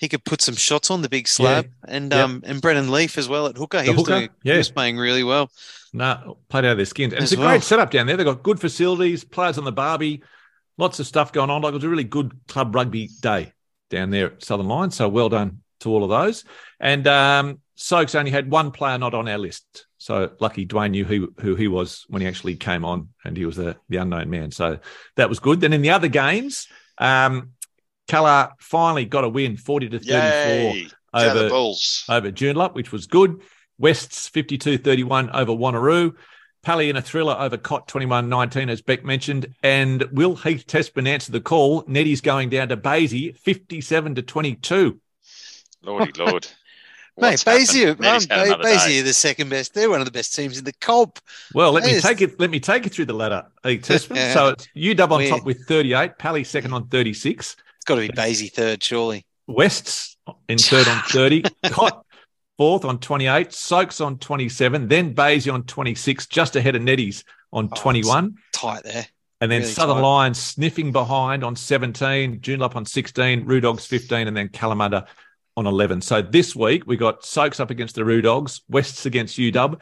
He 0.00 0.08
could 0.08 0.24
put 0.24 0.40
some 0.40 0.54
shots 0.54 0.92
on 0.92 1.02
the 1.02 1.08
big 1.08 1.26
slab, 1.26 1.68
and 1.88 2.12
Yeah. 2.12 2.22
um, 2.22 2.42
and 2.46 2.62
Brennan 2.62 2.92
Leaf 2.92 3.18
as 3.18 3.28
well 3.28 3.48
at 3.48 3.56
hooker. 3.56 3.80
He 3.80 3.86
The 3.86 3.92
was 3.94 4.00
hooker, 4.02 4.18
doing, 4.20 4.28
yeah. 4.44 4.52
he 4.52 4.58
was 4.58 4.70
playing 4.70 4.96
really 4.96 5.24
well. 5.24 5.50
No, 5.92 6.38
played 6.48 6.64
out 6.66 6.72
of 6.72 6.76
their 6.76 6.86
skins. 6.86 7.14
And 7.14 7.22
it's 7.24 7.32
a 7.32 7.36
well. 7.36 7.48
great 7.48 7.64
setup 7.64 7.90
down 7.90 8.06
there. 8.06 8.16
They've 8.16 8.24
got 8.24 8.44
good 8.44 8.60
facilities, 8.60 9.24
players 9.24 9.58
on 9.58 9.64
the 9.64 9.72
Barbie, 9.72 10.22
lots 10.76 11.00
of 11.00 11.06
stuff 11.08 11.32
going 11.32 11.50
on. 11.50 11.62
Like 11.62 11.72
it 11.72 11.74
was 11.74 11.82
a 11.84 11.88
really 11.88 12.04
good 12.04 12.38
club 12.46 12.76
rugby 12.76 13.08
day 13.22 13.52
down 13.90 14.10
there 14.10 14.26
at 14.26 14.44
Southern 14.44 14.68
Line. 14.68 14.92
So 14.92 15.08
well 15.08 15.28
done 15.30 15.62
to 15.80 15.90
all 15.90 16.04
of 16.04 16.10
those. 16.10 16.44
And 16.80 17.06
um, 17.06 17.60
Soaks 17.76 18.14
only 18.14 18.30
had 18.30 18.50
one 18.50 18.70
player 18.70 18.98
not 18.98 19.14
on 19.14 19.28
our 19.28 19.38
list. 19.38 19.86
So 19.98 20.30
lucky 20.40 20.66
Dwayne 20.66 20.90
knew 20.90 21.04
who, 21.04 21.32
who 21.40 21.54
he 21.56 21.68
was 21.68 22.04
when 22.08 22.22
he 22.22 22.28
actually 22.28 22.56
came 22.56 22.84
on, 22.84 23.08
and 23.24 23.36
he 23.36 23.44
was 23.44 23.56
the, 23.56 23.76
the 23.88 23.98
unknown 23.98 24.30
man. 24.30 24.50
So 24.50 24.78
that 25.16 25.28
was 25.28 25.40
good. 25.40 25.60
Then 25.60 25.72
in 25.72 25.82
the 25.82 25.90
other 25.90 26.08
games, 26.08 26.68
um, 26.98 27.50
finally 28.58 29.04
got 29.04 29.24
a 29.24 29.28
win, 29.28 29.56
40 29.56 29.88
to 29.90 29.98
34 29.98 30.14
Yay! 30.14 30.88
Over 31.14 31.30
over 31.30 31.48
Bulls. 31.48 32.04
over 32.08 32.30
Joondalup, 32.30 32.74
which 32.74 32.92
was 32.92 33.06
good. 33.06 33.40
West's 33.78 34.28
52-31 34.28 35.30
over 35.34 35.52
Wanneroo. 35.52 36.14
Pally 36.62 36.90
in 36.90 36.96
a 36.96 37.02
thriller 37.02 37.36
over 37.38 37.56
Cot 37.56 37.88
21-19, 37.88 38.70
as 38.70 38.82
Bec 38.82 39.04
mentioned. 39.04 39.54
And 39.62 40.02
Will 40.12 40.36
Heath 40.36 40.66
Tessmann 40.66 41.08
answered 41.08 41.32
the 41.32 41.40
call. 41.40 41.84
Nettie's 41.86 42.20
going 42.20 42.50
down 42.50 42.68
to 42.68 42.76
Basie, 42.76 43.36
57 43.36 44.16
to 44.16 44.22
22. 44.22 45.00
Lordy 45.82 46.12
Lord. 46.18 46.46
Mate, 47.20 47.30
What's 47.30 47.42
happened? 47.42 47.66
Basie, 47.66 47.90
um, 47.90 47.96
Nettie's 47.98 48.26
had 48.30 48.46
another 48.46 48.62
day. 48.62 48.76
Basie 48.76 49.00
are 49.00 49.04
the 49.04 49.12
second 49.12 49.48
best. 49.50 49.74
They're 49.74 49.90
one 49.90 49.98
of 50.00 50.04
the 50.06 50.12
best 50.12 50.36
teams 50.36 50.56
in 50.56 50.64
the 50.64 50.72
comp. 50.74 51.18
Well, 51.52 51.72
let 51.72 51.84
me 51.84 51.90
Yes. 51.92 52.02
take 52.02 52.20
it. 52.20 52.38
Let 52.38 52.48
me 52.50 52.60
take 52.60 52.86
it 52.86 52.92
through 52.92 53.06
the 53.06 53.12
ladder, 53.12 53.44
Heath 53.64 53.82
Tessmann. 53.82 54.32
so 54.32 54.48
it's 54.50 54.68
UW 54.76 55.02
on 55.10 55.18
Where? 55.18 55.28
top 55.28 55.44
with 55.44 55.66
38, 55.66 56.16
Pally 56.16 56.44
second 56.44 56.72
on 56.72 56.86
36, 56.86 57.56
It's 57.76 57.84
got 57.86 57.96
to 57.96 58.02
be 58.02 58.08
Basie 58.10 58.52
third, 58.52 58.82
surely. 58.84 59.24
West's 59.48 60.16
in 60.48 60.58
third 60.58 60.86
on 60.86 61.02
30, 61.08 61.42
Cot 61.70 62.04
fourth 62.56 62.84
on 62.84 62.98
28, 63.00 63.52
Soaks 63.52 64.00
on 64.00 64.18
27, 64.18 64.86
then 64.86 65.12
Basie 65.12 65.52
on 65.52 65.64
26, 65.64 66.26
just 66.26 66.54
ahead 66.54 66.76
of 66.76 66.82
Nettie's 66.82 67.24
on 67.52 67.68
Oh, 67.72 67.76
21. 67.80 68.36
Tight 68.52 68.84
there. 68.84 69.06
And 69.40 69.50
then 69.50 69.62
Really 69.62 69.72
Southern 69.72 69.96
tight. 69.96 70.02
Lions 70.02 70.38
sniffing 70.38 70.92
behind 70.92 71.42
on 71.42 71.56
17, 71.56 72.40
Joondalup 72.40 72.76
on 72.76 72.84
16, 72.84 73.44
Roo 73.44 73.60
Dogs 73.60 73.86
15, 73.86 74.28
and 74.28 74.36
then 74.36 74.48
Kalamunda 74.50 75.06
on 75.58 75.66
11. 75.66 76.00
So 76.00 76.22
this 76.22 76.54
week 76.56 76.84
we 76.86 76.96
got 76.96 77.24
Soaks 77.24 77.60
up 77.60 77.70
against 77.70 77.94
the 77.96 78.04
Roo 78.04 78.22
Dogs, 78.22 78.62
Wests 78.68 79.04
against 79.06 79.36
UW, 79.38 79.80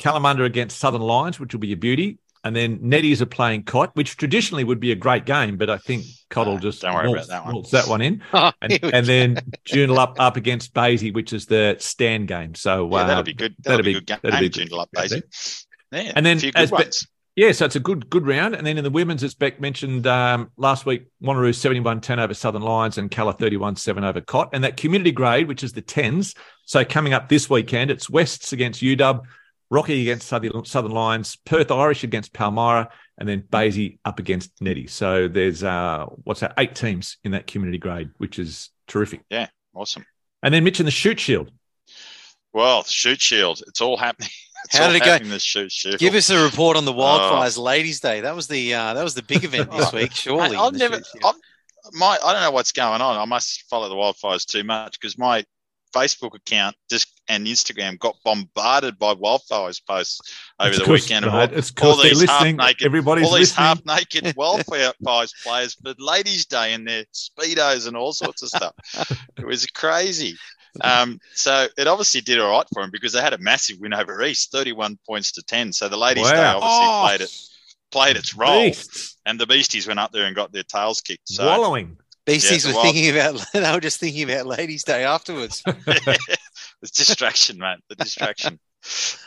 Kalamunda 0.00 0.44
against 0.44 0.78
Southern 0.78 1.02
Lions, 1.02 1.38
which 1.38 1.52
will 1.54 1.60
be 1.60 1.72
a 1.72 1.76
beauty. 1.76 2.18
And 2.44 2.56
then 2.56 2.78
Netties 2.80 3.20
are 3.20 3.26
playing 3.26 3.62
Cot, 3.62 3.94
which 3.94 4.16
traditionally 4.16 4.64
would 4.64 4.80
be 4.80 4.90
a 4.90 4.96
great 4.96 5.26
game, 5.26 5.56
but 5.58 5.70
I 5.70 5.78
think 5.78 6.04
Cot 6.28 6.48
will 6.48 6.58
just 6.58 6.82
don't 6.82 6.92
worry 6.92 7.06
waltz- 7.08 7.26
about 7.26 7.28
that 7.28 7.44
one. 7.44 7.54
waltz 7.54 7.70
that 7.70 7.86
one 7.86 8.00
in. 8.02 8.20
Oh, 8.32 8.50
And, 8.60 8.72
and 8.82 9.06
then 9.06 9.36
Joondalup 9.68 9.98
up 9.98 10.16
up 10.20 10.36
against 10.36 10.74
Basie, 10.74 11.14
which 11.14 11.32
is 11.32 11.46
the 11.46 11.76
stand 11.78 12.26
game. 12.26 12.56
So 12.56 12.88
Yeah, 12.90 12.96
uh, 13.02 13.06
that'll 13.06 13.22
be 13.22 13.34
good. 13.34 13.54
That'll, 13.60 13.78
that'll 13.78 13.84
be 13.84 13.90
be- 13.92 14.00
good 14.00 14.06
game. 14.06 14.18
that'll 14.24 14.40
be 14.40 14.50
Joondalup 14.50 14.86
good. 14.92 15.10
Basie. 15.22 15.64
Yeah, 15.92 16.12
And 16.16 16.26
then 16.26 16.38
as 16.38 16.70
good 16.70 16.76
Be- 16.78 16.82
ones. 16.82 17.06
Yeah, 17.34 17.52
so 17.52 17.64
it's 17.64 17.76
a 17.76 17.80
good 17.80 18.10
good 18.10 18.26
round. 18.26 18.54
And 18.54 18.66
then 18.66 18.76
in 18.76 18.84
the 18.84 18.90
women's, 18.90 19.24
as 19.24 19.34
Bec 19.34 19.58
mentioned 19.58 20.06
um, 20.06 20.50
last 20.58 20.84
week, 20.84 21.06
Wanneroo 21.22 21.54
71 21.54 22.02
10 22.02 22.20
over 22.20 22.34
Southern 22.34 22.62
Lions 22.62 22.98
and 22.98 23.10
Cala 23.10 23.32
31 23.32 23.76
7 23.76 24.04
over 24.04 24.20
Cot. 24.20 24.50
And 24.52 24.64
that 24.64 24.76
community 24.76 25.12
grade, 25.12 25.48
which 25.48 25.64
is 25.64 25.72
the 25.72 25.80
10s. 25.80 26.36
So 26.66 26.84
coming 26.84 27.14
up 27.14 27.30
this 27.30 27.48
weekend, 27.48 27.90
it's 27.90 28.10
Wests 28.10 28.52
against 28.52 28.82
UW, 28.82 29.22
Rocky 29.70 30.02
against 30.02 30.28
Southern 30.28 30.64
Southern 30.66 30.92
Lions, 30.92 31.36
Perth 31.46 31.70
Irish 31.70 32.04
against 32.04 32.34
Palmyra, 32.34 32.90
and 33.16 33.26
then 33.26 33.42
Basie 33.42 33.98
up 34.04 34.18
against 34.18 34.50
Nettie. 34.60 34.86
So 34.86 35.26
there's, 35.26 35.62
uh, 35.62 36.06
what's 36.24 36.40
that, 36.40 36.52
eight 36.58 36.74
teams 36.74 37.16
in 37.24 37.32
that 37.32 37.46
community 37.46 37.78
grade, 37.78 38.10
which 38.18 38.38
is 38.38 38.68
terrific. 38.88 39.22
Yeah, 39.30 39.48
awesome. 39.74 40.04
And 40.42 40.52
then 40.52 40.64
Mitch 40.64 40.80
in 40.80 40.86
the 40.86 40.92
Shute 40.92 41.20
Shield. 41.20 41.50
Well, 42.52 42.82
the 42.82 42.90
Shute 42.90 43.22
Shield. 43.22 43.62
It's 43.66 43.80
all 43.80 43.96
happening. 43.96 44.28
It's 44.64 44.78
How 44.78 44.86
did 44.86 44.96
it 44.96 45.00
go? 45.04 45.12
happening, 45.12 45.30
This 45.30 45.42
Shute 45.42 45.72
Shield. 45.72 45.98
Give 45.98 46.14
us 46.14 46.30
a 46.30 46.42
report 46.44 46.76
on 46.76 46.84
the 46.84 46.92
Oh. 46.92 46.96
Wildfires 46.96 47.58
Ladies' 47.58 48.00
Day. 48.00 48.20
That 48.20 48.36
was 48.36 48.46
the 48.46 48.74
uh, 48.74 48.94
that 48.94 49.02
was 49.02 49.14
the 49.14 49.22
big 49.22 49.44
event 49.44 49.70
this 49.72 49.92
week, 49.92 50.12
surely. 50.12 50.56
I've 50.56 50.74
never. 50.74 51.00
I'm, 51.24 51.34
my, 51.94 52.16
I 52.24 52.32
don't 52.32 52.42
know 52.42 52.50
what's 52.52 52.70
going 52.72 53.00
on. 53.00 53.16
I 53.16 53.24
must 53.24 53.64
follow 53.68 53.88
the 53.88 53.96
wildfires 53.96 54.46
too 54.46 54.62
much 54.62 55.00
because 55.00 55.18
my 55.18 55.44
Facebook 55.92 56.34
account 56.34 56.74
just 56.88 57.20
and 57.28 57.46
Instagram 57.46 57.98
got 57.98 58.16
bombarded 58.24 58.98
by 58.98 59.14
wildfires 59.14 59.84
posts 59.84 60.20
over 60.60 60.70
It's 60.70 60.78
the 60.78 60.84
'cause- 60.84 61.02
weekend. 61.02 61.24
of 61.26 61.32
mate, 61.32 61.50
all, 61.52 61.58
it's 61.58 61.70
'cause 61.70 61.96
all 61.98 62.02
these 62.02 62.20
listening. 62.20 62.58
half-naked, 62.58 62.86
Everybody's 62.86 63.26
all 63.26 63.34
these 63.34 63.54
half-naked 63.54 64.24
wildfires 64.36 65.32
players 65.42 65.74
for 65.74 65.92
Ladies' 65.98 66.46
Day 66.46 66.72
and 66.72 66.86
their 66.86 67.04
speedos 67.12 67.86
and 67.88 67.96
all 67.96 68.12
sorts 68.12 68.42
of 68.42 68.48
stuff. 68.48 68.72
it 69.36 69.44
was 69.44 69.66
crazy. 69.66 70.36
Um, 70.80 71.20
so 71.34 71.66
it 71.76 71.86
obviously 71.86 72.20
did 72.22 72.38
all 72.40 72.50
right 72.50 72.66
for 72.72 72.82
them 72.82 72.90
because 72.90 73.12
they 73.12 73.20
had 73.20 73.34
a 73.34 73.38
massive 73.38 73.76
win 73.80 73.92
over 73.92 74.22
East, 74.22 74.50
thirty-one 74.52 74.98
points 75.06 75.32
to 75.32 75.42
ten. 75.42 75.72
So 75.72 75.88
the 75.88 75.96
Ladies' 75.98 76.30
Day 76.30 76.36
Wow. 76.38 76.60
obviously 76.60 76.86
Oh. 76.86 77.04
played 77.06 77.20
it 77.20 77.38
played 77.90 78.16
its 78.16 78.34
role, 78.34 78.62
Beasts. 78.62 79.16
and 79.26 79.38
the 79.38 79.46
Beasties 79.46 79.86
went 79.86 80.00
up 80.00 80.12
there 80.12 80.24
and 80.24 80.34
got 80.34 80.50
their 80.50 80.62
tails 80.62 81.02
kicked. 81.02 81.28
So 81.28 81.44
Wallowing. 81.46 81.98
Beasties 82.24 82.64
Yeah, 82.64 82.70
were 82.70 82.76
well- 82.76 82.84
thinking 82.84 83.10
about. 83.10 83.44
They 83.52 83.70
were 83.72 83.80
just 83.80 84.00
thinking 84.00 84.22
about 84.30 84.46
Ladies' 84.46 84.84
Day 84.84 85.04
afterwards. 85.04 85.62
it's 85.66 86.90
distraction, 86.92 87.58
mate. 87.58 87.78
The 87.88 87.96
distraction. 87.96 88.58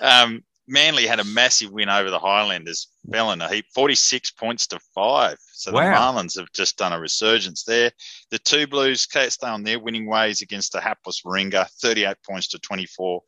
Um, 0.02 0.44
Manly 0.68 1.06
had 1.06 1.20
a 1.20 1.24
massive 1.24 1.72
win 1.72 1.90
over 1.90 2.10
the 2.10 2.20
Highlanders. 2.20 2.88
Fell 3.12 3.32
in 3.32 3.42
a 3.42 3.48
heap, 3.48 3.66
46 3.74 4.32
points 4.32 4.68
to 4.68 4.80
five. 4.96 5.38
So 5.54 5.72
the 5.72 5.78
Wow. 5.78 6.14
Marlins 6.14 6.38
have 6.40 6.52
just 6.54 6.78
done 6.78 6.92
a 6.94 7.00
resurgence 7.00 7.64
there. 7.64 7.92
The 8.32 8.40
two 8.40 8.66
Blues 8.68 9.06
can't 9.06 9.32
stay 9.32 9.48
on 9.48 9.64
their 9.64 9.80
winning 9.80 10.08
ways 10.08 10.42
against 10.42 10.72
the 10.74 10.82
hapless 10.82 11.22
Warringah, 11.24 11.70
38 11.82 12.18
points 12.28 12.48
to 12.50 12.60
24. 12.60 13.22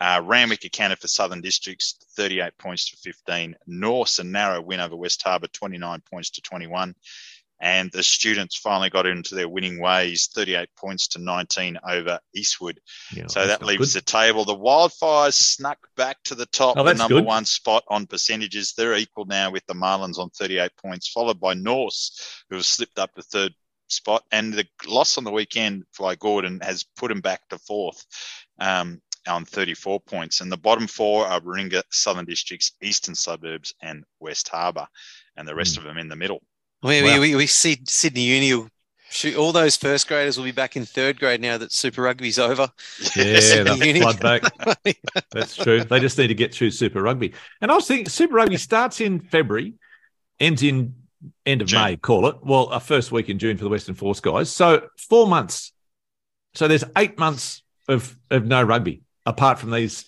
Uh, 0.00 0.22
Randwick 0.24 0.64
accounted 0.64 1.00
for 1.00 1.08
Southern 1.08 1.40
Districts, 1.40 1.96
38 2.16 2.52
points 2.58 2.90
to 2.90 2.96
15. 2.98 3.56
Norse, 3.66 4.20
a 4.20 4.24
narrow 4.24 4.60
win 4.60 4.78
over 4.78 4.94
West 4.94 5.20
Harbour, 5.22 5.48
29 5.48 6.00
points 6.08 6.30
to 6.30 6.40
21. 6.42 6.94
And 7.60 7.90
the 7.92 8.02
students 8.04 8.56
finally 8.56 8.88
got 8.88 9.06
into 9.06 9.34
their 9.34 9.48
winning 9.48 9.80
ways, 9.80 10.28
38 10.32 10.68
points 10.76 11.08
to 11.08 11.18
19 11.18 11.78
over 11.88 12.20
Eastwood. 12.34 12.78
Yeah, 13.12 13.26
So 13.26 13.46
that 13.46 13.62
leaves 13.64 13.94
good. 13.94 14.02
the 14.02 14.04
table. 14.04 14.44
The 14.44 14.54
Wildfires 14.56 15.34
snuck 15.34 15.78
back 15.96 16.18
to 16.24 16.34
the 16.36 16.46
top, 16.46 16.76
Oh, 16.76 16.84
the 16.84 16.94
number 16.94 17.16
good. 17.16 17.24
one 17.24 17.44
spot 17.44 17.82
on 17.88 18.06
percentages. 18.06 18.74
They're 18.76 18.94
equal 18.96 19.24
now 19.24 19.50
with 19.50 19.66
the 19.66 19.74
Marlins 19.74 20.18
on 20.18 20.30
38 20.30 20.70
points, 20.76 21.08
followed 21.08 21.40
by 21.40 21.54
Norse, 21.54 22.44
who 22.48 22.56
have 22.56 22.64
slipped 22.64 22.98
up 22.98 23.12
to 23.14 23.22
third 23.22 23.52
spot. 23.88 24.22
And 24.30 24.52
the 24.54 24.66
loss 24.86 25.18
on 25.18 25.24
the 25.24 25.32
weekend 25.32 25.84
by 25.98 26.14
Gordon 26.14 26.60
has 26.62 26.84
put 26.96 27.10
him 27.10 27.20
back 27.20 27.40
to 27.48 27.58
fourth 27.58 28.04
um, 28.60 29.00
on 29.26 29.44
34 29.44 29.98
points. 30.00 30.40
And 30.40 30.52
the 30.52 30.56
bottom 30.56 30.86
four 30.86 31.26
are 31.26 31.40
Warringah, 31.40 31.82
Southern 31.90 32.24
Districts, 32.24 32.72
Eastern 32.82 33.14
Suburbs, 33.16 33.74
and 33.82 34.04
West 34.20 34.48
Harbour, 34.48 34.86
and 35.36 35.48
the 35.48 35.54
rest 35.56 35.74
Hmm. 35.74 35.80
of 35.80 35.84
them 35.86 35.98
in 35.98 36.08
the 36.08 36.14
middle. 36.16 36.40
We, 36.82 37.02
Wow. 37.02 37.20
we, 37.20 37.34
we, 37.34 37.46
see 37.46 37.78
Sydney 37.86 38.22
Uni. 38.22 38.54
will 38.54 38.68
shoot- 39.10 39.36
All 39.36 39.52
those 39.52 39.76
first 39.76 40.06
graders 40.06 40.36
will 40.36 40.44
be 40.44 40.52
back 40.52 40.76
in 40.76 40.84
third 40.84 41.18
grade 41.18 41.40
now 41.40 41.58
that 41.58 41.72
Super 41.72 42.02
Rugby's 42.02 42.38
over. 42.38 42.68
Yeah, 43.16 43.62
they'll 43.64 44.02
flood 44.02 44.20
back. 44.20 44.42
That's 45.32 45.56
true. 45.56 45.82
They 45.84 45.98
just 46.00 46.16
need 46.18 46.28
to 46.28 46.34
get 46.34 46.54
through 46.54 46.70
Super 46.70 47.02
Rugby. 47.02 47.34
And 47.60 47.70
I 47.70 47.74
was 47.74 47.86
thinking 47.88 48.08
Super 48.08 48.34
Rugby 48.34 48.56
starts 48.58 49.00
in 49.00 49.20
February, 49.20 49.74
ends 50.38 50.62
in 50.62 50.94
end 51.44 51.62
of 51.62 51.68
June. 51.68 51.82
May, 51.82 51.96
call 51.96 52.28
it. 52.28 52.36
Well, 52.42 52.68
a 52.68 52.78
first 52.78 53.10
week 53.10 53.28
in 53.28 53.38
June 53.40 53.56
for 53.56 53.64
the 53.64 53.70
Western 53.70 53.96
Force 53.96 54.20
guys. 54.20 54.50
So 54.50 54.86
four 55.08 55.26
months. 55.26 55.72
So 56.54 56.68
there's 56.68 56.84
eight 56.96 57.18
months 57.18 57.62
of 57.88 58.16
of 58.30 58.46
no 58.46 58.62
rugby, 58.62 59.02
apart 59.26 59.58
from 59.58 59.70
these 59.72 60.04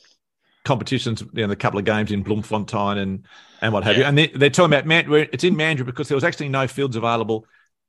competitions, 0.65 1.23
you 1.33 1.43
know, 1.43 1.47
the 1.49 1.57
couple 1.57 1.79
of 1.79 1.85
games 1.85 2.11
in 2.13 2.23
Bloemfontein 2.23 2.99
and 2.99 3.27
and 3.63 3.73
what 3.73 3.85
have 3.85 3.97
you. 3.97 4.05
And 4.05 4.17
they, 4.17 4.29
they're 4.29 4.51
talking 4.51 4.73
about 4.73 4.87
Man- 4.87 5.11
where 5.11 5.29
it's 5.33 5.45
in 5.45 5.55
Mandurah 5.57 5.87
because 5.87 6.09
there 6.09 6.17
was 6.17 6.25
actually 6.25 6.49
no 6.49 6.67
fields 6.67 6.97
available 6.97 7.45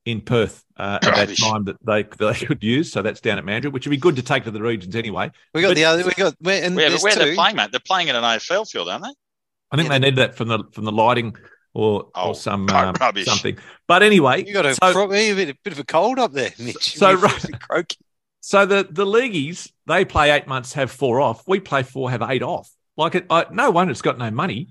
in 0.06 0.20
Perth 0.20 0.64
uh, 0.78 0.98
at 1.04 1.16
that 1.28 1.38
time 1.38 1.64
that 1.66 1.78
they 1.86 2.04
they 2.04 2.34
could 2.46 2.64
use. 2.64 2.92
So 2.92 3.02
that's 3.02 3.22
down 3.22 3.38
at 3.38 3.46
Mandurah, 3.46 3.72
which 3.72 3.86
would 3.86 3.92
be 3.92 3.98
good 3.98 4.16
to 4.18 4.22
take 4.24 4.44
to 4.46 4.52
the 4.52 4.62
regions 4.62 4.96
anyway. 4.96 5.32
We 5.54 5.62
got 5.62 5.70
But- 5.70 5.76
the 5.76 5.86
other. 5.86 6.04
We 6.06 6.12
got 6.12 6.36
where 6.40 6.64
and 6.64 6.76
Where, 6.76 6.90
there's 6.90 7.04
where 7.04 7.16
they're 7.16 7.36
playing, 7.36 7.56
mate? 7.56 7.72
They're 7.72 7.80
playing 7.80 8.08
in 8.08 8.16
an 8.16 8.24
AFL 8.24 8.70
field, 8.70 8.90
aren't 8.90 9.04
they? 9.04 9.14
I 9.72 9.78
think 9.78 9.90
Yeah, 9.90 10.00
they 10.00 10.10
need 10.10 10.16
that 10.18 10.36
from 10.36 10.48
the 10.50 10.64
from 10.74 10.84
the 10.86 10.92
lighting 10.92 11.36
or 11.74 12.10
Oh, 12.16 12.30
or 12.30 12.36
some 12.36 12.70
um, 12.70 12.94
something. 13.24 13.58
But 13.88 14.04
anyway, 14.04 14.44
You 14.46 14.54
got 14.54 14.66
a, 14.66 14.74
so, 14.76 14.92
pro- 14.92 15.06
a, 15.06 15.34
bit, 15.34 15.50
a 15.50 15.58
bit 15.64 15.72
of 15.74 15.80
a 15.80 15.86
cold 15.86 16.20
up 16.20 16.34
there, 16.34 16.52
Mitch. 16.60 16.98
So, 16.98 17.10
You're 17.12 17.20
right- 17.20 17.60
croaky. 17.62 17.96
So 18.42 18.66
the 18.66 18.86
the 18.90 19.06
leagueies 19.06 19.72
they 19.88 20.04
play 20.06 20.32
eight 20.32 20.48
months, 20.48 20.74
have 20.74 20.92
four 20.92 21.22
off. 21.22 21.44
We 21.48 21.60
play 21.60 21.84
four, 21.84 22.12
have 22.12 22.22
eight 22.24 22.44
off. 22.44 22.70
Like 22.98 23.16
it, 23.16 23.26
I, 23.30 23.46
no 23.52 23.72
one 23.72 23.90
it's 23.90 24.02
got 24.02 24.18
no 24.18 24.30
money. 24.30 24.68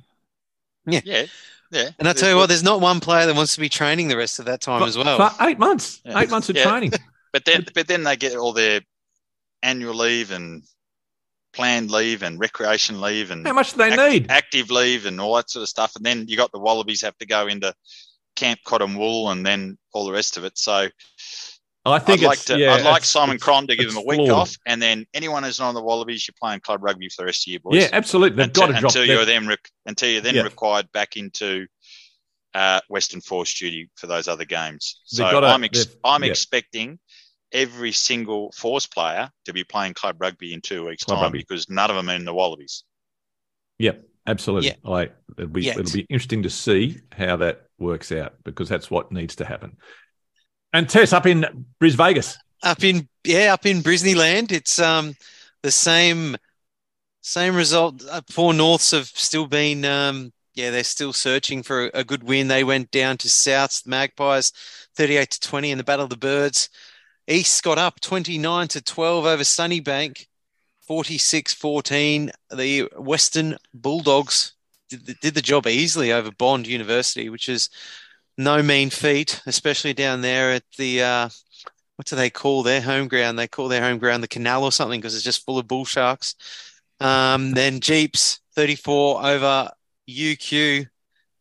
Yeah, 0.87 1.01
yeah. 1.05 1.27
Yeah. 1.73 1.89
And 1.99 2.09
I 2.09 2.12
tell 2.12 2.29
you 2.31 2.37
what, 2.37 2.49
there's 2.49 2.62
not 2.64 2.81
one 2.81 2.99
player 3.01 3.27
that 3.27 3.37
wants 3.37 3.55
to 3.55 3.61
be 3.61 3.68
training 3.68 4.09
the 4.09 4.16
rest 4.16 4.39
of 4.41 4.45
that 4.47 4.61
time 4.61 4.81
But- 4.81 4.89
as 4.89 4.99
well. 4.99 5.16
For 5.31 5.45
eight 5.47 5.59
months, 5.59 6.01
Yeah. 6.05 6.18
eight 6.21 6.29
months 6.31 6.49
of 6.49 6.57
Yeah. 6.57 6.64
training. 6.64 6.93
But 7.33 7.45
then, 7.45 7.64
but 7.77 7.87
then 7.87 8.03
they 8.03 8.16
get 8.16 8.35
all 8.35 8.53
their 8.53 8.81
annual 9.62 9.95
leave 9.95 10.33
and 10.33 10.64
planned 11.53 11.89
leave 11.89 12.25
and 12.25 12.41
recreation 12.41 13.01
leave 13.01 13.31
and 13.31 13.47
How 13.47 13.53
much 13.53 13.71
do 13.73 13.79
they 13.79 13.91
act- 13.93 14.01
need? 14.12 14.31
active 14.31 14.71
leave 14.73 15.07
and 15.07 15.21
all 15.21 15.37
that 15.37 15.49
sort 15.49 15.62
of 15.62 15.68
stuff. 15.68 15.95
And 15.95 16.05
then 16.05 16.27
you 16.27 16.37
got 16.37 16.51
the 16.51 16.59
Wallabies 16.59 17.03
have 17.03 17.16
to 17.18 17.27
go 17.27 17.47
into 17.47 17.73
Camp 18.35 18.59
Cotton 18.64 18.97
Wool 18.97 19.31
and 19.31 19.47
then 19.47 19.79
all 19.93 20.05
the 20.07 20.12
rest 20.12 20.37
of 20.39 20.45
it. 20.45 20.59
So 20.59 20.89
I 21.87 21.99
think 21.99 22.20
I'd 22.20 22.26
like 22.26 22.37
it's, 22.39 22.45
to, 22.47 22.59
yeah, 22.59 22.74
I'd 22.74 22.85
like 22.85 22.97
it's- 22.99 23.09
Simon 23.09 23.37
it's- 23.37 23.43
Cron 23.43 23.66
to 23.66 23.74
give 23.76 23.87
it's 23.87 23.95
them 23.95 24.05
a 24.05 24.07
week 24.07 24.18
flawed. 24.18 24.31
off, 24.31 24.57
and 24.66 24.83
then 24.83 25.07
anyone 25.14 25.43
who's 25.45 25.59
not 25.59 25.68
on 25.68 25.74
the 25.74 25.83
Wallabies, 25.83 26.26
you're 26.28 26.35
playing 26.41 26.61
club 26.61 26.83
rugby 26.83 27.09
for 27.09 27.22
the 27.22 27.26
rest 27.26 27.47
of 27.49 27.53
your 27.53 27.61
boys. 27.61 27.76
Yeah, 27.76 27.89
absolutely. 27.93 28.37
They've 28.37 28.47
until, 28.49 28.66
got 28.66 28.74
to 28.74 28.81
drop. 28.81 28.91
until 28.91 29.07
their- 29.07 29.16
you're 29.16 29.24
then 29.24 29.47
re- 29.47 29.57
until 29.87 30.11
you're 30.11 30.20
then 30.20 30.35
Yeah. 30.35 30.43
required 30.43 30.93
back 30.93 31.16
into 31.16 31.66
uh, 32.53 32.81
Western 32.89 33.20
Force 33.20 33.55
duty 33.55 33.89
for 33.95 34.09
those 34.09 34.26
other 34.26 34.45
games. 34.45 35.01
So 35.05 35.22
gotta- 35.31 35.47
I'm 35.47 35.62
ex- 35.64 35.87
I'm 36.03 36.24
yeah. 36.24 36.31
expecting 36.31 36.99
every 37.53 37.93
single 37.93 38.51
Force 38.53 38.87
player 38.87 39.31
to 39.45 39.53
be 39.53 39.62
playing 39.64 39.95
club 39.95 40.16
rugby 40.20 40.53
in 40.53 40.61
two 40.61 40.85
weeks' 40.87 41.05
Club 41.05 41.18
time 41.18 41.22
rugby. 41.26 41.39
because 41.39 41.70
none 41.70 41.91
of 41.91 41.97
them 41.97 42.11
are 42.11 42.14
in 42.16 42.24
the 42.24 42.35
Wallabies. 42.35 42.83
Yep, 43.78 44.05
absolutely. 44.26 44.70
Yeah. 44.85 44.91
I, 44.93 45.03
it'll 45.39 45.47
be 45.49 45.62
Yet. 45.62 45.78
it'll 45.78 45.93
be 45.93 46.07
interesting 46.11 46.43
to 46.43 46.51
see 46.51 46.99
how 47.12 47.37
that 47.37 47.66
works 47.78 48.11
out 48.12 48.35
because 48.45 48.68
that's 48.68 48.91
what 48.91 49.11
needs 49.12 49.37
to 49.37 49.45
happen. 49.45 49.76
And 50.73 50.89
Tess 50.89 51.12
up 51.12 51.27
in 51.27 51.66
Bris 51.79 51.95
Vegas. 51.95 52.39
up 52.62 52.85
in 52.85 53.09
yeah, 53.25 53.53
up 53.53 53.66
in 53.66 53.83
Brisney 53.83 54.14
land, 54.16 54.53
it's 54.53 54.79
um 54.79 55.14
the 55.62 55.71
same 55.71 56.37
same 57.23 57.55
result. 57.55 58.03
Uh, 58.11 58.21
Four 58.31 58.55
Norths 58.55 58.93
have 58.93 59.07
still 59.07 59.47
been 59.47 59.85
um 59.85 60.33
yeah, 60.55 60.71
they're 60.71 60.85
still 60.85 61.12
searching 61.12 61.62
for 61.62 61.87
a, 61.87 62.01
a 62.01 62.05
good 62.05 62.23
win. 62.25 62.49
They 62.49 62.64
went 62.64 62.91
down 62.91 63.16
to 63.18 63.29
Souths 63.29 63.87
Magpies, 63.87 64.53
thirty-eight 64.95 65.31
to 65.33 65.41
twenty 65.41 65.71
in 65.71 65.79
the 65.79 65.85
Battle 65.85 66.05
of 66.05 66.11
the 66.11 66.16
Birds. 66.16 66.68
East 67.29 67.62
got 67.62 67.79
up 67.79 68.01
twenty-nine 68.01 68.68
to 68.68 68.83
twelve 68.83 69.25
over 69.25 69.43
Sunnybank, 69.43 70.27
46-14. 70.89 72.31
The 72.51 72.89
Western 72.97 73.57
Bulldogs 73.73 74.55
did 74.89 75.07
the, 75.07 75.14
did 75.14 75.35
the 75.35 75.43
job 75.43 75.66
easily 75.66 76.12
over 76.12 76.33
Bond 76.33 76.66
University, 76.66 77.29
which 77.29 77.49
is 77.49 77.71
no 78.41 78.62
mean 78.62 78.91
feat, 78.91 79.41
especially 79.47 79.93
down 79.93 80.22
there 80.22 80.53
at 80.53 80.64
the 80.78 81.03
uh, 81.03 81.28
what 81.97 82.07
do 82.07 82.16
they 82.16 82.30
call 82.30 82.62
their 82.62 82.80
home 82.80 83.09
ground? 83.09 83.38
They 83.38 83.47
call 83.47 83.68
their 83.68 83.82
home 83.82 83.99
ground 83.99 84.22
the 84.22 84.28
canal 84.28 84.64
or 84.64 84.72
something 84.72 85.01
because 85.01 85.14
it's 85.14 85.24
just 85.24 85.45
full 85.45 85.59
of 85.59 85.68
bull 85.68 85.84
sharks. 85.84 86.34
Um, 86.99 87.53
then 87.53 87.80
GPS 87.80 88.41
34 88.55 89.24
over 89.24 89.70
UQ 90.09 90.86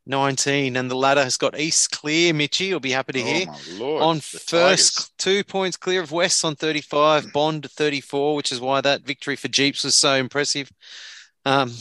19, 0.06 0.76
and 0.76 0.92
the 0.92 0.96
ladder 0.96 1.24
has 1.24 1.38
got 1.38 1.58
East 1.58 1.92
clear. 1.92 2.34
Mitchy, 2.34 2.66
you'll 2.66 2.80
be 2.80 2.92
happy 2.92 3.14
to 3.14 3.22
hear. 3.22 3.46
Oh 3.48 3.52
my 3.72 3.80
lord! 3.80 4.04
on 4.04 4.16
the 4.18 4.22
first, 4.22 4.98
Tigers. 4.98 5.12
two 5.18 5.44
points 5.44 5.78
clear 5.78 6.02
of 6.02 6.12
West 6.12 6.44
on 6.44 6.56
35, 6.56 7.32
Bond 7.32 7.70
34, 7.72 8.36
which 8.36 8.52
is 8.52 8.60
why 8.60 8.82
that 8.82 9.04
victory 9.04 9.36
for 9.36 9.48
GPS 9.48 9.86
was 9.86 9.96
so 9.96 10.16
impressive. 10.16 10.70
Um, 11.46 11.74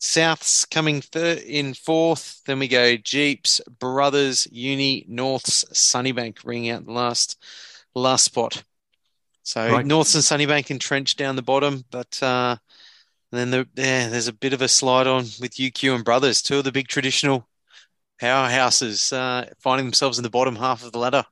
Souths 0.00 0.68
coming 0.68 1.00
third 1.00 1.38
in 1.38 1.74
fourth. 1.74 2.40
Then 2.46 2.58
we 2.58 2.68
go 2.68 2.96
GPS, 2.96 3.60
Brothers, 3.78 4.46
Uni, 4.50 5.04
Norths, 5.08 5.64
Sunnybank 5.72 6.38
ringing 6.44 6.70
out 6.70 6.84
the 6.84 6.92
last 6.92 7.42
last 7.94 8.24
spot. 8.24 8.62
So 9.42 9.72
Right. 9.72 9.86
Norths 9.86 10.14
and 10.14 10.22
Sunnybank 10.22 10.70
entrenched 10.70 11.18
down 11.18 11.36
the 11.36 11.42
bottom, 11.42 11.84
but 11.90 12.22
uh, 12.22 12.56
then 13.32 13.50
the, 13.50 13.66
yeah, 13.74 14.08
there's 14.08 14.28
a 14.28 14.32
bit 14.32 14.52
of 14.52 14.62
a 14.62 14.68
slide 14.68 15.06
on 15.06 15.24
with 15.40 15.54
UQ 15.54 15.94
and 15.94 16.04
Brothers, 16.04 16.42
two 16.42 16.58
of 16.58 16.64
the 16.64 16.72
big 16.72 16.88
traditional 16.88 17.48
powerhouses 18.20 19.12
uh, 19.12 19.46
finding 19.58 19.86
themselves 19.86 20.18
in 20.18 20.22
the 20.22 20.30
bottom 20.30 20.56
half 20.56 20.84
of 20.84 20.92
the 20.92 20.98
ladder. 20.98 21.24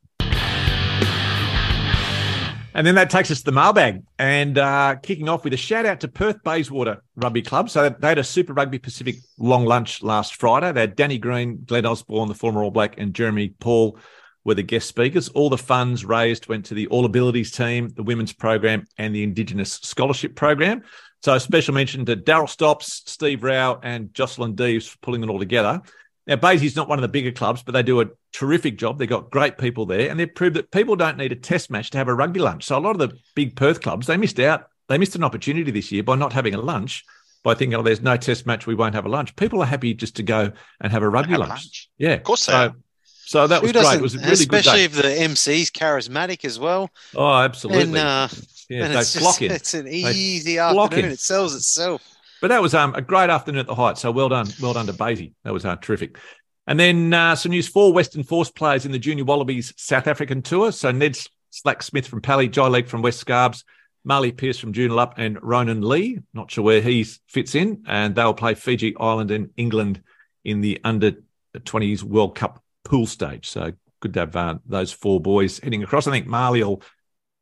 And 2.77 2.87
then 2.87 2.97
that 2.97 3.09
takes 3.09 3.31
us 3.31 3.39
to 3.39 3.47
the 3.47 3.53
mailbag 3.53 4.03
and 4.19 4.59
uh, 4.59 4.97
kicking 4.97 5.31
off 5.31 5.45
with 5.45 5.55
a 5.55 5.57
shout 5.57 5.87
out 5.87 6.01
to 6.01 6.09
Perth 6.09 6.45
Bayswater 6.45 7.03
Rugby 7.17 7.41
Club. 7.41 7.71
So 7.71 7.89
they 7.89 8.09
had 8.09 8.19
a 8.19 8.23
Super 8.23 8.53
Rugby 8.53 8.79
Pacific 8.79 9.15
long 9.39 9.65
lunch 9.65 10.03
last 10.03 10.37
Friday. 10.37 10.71
They 10.73 10.83
had 10.83 10.95
Danny 10.95 11.17
Green, 11.17 11.65
Glen 11.65 11.87
Osborne, 11.87 12.29
the 12.29 12.35
former 12.35 12.63
All 12.63 12.71
Black, 12.71 12.99
and 12.99 13.15
Jeremy 13.15 13.49
Paul 13.49 13.99
were 14.45 14.53
the 14.53 14.63
guest 14.63 14.89
speakers. 14.89 15.31
All 15.31 15.49
the 15.49 15.57
funds 15.57 16.05
raised 16.05 16.49
went 16.49 16.67
to 16.67 16.75
the 16.75 16.87
All 16.89 17.07
Abilities 17.07 17.51
team, 17.51 17.89
the 17.89 18.03
women's 18.03 18.35
program, 18.35 18.85
and 18.99 19.15
the 19.15 19.23
Indigenous 19.23 19.81
Scholarship 19.83 20.37
program. 20.37 20.83
So 21.23 21.39
special 21.39 21.73
mention 21.73 22.05
to 22.05 22.15
Daryl 22.15 22.47
Stops, 22.47 23.05
Steve 23.07 23.43
Rao, 23.43 23.81
and 23.83 24.13
Jocelyn 24.13 24.55
Deves 24.55 24.87
for 24.87 24.99
pulling 24.99 25.23
it 25.23 25.31
all 25.31 25.39
together. 25.39 25.81
Now, 26.27 26.37
Basie's 26.37 26.75
not 26.77 26.89
one 26.89 26.99
of 26.99 27.03
the 27.03 27.09
bigger 27.09 27.31
clubs, 27.31 27.63
but 27.63 27.73
they 27.73 27.83
do 27.83 28.01
a 28.01 28.07
terrific 28.33 28.79
job. 28.79 28.99
They've 28.99 29.09
got 29.09 29.31
great 29.31 29.59
people 29.59 29.87
there, 29.87 30.11
and 30.11 30.19
they've 30.19 30.35
proved 30.35 30.57
that 30.57 30.71
people 30.73 30.97
don't 30.97 31.17
need 31.17 31.33
a 31.33 31.37
test 31.37 31.71
match 31.71 31.91
to 31.91 31.99
have 31.99 32.09
a 32.09 32.15
rugby 32.15 32.41
lunch. 32.41 32.65
So 32.65 32.77
a 32.77 32.81
lot 32.81 32.99
of 33.01 33.11
the 33.11 33.17
big 33.35 33.55
Perth 33.55 33.81
clubs, 33.81 34.07
they 34.07 34.17
missed 34.17 34.41
out 34.41 34.69
they 34.89 34.99
missed 34.99 35.17
an 35.17 35.25
opportunity 35.25 35.71
this 35.71 35.91
year 35.91 36.03
by 36.03 36.17
not 36.17 36.33
having 36.33 36.55
a 36.55 36.61
lunch. 36.61 37.05
By 37.43 37.55
thinking, 37.55 37.79
oh, 37.79 37.83
there's 37.83 38.03
no 38.03 38.17
test 38.17 38.45
match, 38.45 38.67
we 38.67 38.75
won't 38.75 38.97
have 38.97 39.07
a 39.07 39.09
lunch. 39.09 39.37
People 39.37 39.63
are 39.63 39.67
happy 39.67 39.95
just 39.95 40.17
to 40.17 40.25
go 40.25 40.51
and 40.81 40.93
have 40.93 41.03
a 41.05 41.09
rugby 41.09 41.33
Have 41.33 41.41
lunch. 41.41 41.51
lunch. 41.51 41.91
Yeah, 41.97 42.15
Of 42.15 42.25
course 42.25 42.47
they 42.47 42.53
so, 42.53 42.59
are. 42.59 42.75
so 43.05 43.47
that 43.47 43.61
Who 43.61 43.67
was 43.69 43.73
great. 43.73 43.95
It 43.95 44.03
was 44.03 44.15
a 44.17 44.19
really 44.19 44.31
good 44.47 44.59
especially 44.59 44.83
if 44.83 44.93
the 44.95 45.09
MC's 45.09 45.71
charismatic 45.71 46.45
as 46.45 46.59
well. 46.59 46.91
Oh, 47.15 47.35
absolutely. 47.35 47.83
And, 47.83 47.97
uh, 47.99 48.29
yeah, 48.69 48.85
and 48.87 48.95
they 48.95 48.99
it's, 48.99 49.17
flock 49.17 49.39
just, 49.39 49.43
in. 49.43 49.53
it's 49.53 49.75
an 49.75 49.87
easy 49.87 50.57
flock 50.57 50.91
afternoon. 50.93 51.13
It 51.13 51.21
sells 51.21 51.55
itself. 51.55 52.03
But 52.41 52.49
that 52.49 52.63
was 52.63 52.75
um, 52.75 52.95
a 52.95 53.03
great 53.03 53.31
afternoon 53.31 53.61
at 53.61 53.67
the 53.67 53.75
Heights. 53.75 54.03
So 54.03 54.11
well 54.11 54.29
done, 54.29 54.47
well 54.61 54.75
done 54.75 54.87
to 54.87 54.93
Beatty. 54.93 55.35
That 55.45 55.53
was 55.53 55.65
uh, 55.65 55.77
terrific. 55.77 56.19
And 56.67 56.79
then 56.79 57.13
uh, 57.13 57.37
some 57.37 57.51
news: 57.51 57.69
four 57.69 57.93
Western 57.93 58.23
Force 58.23 58.51
players 58.51 58.85
in 58.85 58.93
the 58.93 58.99
Junior 58.99 59.25
Wallabies 59.25 59.73
South 59.77 60.07
African 60.07 60.43
tour. 60.43 60.73
So 60.73 60.91
Ned 60.91 61.19
Slack 61.51 61.83
Smith 61.83 62.07
from 62.07 62.21
Pally, 62.21 62.49
Jai 62.49 62.67
Leg 62.69 62.89
from 62.89 63.03
West 63.03 63.25
Scarbs, 63.25 63.65
Marley 64.05 64.33
Pierce 64.33 64.59
from 64.59 64.73
Joondalup, 64.73 65.15
and 65.17 65.39
Ronan 65.43 65.83
Lee. 65.83 66.19
Not 66.35 66.51
sure 66.51 66.65
where 66.65 66.83
he 66.83 67.05
fits 67.29 67.55
in, 67.55 67.85
and 67.87 68.15
they'll 68.15 68.35
play 68.35 68.55
Fiji, 68.55 68.95
Ireland 68.99 69.31
and 69.31 69.51
England 69.57 70.03
in 70.45 70.61
the 70.61 70.81
under 70.85 71.13
20s 71.57 72.03
World 72.03 72.37
Cup 72.37 72.63
pool 72.85 73.07
stage. 73.07 73.49
So 73.49 73.73
good 74.01 74.15
to 74.15 74.21
have 74.21 74.37
uh, 74.37 74.59
those 74.67 74.93
four 74.93 75.21
boys 75.21 75.59
heading 75.59 75.83
across. 75.83 76.07
I 76.07 76.11
think 76.11 76.27
Marley 76.27 76.63
will. 76.63 76.83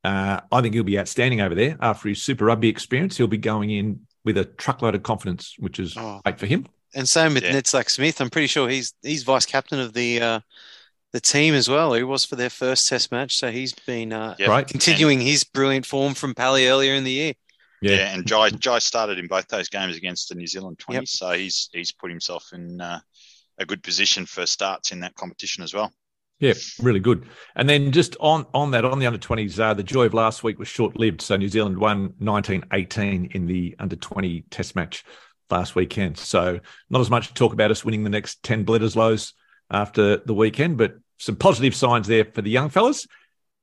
Uh, 0.03 0.41
I 0.53 0.61
think 0.61 0.75
he'll 0.75 0.85
be 0.85 0.99
outstanding 0.99 1.41
over 1.41 1.55
there 1.55 1.79
after 1.81 2.11
his 2.11 2.23
Super 2.23 2.45
Rugby 2.45 2.69
experience. 2.69 3.17
He'll 3.17 3.27
be 3.27 3.39
going 3.39 3.71
in 3.71 4.07
with 4.25 4.39
a 4.39 4.45
truckload 4.45 4.95
of 4.95 5.03
confidence, 5.03 5.55
which 5.59 5.79
is 5.79 5.97
Oh. 5.97 6.21
great 6.25 6.39
for 6.39 6.47
him. 6.47 6.67
And 6.95 7.09
same 7.09 7.35
with 7.35 7.43
Yeah. 7.43 7.53
Ned 7.53 7.67
Slack 7.67 7.91
Smith. 7.91 8.21
I'm 8.21 8.31
pretty 8.31 8.47
sure 8.47 8.69
he's 8.69 8.95
he's 9.03 9.23
vice 9.25 9.47
captain 9.47 9.81
of 9.81 9.93
the 9.95 10.21
uh, 10.21 10.41
the 11.13 11.21
team 11.21 11.55
as 11.55 11.69
well. 11.69 11.93
He 11.95 12.03
was 12.03 12.25
for 12.25 12.37
their 12.37 12.51
first 12.51 12.89
Test 12.89 13.13
match, 13.13 13.37
so 13.37 13.51
he's 13.51 13.73
been 13.73 14.13
uh, 14.13 14.35
Yeah. 14.39 14.49
Right. 14.49 14.67
continuing 14.67 15.21
his 15.21 15.45
brilliant 15.45 15.87
form 15.87 16.15
from 16.15 16.35
Pally 16.35 16.67
earlier 16.69 16.95
in 16.95 17.05
the 17.05 17.11
year. 17.11 17.35
Yeah. 17.83 17.93
Yeah, 17.97 18.15
and 18.15 18.27
Jai 18.27 18.51
Jai 18.51 18.79
started 18.79 19.19
in 19.19 19.27
both 19.27 19.49
those 19.49 19.69
games 19.69 19.97
against 19.97 20.29
the 20.29 20.35
New 20.37 20.47
Zealand 20.47 20.79
20, 20.79 21.01
Yep. 21.01 21.09
so 21.09 21.31
he's 21.33 21.69
he's 21.73 21.93
put 21.93 22.11
himself 22.11 22.53
in 22.53 22.81
uh, 22.81 23.01
a 23.59 23.67
good 23.67 23.83
position 23.83 24.25
for 24.27 24.47
starts 24.47 24.91
in 24.93 25.01
that 25.01 25.15
competition 25.17 25.63
as 25.63 25.75
well. 25.75 25.93
Yeah, 26.41 26.55
really 26.81 27.01
good. 27.01 27.27
And 27.55 27.69
then 27.69 27.93
just 27.93 28.17
on 28.21 28.47
on 28.53 28.73
that, 28.73 28.85
on 28.85 28.99
the 28.99 29.07
under 29.07 29.19
20s, 29.19 29.59
uh, 29.59 29.75
the 29.75 29.83
joy 29.83 30.07
of 30.07 30.15
last 30.15 30.43
week 30.43 30.59
was 30.59 30.69
short 30.69 30.97
lived. 30.97 31.23
So 31.23 31.37
New 31.37 31.49
Zealand 31.49 31.79
won 31.79 32.15
19 32.19 32.65
18 32.73 33.31
in 33.33 33.47
the 33.47 33.77
under 33.79 33.97
20 33.97 34.43
test 34.51 34.75
match 34.75 35.05
last 35.51 35.75
weekend. 35.75 36.19
So 36.19 36.61
not 36.91 37.01
as 37.01 37.11
much 37.11 37.33
talk 37.35 37.53
about 37.53 37.71
us 37.71 37.85
winning 37.85 38.05
the 38.05 38.11
next 38.11 38.43
10 38.43 38.65
Bledisloes 38.65 39.33
after 39.71 40.19
the 40.19 40.35
weekend, 40.35 40.77
but 40.77 40.95
some 41.19 41.37
positive 41.37 41.75
signs 41.75 42.07
there 42.07 42.25
for 42.25 42.43
the 42.43 42.51
young 42.51 42.69
fellas. 42.69 43.07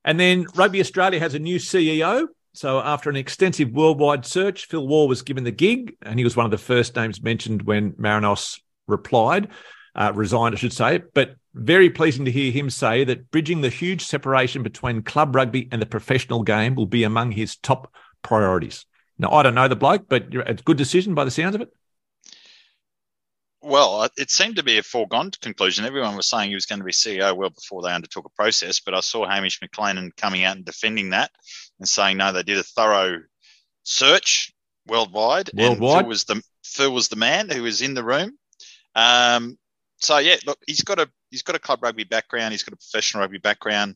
And 0.04 0.20
then 0.20 0.46
Rugby 0.56 0.80
Australia 0.80 1.20
has 1.20 1.36
a 1.36 1.40
new 1.40 1.58
CEO. 1.58 2.28
So 2.54 2.80
after 2.80 3.10
an 3.10 3.16
extensive 3.16 3.72
worldwide 3.72 4.26
search, 4.26 4.66
Phil 4.68 4.88
Waugh 4.88 5.06
was 5.06 5.22
given 5.22 5.44
the 5.44 5.52
gig, 5.52 5.96
and 6.02 6.20
he 6.20 6.24
was 6.24 6.36
one 6.36 6.46
of 6.46 6.52
the 6.52 6.58
first 6.58 6.96
names 6.96 7.22
mentioned 7.22 7.62
when 7.62 7.94
Marinos 7.94 8.60
replied, 8.88 9.50
uh, 9.96 10.12
resigned, 10.14 10.56
I 10.56 10.58
should 10.58 10.74
say. 10.74 11.02
But 11.14 11.36
very 11.54 11.90
pleasing 11.90 12.26
to 12.26 12.32
hear 12.32 12.52
him 12.52 12.70
say 12.70 13.04
that 13.04 13.32
bridging 13.32 13.62
the 13.62 13.70
huge 13.70 14.06
separation 14.06 14.64
between 14.64 15.04
club 15.04 15.36
rugby 15.36 15.68
and 15.72 15.82
the 15.82 15.86
professional 15.86 16.44
game 16.44 16.76
will 16.76 16.86
be 16.86 17.04
among 17.04 17.32
his 17.32 17.56
top 17.58 17.92
priorities. 18.22 18.86
Now, 19.18 19.32
I 19.32 19.44
don't 19.44 19.56
know 19.56 19.68
the 19.68 19.76
bloke, 19.76 20.06
but 20.08 20.28
it's 20.32 20.62
a 20.62 20.64
good 20.64 20.78
decision 20.78 21.14
by 21.14 21.26
the 21.26 21.32
sounds 21.32 21.56
of 21.56 21.62
it. 21.62 21.70
Well, 23.64 24.10
it 24.18 24.32
seemed 24.32 24.56
to 24.56 24.64
be 24.64 24.80
a 24.80 24.84
foregone 24.84 25.30
conclusion. 25.40 25.86
Everyone 25.86 26.16
was 26.16 26.28
saying 26.28 26.50
he 26.50 26.56
was 26.56 26.66
going 26.66 26.80
to 26.80 26.86
be 26.86 26.92
CEO 26.92 27.36
well 27.36 27.52
before 27.52 27.84
they 27.84 27.94
undertook 27.94 28.26
a 28.26 28.30
process, 28.30 28.80
but 28.80 28.96
I 28.96 29.02
saw 29.02 29.28
Hamish 29.28 29.60
McLennan 29.60 30.16
coming 30.18 30.44
out 30.44 30.56
and 30.56 30.66
defending 30.66 31.12
that 31.12 31.30
and 31.80 31.88
saying 31.88 32.18
no, 32.18 32.32
they 32.32 32.42
did 32.42 32.58
a 32.58 32.64
thorough 32.64 33.20
search 33.84 34.52
worldwide. 34.88 35.50
And 35.50 35.60
Worldwide. 35.60 36.02
Phil 36.02 36.08
was 36.08 36.24
the 36.24 36.42
Phil 36.64 36.92
was 36.92 37.10
the 37.10 37.16
man 37.18 37.50
who 37.50 37.62
was 37.62 37.82
in 37.82 37.94
the 37.94 38.04
room. 38.04 38.36
Um, 38.96 39.60
so 39.98 40.18
yeah, 40.18 40.38
look, 40.48 40.58
he's 40.66 40.82
got 40.82 41.00
a 41.00 41.10
he's 41.32 41.42
got 41.42 41.56
a 41.56 41.60
club 41.60 41.82
rugby 41.82 42.04
background. 42.04 42.52
He's 42.52 42.64
got 42.64 42.74
a 42.74 42.78
professional 42.78 43.22
rugby 43.22 43.40
background. 43.40 43.96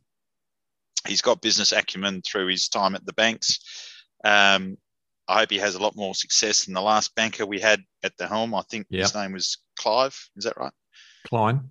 He's 1.07 1.21
got 1.21 1.41
business 1.41 1.71
acumen 1.71 2.21
through 2.23 2.47
his 2.47 2.67
time 2.69 2.95
at 2.95 3.05
the 3.05 3.13
banks. 3.13 3.59
Um, 4.23 4.77
I 5.27 5.39
hope 5.39 5.51
he 5.51 5.59
has 5.59 5.75
a 5.75 5.79
lot 5.81 5.95
more 5.95 6.15
success 6.15 6.65
than 6.65 6.73
the 6.73 6.81
last 6.81 7.13
banker 7.15 7.45
we 7.45 7.59
had 7.59 7.81
at 8.03 8.17
the 8.17 8.27
helm. 8.27 8.55
I 8.55 8.61
think 8.63 8.87
Yeah. 8.89 9.01
his 9.03 9.13
name 9.13 9.33
was 9.33 9.57
Clive. 9.77 10.17
Is 10.35 10.45
that 10.45 10.57
right? 10.57 10.73
Klein, 11.27 11.61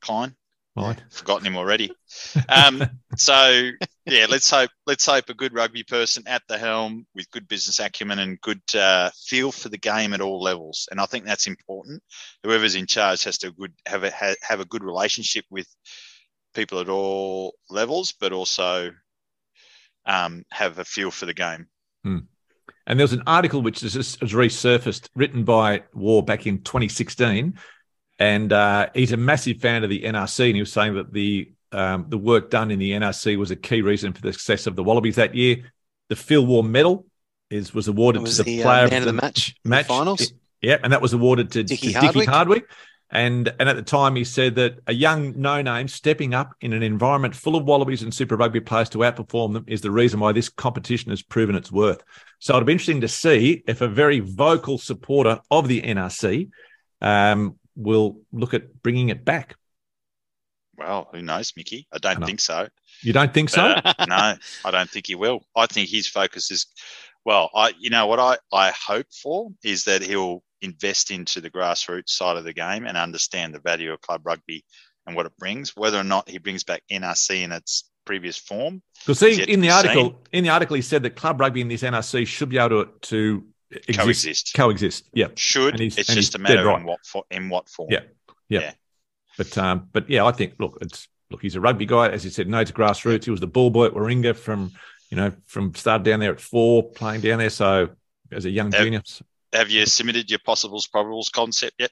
Klein. 0.00 0.34
right? 0.76 1.00
Forgotten 1.10 1.46
him 1.46 1.56
already. 1.56 1.92
Um, 2.48 2.82
so 3.16 3.70
yeah, 4.06 4.26
let's 4.28 4.50
hope 4.50 4.70
let's 4.86 5.06
hope 5.06 5.28
a 5.28 5.34
good 5.34 5.54
rugby 5.54 5.82
person 5.82 6.22
at 6.26 6.42
the 6.48 6.58
helm 6.58 7.06
with 7.14 7.30
good 7.30 7.46
business 7.48 7.80
acumen 7.80 8.18
and 8.18 8.40
good 8.40 8.62
uh, 8.74 9.10
feel 9.26 9.52
for 9.52 9.68
the 9.68 9.78
game 9.78 10.14
at 10.14 10.20
all 10.20 10.40
levels. 10.40 10.88
And 10.90 11.00
I 11.00 11.06
think 11.06 11.24
that's 11.24 11.46
important. 11.46 12.02
Whoever's 12.42 12.74
in 12.74 12.86
charge 12.86 13.24
has 13.24 13.38
to 13.38 13.52
good 13.52 13.72
have 13.86 14.04
a 14.04 14.10
ha, 14.10 14.34
have 14.42 14.60
a 14.60 14.64
good 14.64 14.82
relationship 14.82 15.44
with 15.50 15.66
people 16.54 16.80
at 16.80 16.88
all 16.88 17.54
levels, 17.68 18.12
but 18.12 18.32
also 18.32 18.90
um, 20.06 20.44
have 20.50 20.78
a 20.78 20.84
feel 20.84 21.10
for 21.10 21.26
the 21.26 21.34
game. 21.34 21.68
And 22.86 22.98
there 22.98 23.04
was 23.04 23.12
an 23.12 23.22
article 23.26 23.62
which 23.62 23.80
has 23.82 23.94
resurfaced, 23.94 25.08
written 25.14 25.44
by 25.44 25.84
Waugh 25.94 26.22
back 26.22 26.46
in 26.46 26.62
2016, 26.62 27.58
and 28.18 28.52
uh, 28.52 28.88
he's 28.94 29.12
a 29.12 29.16
massive 29.16 29.58
fan 29.58 29.84
of 29.84 29.90
the 29.90 30.02
NRC, 30.02 30.46
and 30.46 30.56
he 30.56 30.62
was 30.62 30.72
saying 30.72 30.94
that 30.94 31.12
the 31.12 31.52
um, 31.72 32.06
the 32.08 32.18
work 32.18 32.50
done 32.50 32.70
in 32.70 32.78
the 32.78 32.92
NRC 32.92 33.36
was 33.38 33.50
a 33.50 33.56
key 33.56 33.82
reason 33.82 34.12
for 34.12 34.20
the 34.20 34.32
success 34.32 34.66
of 34.66 34.76
the 34.76 34.82
Wallabies 34.82 35.16
that 35.16 35.34
year. 35.34 35.72
The 36.08 36.16
Phil 36.16 36.44
Waugh 36.44 36.62
Medal 36.62 37.06
is 37.50 37.74
was 37.74 37.88
awarded 37.88 38.22
was 38.22 38.36
to 38.36 38.42
the, 38.42 38.56
the, 38.58 38.62
player 38.62 38.86
uh, 38.86 38.90
man 38.90 39.02
of 39.02 39.06
the 39.06 39.12
match, 39.12 39.48
in 39.48 39.54
the 39.64 39.70
match 39.70 39.86
finals. 39.86 40.32
Yeah, 40.60 40.78
and 40.82 40.92
that 40.92 41.00
was 41.00 41.12
awarded 41.12 41.52
to 41.52 41.62
Dickie 41.62 41.92
to 41.92 42.00
Dickie 42.00 42.06
Hardwick. 42.06 42.28
Hardwick. 42.28 42.64
And 43.12 43.52
and 43.58 43.68
at 43.68 43.74
the 43.74 43.82
time 43.82 44.14
he 44.14 44.22
said 44.22 44.54
that 44.54 44.78
a 44.86 44.94
young 44.94 45.40
no 45.40 45.60
name 45.62 45.88
stepping 45.88 46.32
up 46.32 46.54
in 46.60 46.72
an 46.72 46.82
environment 46.82 47.34
full 47.34 47.56
of 47.56 47.64
wallabies 47.64 48.02
and 48.02 48.14
super 48.14 48.36
rugby 48.36 48.60
players 48.60 48.88
to 48.90 48.98
outperform 48.98 49.52
them 49.52 49.64
is 49.66 49.80
the 49.80 49.90
reason 49.90 50.20
why 50.20 50.30
this 50.30 50.48
competition 50.48 51.10
has 51.10 51.20
proven 51.20 51.56
its 51.56 51.72
worth. 51.72 52.02
So 52.38 52.54
it'll 52.54 52.66
be 52.66 52.72
interesting 52.72 53.00
to 53.00 53.08
see 53.08 53.64
if 53.66 53.80
a 53.80 53.88
very 53.88 54.20
vocal 54.20 54.78
supporter 54.78 55.40
of 55.50 55.66
the 55.66 55.82
NRC 55.82 56.50
um, 57.00 57.58
will 57.74 58.20
look 58.32 58.54
at 58.54 58.80
bringing 58.80 59.08
it 59.08 59.24
back. 59.24 59.56
Well, 60.80 61.10
who 61.12 61.20
knows, 61.20 61.52
Mickey? 61.56 61.86
I 61.92 61.98
don't 61.98 62.22
I 62.22 62.26
think 62.26 62.40
so. 62.40 62.66
You 63.02 63.12
don't 63.12 63.34
think 63.34 63.50
so? 63.50 63.74
But, 63.84 64.00
uh, 64.00 64.06
no, 64.06 64.34
I 64.64 64.70
don't 64.70 64.88
think 64.88 65.08
he 65.08 65.14
will. 65.14 65.42
I 65.54 65.66
think 65.66 65.90
his 65.90 66.06
focus 66.06 66.50
is, 66.50 66.66
well, 67.22 67.50
I 67.54 67.74
you 67.78 67.90
know 67.90 68.06
what 68.06 68.18
I 68.18 68.38
I 68.50 68.70
hope 68.70 69.06
for 69.12 69.50
is 69.62 69.84
that 69.84 70.00
he'll 70.00 70.42
invest 70.62 71.10
into 71.10 71.42
the 71.42 71.50
grassroots 71.50 72.08
side 72.08 72.38
of 72.38 72.44
the 72.44 72.54
game 72.54 72.86
and 72.86 72.96
understand 72.96 73.54
the 73.54 73.60
value 73.60 73.92
of 73.92 74.00
club 74.00 74.22
rugby 74.24 74.64
and 75.06 75.14
what 75.14 75.26
it 75.26 75.36
brings. 75.38 75.76
Whether 75.76 76.00
or 76.00 76.04
not 76.04 76.30
he 76.30 76.38
brings 76.38 76.64
back 76.64 76.82
NRC 76.90 77.42
in 77.42 77.52
its 77.52 77.90
previous 78.06 78.38
form, 78.38 78.82
Because 79.06 79.38
yet 79.38 79.50
in 79.50 79.60
the 79.60 79.70
article, 79.70 80.18
in 80.32 80.44
the 80.44 80.50
article, 80.50 80.76
he 80.76 80.82
said 80.82 81.02
that 81.02 81.14
club 81.14 81.40
rugby 81.40 81.60
in 81.60 81.68
this 81.68 81.82
NRC 81.82 82.26
should 82.26 82.48
be 82.48 82.56
able 82.56 82.86
to, 82.86 82.90
to 83.02 83.44
exist, 83.70 83.98
coexist. 83.98 84.54
coexist. 84.54 85.10
Yeah, 85.12 85.26
Should 85.36 85.74
And 85.74 85.82
it's 85.82 85.96
and 85.98 86.08
just 86.08 86.34
a 86.34 86.38
matter 86.38 86.64
right. 86.64 86.80
in 86.80 86.86
what 86.86 87.04
for, 87.04 87.24
in 87.30 87.50
what 87.50 87.68
form. 87.68 87.90
Yeah. 87.92 88.00
Yeah. 88.48 88.72
But 89.40 89.56
um, 89.56 89.88
but 89.90 90.10
yeah, 90.10 90.26
I 90.26 90.32
think 90.32 90.56
look, 90.58 90.76
it's 90.82 91.08
look, 91.30 91.40
he's 91.40 91.56
a 91.56 91.62
rugby 91.62 91.86
guy, 91.86 92.10
as 92.10 92.26
you 92.26 92.30
said, 92.30 92.46
no 92.46 92.58
knows 92.58 92.72
grassroots. 92.72 93.24
He 93.24 93.30
was 93.30 93.40
the 93.40 93.46
ball 93.46 93.70
boy 93.70 93.86
at 93.86 93.94
Warringah 93.94 94.36
from 94.36 94.70
you 95.08 95.16
know 95.16 95.32
from 95.46 95.74
started 95.74 96.04
down 96.04 96.20
there 96.20 96.32
at 96.32 96.40
four, 96.40 96.90
playing 96.90 97.22
down 97.22 97.38
there. 97.38 97.48
So 97.48 97.88
as 98.30 98.44
a 98.44 98.50
young 98.50 98.70
genius, 98.70 99.22
Have 99.54 99.70
you 99.70 99.86
submitted 99.86 100.28
your 100.28 100.40
possibles 100.40 100.86
probables 100.94 101.32
concept 101.32 101.76
yet? 101.78 101.90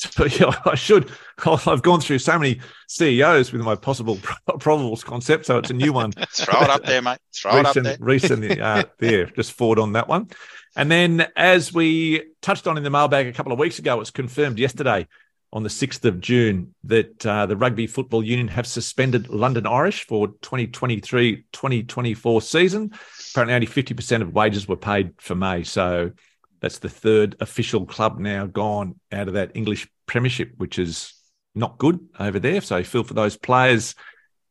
so 0.00 0.24
yeah, 0.38 0.54
I 0.66 0.74
should. 0.74 1.10
I've 1.46 1.80
gone 1.80 2.02
through 2.02 2.18
so 2.18 2.38
many 2.38 2.60
CEOs 2.88 3.50
with 3.50 3.62
my 3.62 3.74
possible 3.74 4.16
probables 4.50 5.02
concept, 5.02 5.46
so 5.46 5.56
it's 5.56 5.70
a 5.70 5.74
new 5.74 5.94
one. 5.94 6.12
Throw 6.12 6.60
it 6.60 6.68
up 6.68 6.84
there, 6.84 7.00
mate. 7.00 7.20
Throw 7.34 7.56
it 7.56 7.64
up 7.64 7.74
there. 7.74 7.96
recent, 8.00 8.42
recent 8.42 8.60
uh, 8.60 8.84
there, 8.98 9.26
just 9.26 9.52
forward 9.52 9.78
on 9.78 9.92
that 9.92 10.08
one. 10.08 10.28
And 10.76 10.90
then, 10.90 11.26
as 11.36 11.72
we 11.72 12.32
touched 12.42 12.66
on 12.66 12.76
in 12.76 12.82
the 12.82 12.90
mailbag 12.90 13.28
a 13.28 13.32
couple 13.32 13.52
of 13.52 13.58
weeks 13.58 13.78
ago, 13.78 13.96
it 13.96 13.98
was 13.98 14.10
confirmed 14.10 14.58
yesterday 14.58 15.06
on 15.52 15.62
the 15.64 15.68
6th 15.68 16.04
of 16.04 16.20
June 16.20 16.74
that 16.84 17.26
uh, 17.26 17.46
the 17.46 17.56
Rugby 17.56 17.86
Football 17.86 18.22
Union 18.22 18.48
have 18.48 18.66
suspended 18.66 19.28
London 19.28 19.66
Irish 19.66 20.06
for 20.06 20.28
2023 20.28 21.44
2024 21.52 22.42
season. 22.42 22.92
Apparently, 23.32 23.54
only 23.54 23.66
50% 23.66 24.22
of 24.22 24.32
wages 24.32 24.68
were 24.68 24.76
paid 24.76 25.12
for 25.18 25.34
May. 25.34 25.64
So 25.64 26.12
that's 26.60 26.78
the 26.78 26.88
third 26.88 27.36
official 27.40 27.84
club 27.84 28.18
now 28.18 28.46
gone 28.46 29.00
out 29.10 29.28
of 29.28 29.34
that 29.34 29.52
English 29.54 29.88
Premiership, 30.06 30.52
which 30.56 30.78
is 30.78 31.14
not 31.54 31.78
good 31.78 31.98
over 32.18 32.38
there. 32.38 32.60
So 32.60 32.76
I 32.76 32.82
feel 32.84 33.02
for 33.02 33.14
those 33.14 33.36
players 33.36 33.94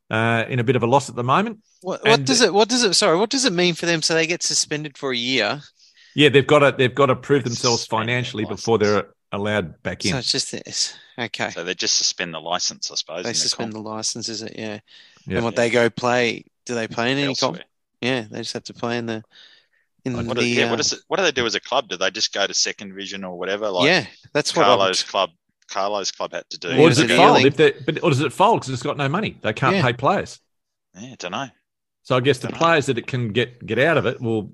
uh, 0.10 0.44
in 0.50 0.60
a 0.60 0.64
bit 0.64 0.76
of 0.76 0.84
a 0.84 0.88
loss 0.88 1.10
at 1.10 1.16
the 1.16 1.24
moment. 1.24 1.60
What, 1.82 2.02
what 2.04 2.12
And- 2.20 2.28
does 2.28 2.42
it? 2.42 2.54
What 2.54 2.68
does 2.68 2.84
it? 2.84 2.94
Sorry, 2.96 3.18
what 3.18 3.30
does 3.30 3.46
it 3.46 3.54
mean 3.54 3.74
for 3.74 3.86
them? 3.86 4.02
So 4.02 4.14
they 4.14 4.28
get 4.28 4.44
suspended 4.44 4.98
for 4.98 5.12
a 5.12 5.18
year. 5.18 5.62
Yeah, 6.16 6.30
they've 6.30 6.46
got 6.46 6.60
to 6.60 6.76
they've 6.78 6.94
got 6.94 7.06
to 7.06 7.16
prove 7.16 7.44
themselves 7.46 7.86
financially 7.86 8.44
before 8.44 8.78
they're 8.80 9.10
allowed 9.32 9.82
back 9.84 10.06
in. 10.06 10.12
So 10.12 10.18
it's 10.18 10.32
just 10.32 10.52
this. 10.52 10.96
Okay. 11.18 11.50
So 11.52 11.64
they 11.64 11.76
just 11.76 11.98
suspend 11.98 12.34
the 12.34 12.40
license, 12.40 12.92
I 12.92 12.96
suppose. 12.96 13.24
they 13.24 13.30
in 13.30 13.34
the 13.34 13.40
suspend 13.40 13.74
the 13.74 13.80
license, 13.80 14.30
is 14.30 14.42
it? 14.42 14.54
Yeah. 14.58 14.80
Yeah. 15.26 15.38
And 15.38 15.46
what 15.46 15.56
they 15.56 15.70
go 15.70 15.90
play? 15.90 16.46
Do 16.66 16.76
they 16.76 16.88
play 16.88 17.12
in 17.12 17.18
any 17.18 17.36
comp? 17.36 17.60
Yeah, 18.02 18.26
they 18.30 18.40
just 18.40 18.54
have 18.54 18.64
to 18.66 18.74
play 18.74 18.98
in 18.98 19.06
the 19.06 19.24
in 20.06 20.16
What, 20.16 20.38
the 20.38 20.42
do, 20.42 20.48
yeah, 20.48 20.66
uh, 20.66 20.72
what, 20.72 20.80
it, 20.80 21.00
what 21.08 21.18
do 21.18 21.24
they 21.24 21.32
do 21.32 21.46
as 21.46 21.56
a 21.56 21.60
club? 21.60 21.90
Do 21.90 21.98
they 21.98 22.10
just 22.10 22.34
go 22.34 22.48
to 22.48 22.54
second 22.54 22.90
division 22.90 23.24
or 23.24 23.38
whatever? 23.38 23.70
Like 23.70 23.86
yeah, 23.86 24.06
that's 24.34 24.56
what 24.56 24.66
I 24.66 24.70
Carlo's 24.70 25.04
club. 25.04 25.32
Carlo's 25.70 26.12
club 26.12 26.34
had 26.34 26.50
to 26.50 26.58
do. 26.58 26.70
Or 26.72 26.90
does 26.90 27.00
it 27.00 27.12
fold? 27.12 27.46
If 27.46 27.58
they, 27.58 27.72
but 27.86 28.02
or 28.04 28.10
does 28.10 28.22
it 28.22 28.34
fold 28.34 28.62
because 28.62 28.74
it's 28.74 28.82
got 28.82 28.98
no 28.98 29.10
money? 29.10 29.38
They 29.42 29.54
can't 29.54 29.76
Yeah. 29.76 29.82
pay 29.84 29.94
players. 29.94 30.40
Yeah, 31.00 31.16
don't 31.20 31.32
know. 31.32 31.48
So 32.04 32.16
I 32.16 32.22
guess 32.22 32.40
the 32.40 32.48
Dunno. 32.48 32.58
players 32.58 32.86
that 32.88 32.98
it 32.98 33.06
can 33.06 33.34
get 33.34 33.64
get 33.66 33.78
out 33.78 33.98
of 33.98 34.06
it 34.06 34.20
will 34.20 34.52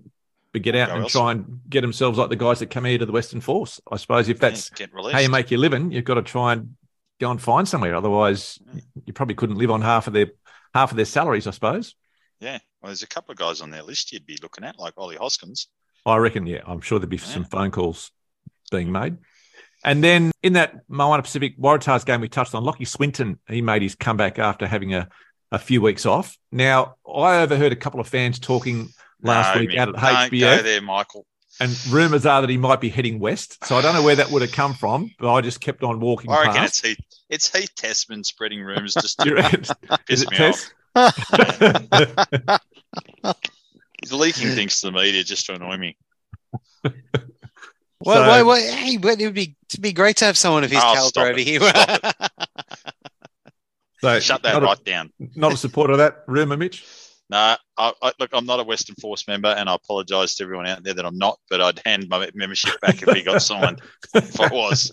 be 0.55 0.59
get 0.59 0.75
out 0.75 0.87
Go 0.89 0.95
and 0.95 1.03
elsewhere. 1.03 1.21
try 1.23 1.31
and 1.33 1.59
get 1.69 1.81
themselves 1.81 2.17
like 2.17 2.29
the 2.29 2.35
guys 2.35 2.59
that 2.59 2.69
come 2.71 2.85
here 2.85 2.97
to 2.97 3.05
the 3.05 3.11
Western 3.11 3.41
Force. 3.41 3.79
I 3.91 3.97
suppose 3.97 4.27
if 4.29 4.39
that's 4.39 4.71
yeah, 4.71 4.77
get 4.87 4.93
released. 4.93 5.13
how 5.13 5.19
you 5.19 5.29
make 5.29 5.51
your 5.51 5.59
living, 5.59 5.91
you've 5.91 6.05
got 6.05 6.15
to 6.15 6.21
try 6.21 6.53
and 6.53 6.75
go 7.19 7.31
and 7.31 7.41
find 7.41 7.67
somewhere. 7.67 7.95
Otherwise, 7.95 8.59
Yeah. 8.73 8.81
you 9.05 9.13
probably 9.13 9.35
couldn't 9.35 9.57
live 9.57 9.71
on 9.71 9.81
half 9.81 10.07
of 10.07 10.13
their 10.13 10.27
half 10.73 10.91
of 10.91 10.97
their 10.97 11.05
salaries. 11.05 11.47
I 11.47 11.51
suppose. 11.51 11.95
yeah, 12.39 12.59
well, 12.81 12.89
there's 12.89 13.03
a 13.03 13.07
couple 13.07 13.31
of 13.31 13.37
guys 13.37 13.61
on 13.61 13.69
their 13.71 13.83
list 13.83 14.11
you'd 14.11 14.25
be 14.25 14.37
looking 14.41 14.63
at, 14.63 14.77
like 14.79 14.93
Ollie 14.97 15.15
Hoskins. 15.15 15.67
I 16.05 16.17
reckon. 16.17 16.45
Yeah, 16.45 16.61
I'm 16.67 16.81
sure 16.81 16.99
there'd 16.99 17.09
be 17.09 17.17
Yeah. 17.17 17.23
some 17.23 17.45
phone 17.45 17.71
calls 17.71 18.11
being 18.71 18.91
made. 18.91 19.17
And 19.83 20.03
then 20.03 20.31
in 20.41 20.53
that 20.53 20.73
Moana 20.87 21.21
Pacific 21.21 21.57
Waratahs 21.59 22.05
game 22.05 22.19
we 22.21 22.27
touched 22.29 22.55
on, 22.55 22.63
Lachie 22.63 22.87
Swinton, 22.87 23.39
he 23.47 23.61
made 23.61 23.81
his 23.83 23.93
comeback 23.95 24.39
after 24.39 24.65
having 24.67 24.93
a, 24.95 25.07
a 25.51 25.59
few 25.59 25.79
weeks 25.81 26.05
off. 26.07 26.37
Now, 26.51 26.95
I 27.07 27.37
overheard 27.41 27.71
a 27.71 27.75
couple 27.75 27.99
of 27.99 28.07
fans 28.07 28.39
talking 28.39 28.89
last 29.25 29.55
No, 29.55 29.61
week 29.61 29.75
out 29.77 29.89
at 29.89 29.95
don't 29.95 30.39
go 30.39 30.61
there, 30.61 30.81
Michael. 30.81 31.25
and 31.59 31.75
rumours 31.87 32.25
are 32.25 32.41
that 32.41 32.49
he 32.49 32.57
might 32.57 32.81
be 32.81 32.89
heading 32.89 33.19
west. 33.19 33.63
So 33.65 33.75
I 33.77 33.81
don't 33.81 33.93
know 33.93 34.03
where 34.03 34.15
that 34.15 34.29
would 34.31 34.41
have 34.41 34.51
come 34.51 34.73
from, 34.73 35.11
but 35.19 35.33
I 35.33 35.41
just 35.41 35.59
kept 35.61 35.83
on 35.83 35.99
walking 35.99 36.31
I 36.31 36.39
reckon 36.41 36.53
past. 36.55 36.79
it's 36.85 36.87
Heath. 36.87 36.97
It's 37.29 37.55
Heath 37.55 37.71
Tessmann 37.75 38.23
spreading 38.25 38.61
rumours 38.61 38.93
just 39.01 39.23
You 39.25 39.31
to 39.31 39.41
reckon- 39.41 39.61
piss 40.07 40.21
Is 40.21 40.29
me 40.29 40.37
Tess? 40.37 40.71
off. 40.95 41.13
He's 44.01 44.11
leaking 44.13 44.49
things 44.49 44.79
to 44.81 44.87
the 44.87 44.91
media 44.91 45.23
just 45.23 45.45
to 45.47 45.53
annoy 45.55 45.77
me. 45.77 45.97
Well, 46.83 46.93
So- 48.17 48.27
well, 48.27 48.45
well, 48.45 48.75
hey, 48.75 48.97
but 48.97 49.19
it 49.19 49.25
would 49.25 49.33
be 49.33 49.55
to 49.69 49.79
be 49.81 49.93
great 49.93 50.17
to 50.17 50.25
have 50.25 50.37
someone 50.37 50.63
of 50.63 50.69
his 50.71 50.81
Oh, 50.83 50.93
caliber 51.13 51.31
over 51.31 51.39
it. 51.39 51.47
here. 51.47 51.61
So 54.01 54.19
Shut 54.19 54.43
that 54.43 54.61
right 54.61 54.77
a, 54.79 54.83
down. 54.83 55.11
not 55.35 55.53
a 55.53 55.57
supporter 55.57 55.93
of 55.93 55.97
that 55.99 56.25
rumour, 56.27 56.57
Mitch. 56.57 56.83
No, 57.29 57.55
I, 57.77 57.93
I, 58.01 58.11
look, 58.19 58.29
I'm 58.33 58.45
not 58.45 58.59
a 58.59 58.63
Western 58.63 58.95
Force 59.01 59.27
member, 59.27 59.49
and 59.49 59.67
I 59.67 59.75
apologise 59.75 60.35
to 60.35 60.43
everyone 60.43 60.67
out 60.67 60.83
there 60.83 60.93
that 60.93 61.05
I'm 61.05 61.17
not. 61.17 61.39
But 61.49 61.59
I'd 61.61 61.81
hand 61.85 62.07
my 62.09 62.29
membership 62.35 62.79
back 62.81 63.01
if 63.01 63.09
he 63.15 63.23
got 63.23 63.41
signed. 63.41 63.81
if 64.13 64.39
I 64.39 64.47
was, 64.47 64.91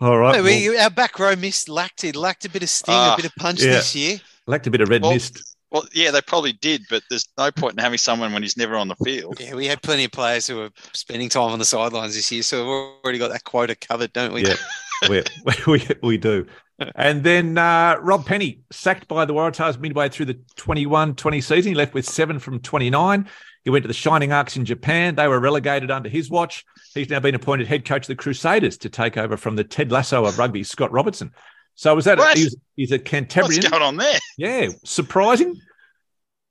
All 0.00 0.18
right. 0.18 0.36
No, 0.36 0.42
well, 0.42 0.70
we, 0.70 0.76
our 0.78 0.90
back 0.90 1.18
row 1.18 1.34
missed 1.36 1.68
lacked 1.68 2.04
it, 2.04 2.16
lacked 2.16 2.44
a 2.44 2.50
bit 2.50 2.62
of 2.62 2.68
sting, 2.68 2.94
Ah, 2.94 3.14
a 3.14 3.16
bit 3.16 3.24
of 3.26 3.34
punch 3.36 3.62
yeah. 3.62 3.72
this 3.72 3.94
year. 3.94 4.20
lacked 4.46 4.66
a 4.66 4.70
bit 4.70 4.82
of 4.82 4.88
red 4.90 5.02
Well, 5.02 5.12
mist. 5.12 5.53
Well, 5.74 5.84
yeah, 5.92 6.12
they 6.12 6.20
probably 6.20 6.52
did, 6.52 6.84
but 6.88 7.02
there's 7.10 7.26
no 7.36 7.50
point 7.50 7.72
in 7.72 7.78
having 7.78 7.98
someone 7.98 8.32
when 8.32 8.44
he's 8.44 8.56
never 8.56 8.76
on 8.76 8.86
the 8.86 8.94
field. 8.94 9.38
Yeah, 9.40 9.56
we 9.56 9.66
had 9.66 9.82
plenty 9.82 10.04
of 10.04 10.12
players 10.12 10.46
who 10.46 10.54
were 10.54 10.70
spending 10.92 11.28
time 11.28 11.50
on 11.50 11.58
the 11.58 11.64
sidelines 11.64 12.14
this 12.14 12.30
year, 12.30 12.44
so 12.44 12.58
we've 12.58 12.94
already 13.04 13.18
got 13.18 13.32
that 13.32 13.42
quota 13.42 13.74
covered, 13.74 14.12
don't 14.12 14.32
we? 14.32 14.44
Yeah, 14.44 14.54
we, 15.08 15.24
we, 15.66 15.88
we 16.00 16.16
do. 16.16 16.46
And 16.94 17.24
then 17.24 17.58
uh, 17.58 17.96
Rob 18.00 18.24
Penney, 18.24 18.60
sacked 18.70 19.08
by 19.08 19.24
the 19.24 19.34
Waratahs 19.34 19.80
midway 19.80 20.08
through 20.08 20.26
the 20.26 20.38
21 20.54 21.16
20 21.16 21.40
season. 21.40 21.72
He 21.72 21.74
left 21.74 21.92
with 21.92 22.04
seven 22.04 22.38
from 22.38 22.60
29. 22.60 23.28
He 23.64 23.70
went 23.70 23.82
to 23.82 23.88
the 23.88 23.94
Shining 23.94 24.30
Arcs 24.30 24.56
in 24.56 24.64
Japan. 24.64 25.16
They 25.16 25.26
were 25.26 25.40
relegated 25.40 25.90
under 25.90 26.08
his 26.08 26.30
watch. 26.30 26.64
He's 26.94 27.10
now 27.10 27.18
been 27.18 27.34
appointed 27.34 27.66
head 27.66 27.84
coach 27.84 28.04
of 28.04 28.08
the 28.08 28.14
Crusaders 28.14 28.78
to 28.78 28.88
take 28.88 29.16
over 29.16 29.36
from 29.36 29.56
the 29.56 29.64
Ted 29.64 29.90
Lasso 29.90 30.24
of 30.24 30.38
rugby, 30.38 30.62
Scott 30.62 30.92
Robertson. 30.92 31.32
So 31.74 31.94
was 31.94 32.04
that 32.04 32.18
What? 32.18 32.36
he's, 32.36 32.54
he's 32.76 32.92
a 32.92 32.96
What's 32.96 33.10
Cantabrian? 33.10 33.70
going 33.70 33.82
on 33.82 33.96
there? 33.96 34.18
Yeah, 34.38 34.68
surprising. 34.84 35.60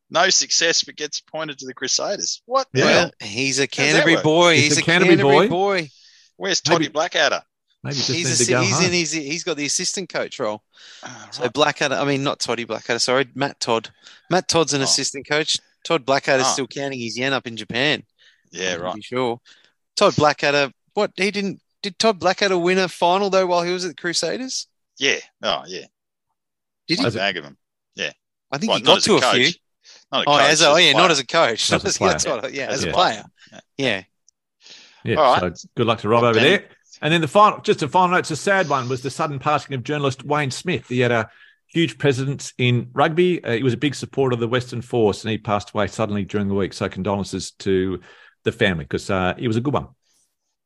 No 0.10 0.30
success, 0.30 0.84
but 0.84 0.96
gets 0.96 1.20
appointed 1.20 1.58
to 1.60 1.66
the 1.66 1.74
Crusaders. 1.74 2.42
What? 2.46 2.68
Yeah. 2.74 2.84
Well, 2.86 3.12
he's 3.22 3.58
a 3.60 3.64
that 3.64 3.72
Canterbury 3.72 4.22
boy. 4.22 4.56
He's 4.56 4.64
He's, 4.66 4.78
a 4.78 4.82
a 4.82 4.84
Canterbury 4.84 5.18
Canterbury, 5.18 5.48
boy. 5.48 5.82
boy. 5.82 5.90
Where's 6.38 6.62
Toddy 6.62 6.84
Maybe- 6.86 6.92
Blackadder? 6.94 7.42
Maybe 7.84 7.96
just 7.96 8.12
He's, 8.12 8.40
need 8.40 8.44
a, 8.44 8.46
to 8.46 8.52
go 8.52 8.62
he's 8.62 8.86
in. 8.86 8.94
He's, 8.94 9.12
he's 9.12 9.44
got 9.44 9.58
the 9.58 9.66
assistant 9.66 10.08
coach 10.08 10.40
role. 10.40 10.64
Ah, 11.04 11.28
So. 11.32 11.50
Blackadder. 11.50 11.96
I 11.96 12.06
mean, 12.06 12.24
not 12.24 12.40
Toddy 12.40 12.64
Blackadder. 12.64 13.00
Sorry, 13.00 13.28
Matt 13.36 13.60
Todd. 13.60 13.90
Matt 14.30 14.48
Todd's 14.48 14.74
an 14.74 14.80
Oh. 14.82 14.86
assistant 14.86 15.28
coach. 15.28 15.58
Todd 15.84 16.06
Blackadder's 16.06 16.46
Oh. 16.48 16.52
still 16.54 16.68
counting 16.68 17.00
his 17.00 17.18
yen 17.18 17.34
up 17.34 17.46
in 17.46 17.58
Japan. 17.58 18.04
Yeah, 18.52 18.76
I'm 18.76 18.82
right. 18.82 19.04
Sure. 19.04 19.42
Todd 19.98 20.16
Blackadder. 20.16 20.72
What 20.94 21.12
he 21.18 21.30
didn't? 21.32 21.60
Did 21.82 22.00
Todd 22.00 22.20
Blackadder 22.20 22.58
win 22.58 22.78
a 22.78 22.88
final 22.88 23.30
though 23.30 23.48
while 23.48 23.64
he 23.64 23.74
was 23.74 23.84
at 23.84 23.90
the 23.90 24.02
Crusaders? 24.02 24.68
Yeah. 25.04 25.20
Oh, 25.42 25.64
yeah. 25.68 25.86
Did 26.88 27.00
he? 27.00 27.06
As 27.06 27.16
a- 27.16 27.20
Bag 27.20 27.38
of 27.38 27.44
them. 27.44 27.58
Yeah. 27.96 28.12
I 28.52 28.58
think 28.58 28.70
Well, 28.70 28.78
he 28.80 28.84
got 28.86 29.02
to 29.04 29.14
a 29.14 29.18
a 29.18 29.22
coach. 29.22 29.36
few. 29.36 29.52
Not 30.12 30.26
a 30.26 30.30
Oh, 30.30 30.34
coach, 30.38 30.42
as 30.52 30.62
a, 30.62 30.68
oh 30.68 30.72
as 30.76 30.78
a 30.78 30.84
yeah, 30.84 30.94
not 30.94 31.12
as 31.12 31.20
a 31.20 31.26
coach. 31.26 31.72
As 31.72 31.82
a 31.82 31.84
That's 32.00 32.24
player. 32.24 32.36
what 32.36 32.46
I- 32.46 32.48
yeah, 32.50 32.68
As 32.68 32.80
as 32.80 32.84
a 32.86 32.90
a 32.90 32.94
player. 32.94 33.24
player. 33.50 33.62
Yeah. 33.78 34.04
Yeah, 35.04 35.16
All 35.18 35.42
right. 35.42 35.58
so 35.58 35.68
good 35.76 35.86
luck 35.88 36.00
to 36.00 36.10
Rob 36.10 36.22
Well, 36.22 36.30
over 36.32 36.40
Penney. 36.40 36.58
there. 36.58 36.68
And 37.02 37.12
then 37.14 37.20
the 37.22 37.28
final, 37.28 37.60
just 37.60 37.82
a 37.84 37.90
final 37.90 38.10
note, 38.12 38.20
it's 38.20 38.32
a 38.32 38.36
sad 38.38 38.70
one, 38.70 38.88
was 38.88 39.02
the 39.02 39.10
sudden 39.10 39.38
passing 39.40 39.76
of 39.76 39.84
journalist 39.84 40.24
Wayne 40.24 40.52
Smith. 40.52 40.88
He 40.88 41.00
had 41.02 41.12
a 41.12 41.30
huge 41.68 41.98
presence 41.98 42.54
in 42.58 42.90
rugby. 42.94 43.44
Uh, 43.44 43.52
he 43.54 43.64
was 43.64 43.74
a 43.74 43.78
big 43.78 43.96
supporter 43.96 44.36
of 44.36 44.40
the 44.40 44.48
Western 44.48 44.82
Force, 44.82 45.24
and 45.24 45.32
he 45.32 45.38
passed 45.38 45.72
away 45.72 45.88
suddenly 45.88 46.24
during 46.24 46.48
the 46.48 46.54
week. 46.54 46.72
So 46.72 46.88
condolences 46.88 47.52
to 47.60 48.00
the 48.46 48.54
family 48.54 48.86
because 48.86 49.10
uh, 49.10 49.34
he 49.38 49.48
was 49.50 49.58
a 49.58 49.62
good 49.62 49.74
one. 49.74 49.88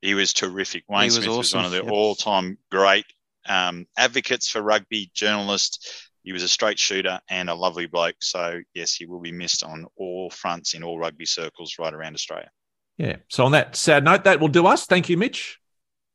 He 0.01 0.13
was 0.13 0.33
terrific. 0.33 0.83
Wayne 0.87 1.05
was 1.05 1.15
Smith 1.15 1.27
was 1.29 1.37
awesome, 1.37 1.57
one 1.57 1.65
of 1.65 1.71
the 1.71 1.83
yep. 1.83 1.91
all-time 1.91 2.59
great 2.69 3.05
um, 3.47 3.85
advocates 3.97 4.49
for 4.49 4.61
rugby, 4.61 5.11
journalist. 5.13 6.09
He 6.23 6.33
was 6.33 6.43
a 6.43 6.47
straight 6.49 6.77
shooter 6.77 7.19
and 7.29 7.49
a 7.49 7.55
lovely 7.55 7.85
bloke. 7.87 8.15
So 8.21 8.59
yes, 8.73 8.93
he 8.93 9.05
will 9.05 9.21
be 9.21 9.31
missed 9.31 9.63
on 9.63 9.85
all 9.95 10.29
fronts 10.29 10.73
in 10.73 10.83
all 10.83 10.99
rugby 10.99 11.25
circles 11.25 11.75
right 11.79 11.93
around 11.93 12.15
Australia. 12.15 12.49
Yeah. 12.97 13.17
So 13.29 13.45
on 13.45 13.53
that 13.53 13.75
sad 13.75 14.03
note, 14.03 14.25
that 14.25 14.39
will 14.39 14.47
do 14.47 14.67
us. 14.67 14.85
Thank 14.85 15.07
you, 15.07 15.17
Mitch. 15.17 15.57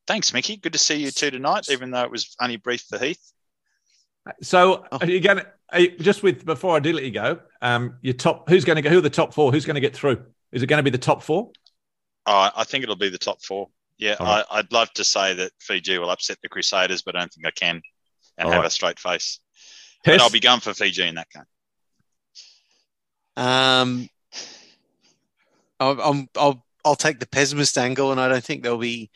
Thanks, 0.06 0.32
Mickey. 0.34 0.56
Good 0.56 0.72
to 0.72 0.78
see 0.78 0.96
you 0.96 1.10
too 1.10 1.30
tonight, 1.30 1.70
even 1.70 1.92
though 1.92 2.02
it 2.02 2.10
was 2.10 2.34
only 2.40 2.56
brief 2.56 2.82
for 2.82 2.98
Heath. 2.98 3.32
So 4.42 4.84
Oh. 4.92 4.98
are 5.00 5.06
you 5.06 5.20
going 5.20 5.42
to 5.72 5.88
just 5.98 6.22
with 6.22 6.44
before 6.44 6.76
I 6.76 6.80
do 6.80 6.92
let 6.92 7.04
you 7.04 7.10
go? 7.10 7.40
Um, 7.60 7.98
your 8.02 8.14
top 8.14 8.48
who's 8.48 8.64
going 8.64 8.76
to 8.76 8.82
go? 8.82 8.90
Who 8.90 8.98
are 8.98 9.02
the 9.02 9.10
top 9.10 9.32
four? 9.32 9.50
Who's 9.52 9.64
going 9.64 9.74
to 9.74 9.80
get 9.80 9.96
through? 9.96 10.24
Is 10.52 10.62
it 10.62 10.66
going 10.66 10.78
to 10.78 10.82
be 10.82 10.90
the 10.90 10.98
top 10.98 11.22
four? 11.22 11.52
Uh, 12.26 12.50
I 12.54 12.64
think 12.64 12.82
it'll 12.84 12.96
be 12.96 13.08
the 13.08 13.18
top 13.18 13.42
four. 13.42 13.68
Yeah, 14.02 14.16
All 14.18 14.26
right. 14.26 14.44
I, 14.50 14.58
I'd 14.58 14.72
love 14.72 14.92
to 14.94 15.04
say 15.04 15.32
that 15.34 15.52
Fiji 15.60 15.96
will 15.96 16.10
upset 16.10 16.38
the 16.42 16.48
Crusaders, 16.48 17.02
but 17.02 17.14
I 17.14 17.20
don't 17.20 17.32
think 17.32 17.46
I 17.46 17.52
can 17.52 17.80
and 18.36 18.46
All 18.46 18.52
have 18.52 18.62
right. 18.62 18.66
a 18.66 18.70
straight 18.70 18.98
face. 18.98 19.38
Tess? 20.02 20.16
But 20.16 20.20
I'll 20.20 20.28
be 20.28 20.40
going 20.40 20.58
for 20.58 20.74
Fiji 20.74 21.06
in 21.06 21.14
that 21.14 21.28
game. 21.30 21.44
Um, 23.36 24.08
I'll, 25.78 26.00
I'm, 26.00 26.28
I'll 26.36 26.66
I'll 26.84 26.96
take 26.96 27.20
the 27.20 27.28
pessimist 27.28 27.78
angle, 27.78 28.10
and 28.10 28.20
I 28.20 28.28
don't 28.28 28.42
think 28.42 28.64
there'll 28.64 28.76
be 28.76 29.08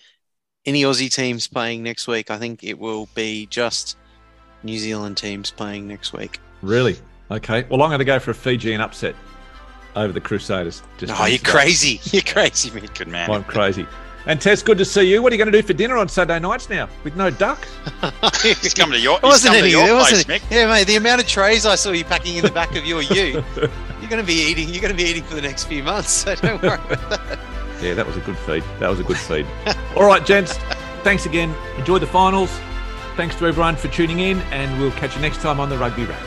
any 0.64 0.84
Aussie 0.84 1.12
teams 1.12 1.48
playing 1.48 1.82
next 1.82 2.06
week. 2.06 2.30
I 2.30 2.38
think 2.38 2.62
it 2.62 2.78
will 2.78 3.08
be 3.16 3.46
just 3.46 3.96
New 4.62 4.78
Zealand 4.78 5.16
teams 5.16 5.50
playing 5.50 5.88
next 5.88 6.12
week. 6.12 6.38
Really? 6.62 6.96
Okay. 7.32 7.64
Well, 7.64 7.82
I'm 7.82 7.88
going 7.88 7.98
to 7.98 8.04
go 8.04 8.20
for 8.20 8.30
a 8.30 8.34
Fijian 8.34 8.80
upset 8.80 9.16
over 9.96 10.12
the 10.12 10.20
Crusaders. 10.20 10.84
Just 10.98 11.12
oh, 11.20 11.26
you're 11.26 11.40
crazy! 11.40 12.00
You're 12.12 12.22
crazy, 12.22 12.70
man. 12.70 12.88
Good 12.94 13.08
man. 13.08 13.28
I'm 13.28 13.42
crazy. 13.42 13.84
And 14.26 14.40
Tess, 14.40 14.60
good 14.62 14.78
to 14.78 14.84
see 14.84 15.02
you. 15.02 15.22
What 15.22 15.32
are 15.32 15.36
you 15.36 15.38
going 15.44 15.52
to 15.52 15.60
do 15.62 15.64
for 15.66 15.72
dinner 15.72 15.96
on 15.96 16.08
Saturday 16.08 16.40
nights 16.40 16.68
now 16.68 16.88
with 17.04 17.14
no 17.14 17.30
duck? 17.30 17.66
He's 18.42 18.74
coming 18.74 18.94
to 18.98 19.00
your, 19.00 19.20
wasn't 19.22 19.54
coming 19.54 19.60
to 19.62 19.68
any. 19.68 19.70
your 19.70 19.86
There 19.86 19.94
place, 20.00 20.12
wasn't. 20.26 20.42
Mick. 20.42 20.50
Yeah, 20.50 20.66
mate. 20.66 20.86
The 20.88 20.96
amount 20.96 21.20
of 21.20 21.28
trays 21.28 21.64
I 21.64 21.76
saw 21.76 21.92
you 21.92 22.04
packing 22.04 22.36
in 22.36 22.44
the 22.44 22.50
back 22.50 22.74
of 22.74 22.84
your 22.84 23.02
U, 23.02 23.14
you're 23.14 23.42
going 24.10 24.20
to 24.20 24.24
be 24.24 24.34
eating. 24.34 24.68
You're 24.68 24.82
going 24.82 24.92
to 24.96 24.96
be 25.00 25.08
eating 25.08 25.22
for 25.22 25.36
the 25.36 25.42
next 25.42 25.64
few 25.64 25.82
months. 25.84 26.10
So 26.10 26.34
don't 26.34 26.60
worry. 26.60 26.74
about 26.74 27.10
that. 27.10 27.38
Yeah, 27.80 27.94
that 27.94 28.06
was 28.06 28.16
a 28.16 28.20
good 28.20 28.36
feed. 28.38 28.64
That 28.80 28.88
was 28.88 28.98
a 28.98 29.04
good 29.04 29.18
feed. 29.18 29.46
All 29.94 30.06
right, 30.06 30.24
gents. 30.26 30.54
Thanks 31.04 31.26
again. 31.26 31.54
Enjoy 31.78 31.98
the 32.00 32.06
finals. 32.06 32.50
Thanks 33.16 33.36
to 33.36 33.46
everyone 33.46 33.76
for 33.76 33.88
tuning 33.88 34.18
in, 34.18 34.40
and 34.50 34.80
we'll 34.80 34.90
catch 34.92 35.14
you 35.14 35.22
next 35.22 35.38
time 35.40 35.60
on 35.60 35.68
the 35.70 35.78
Rugby 35.78 36.04
Wrap. 36.04 36.20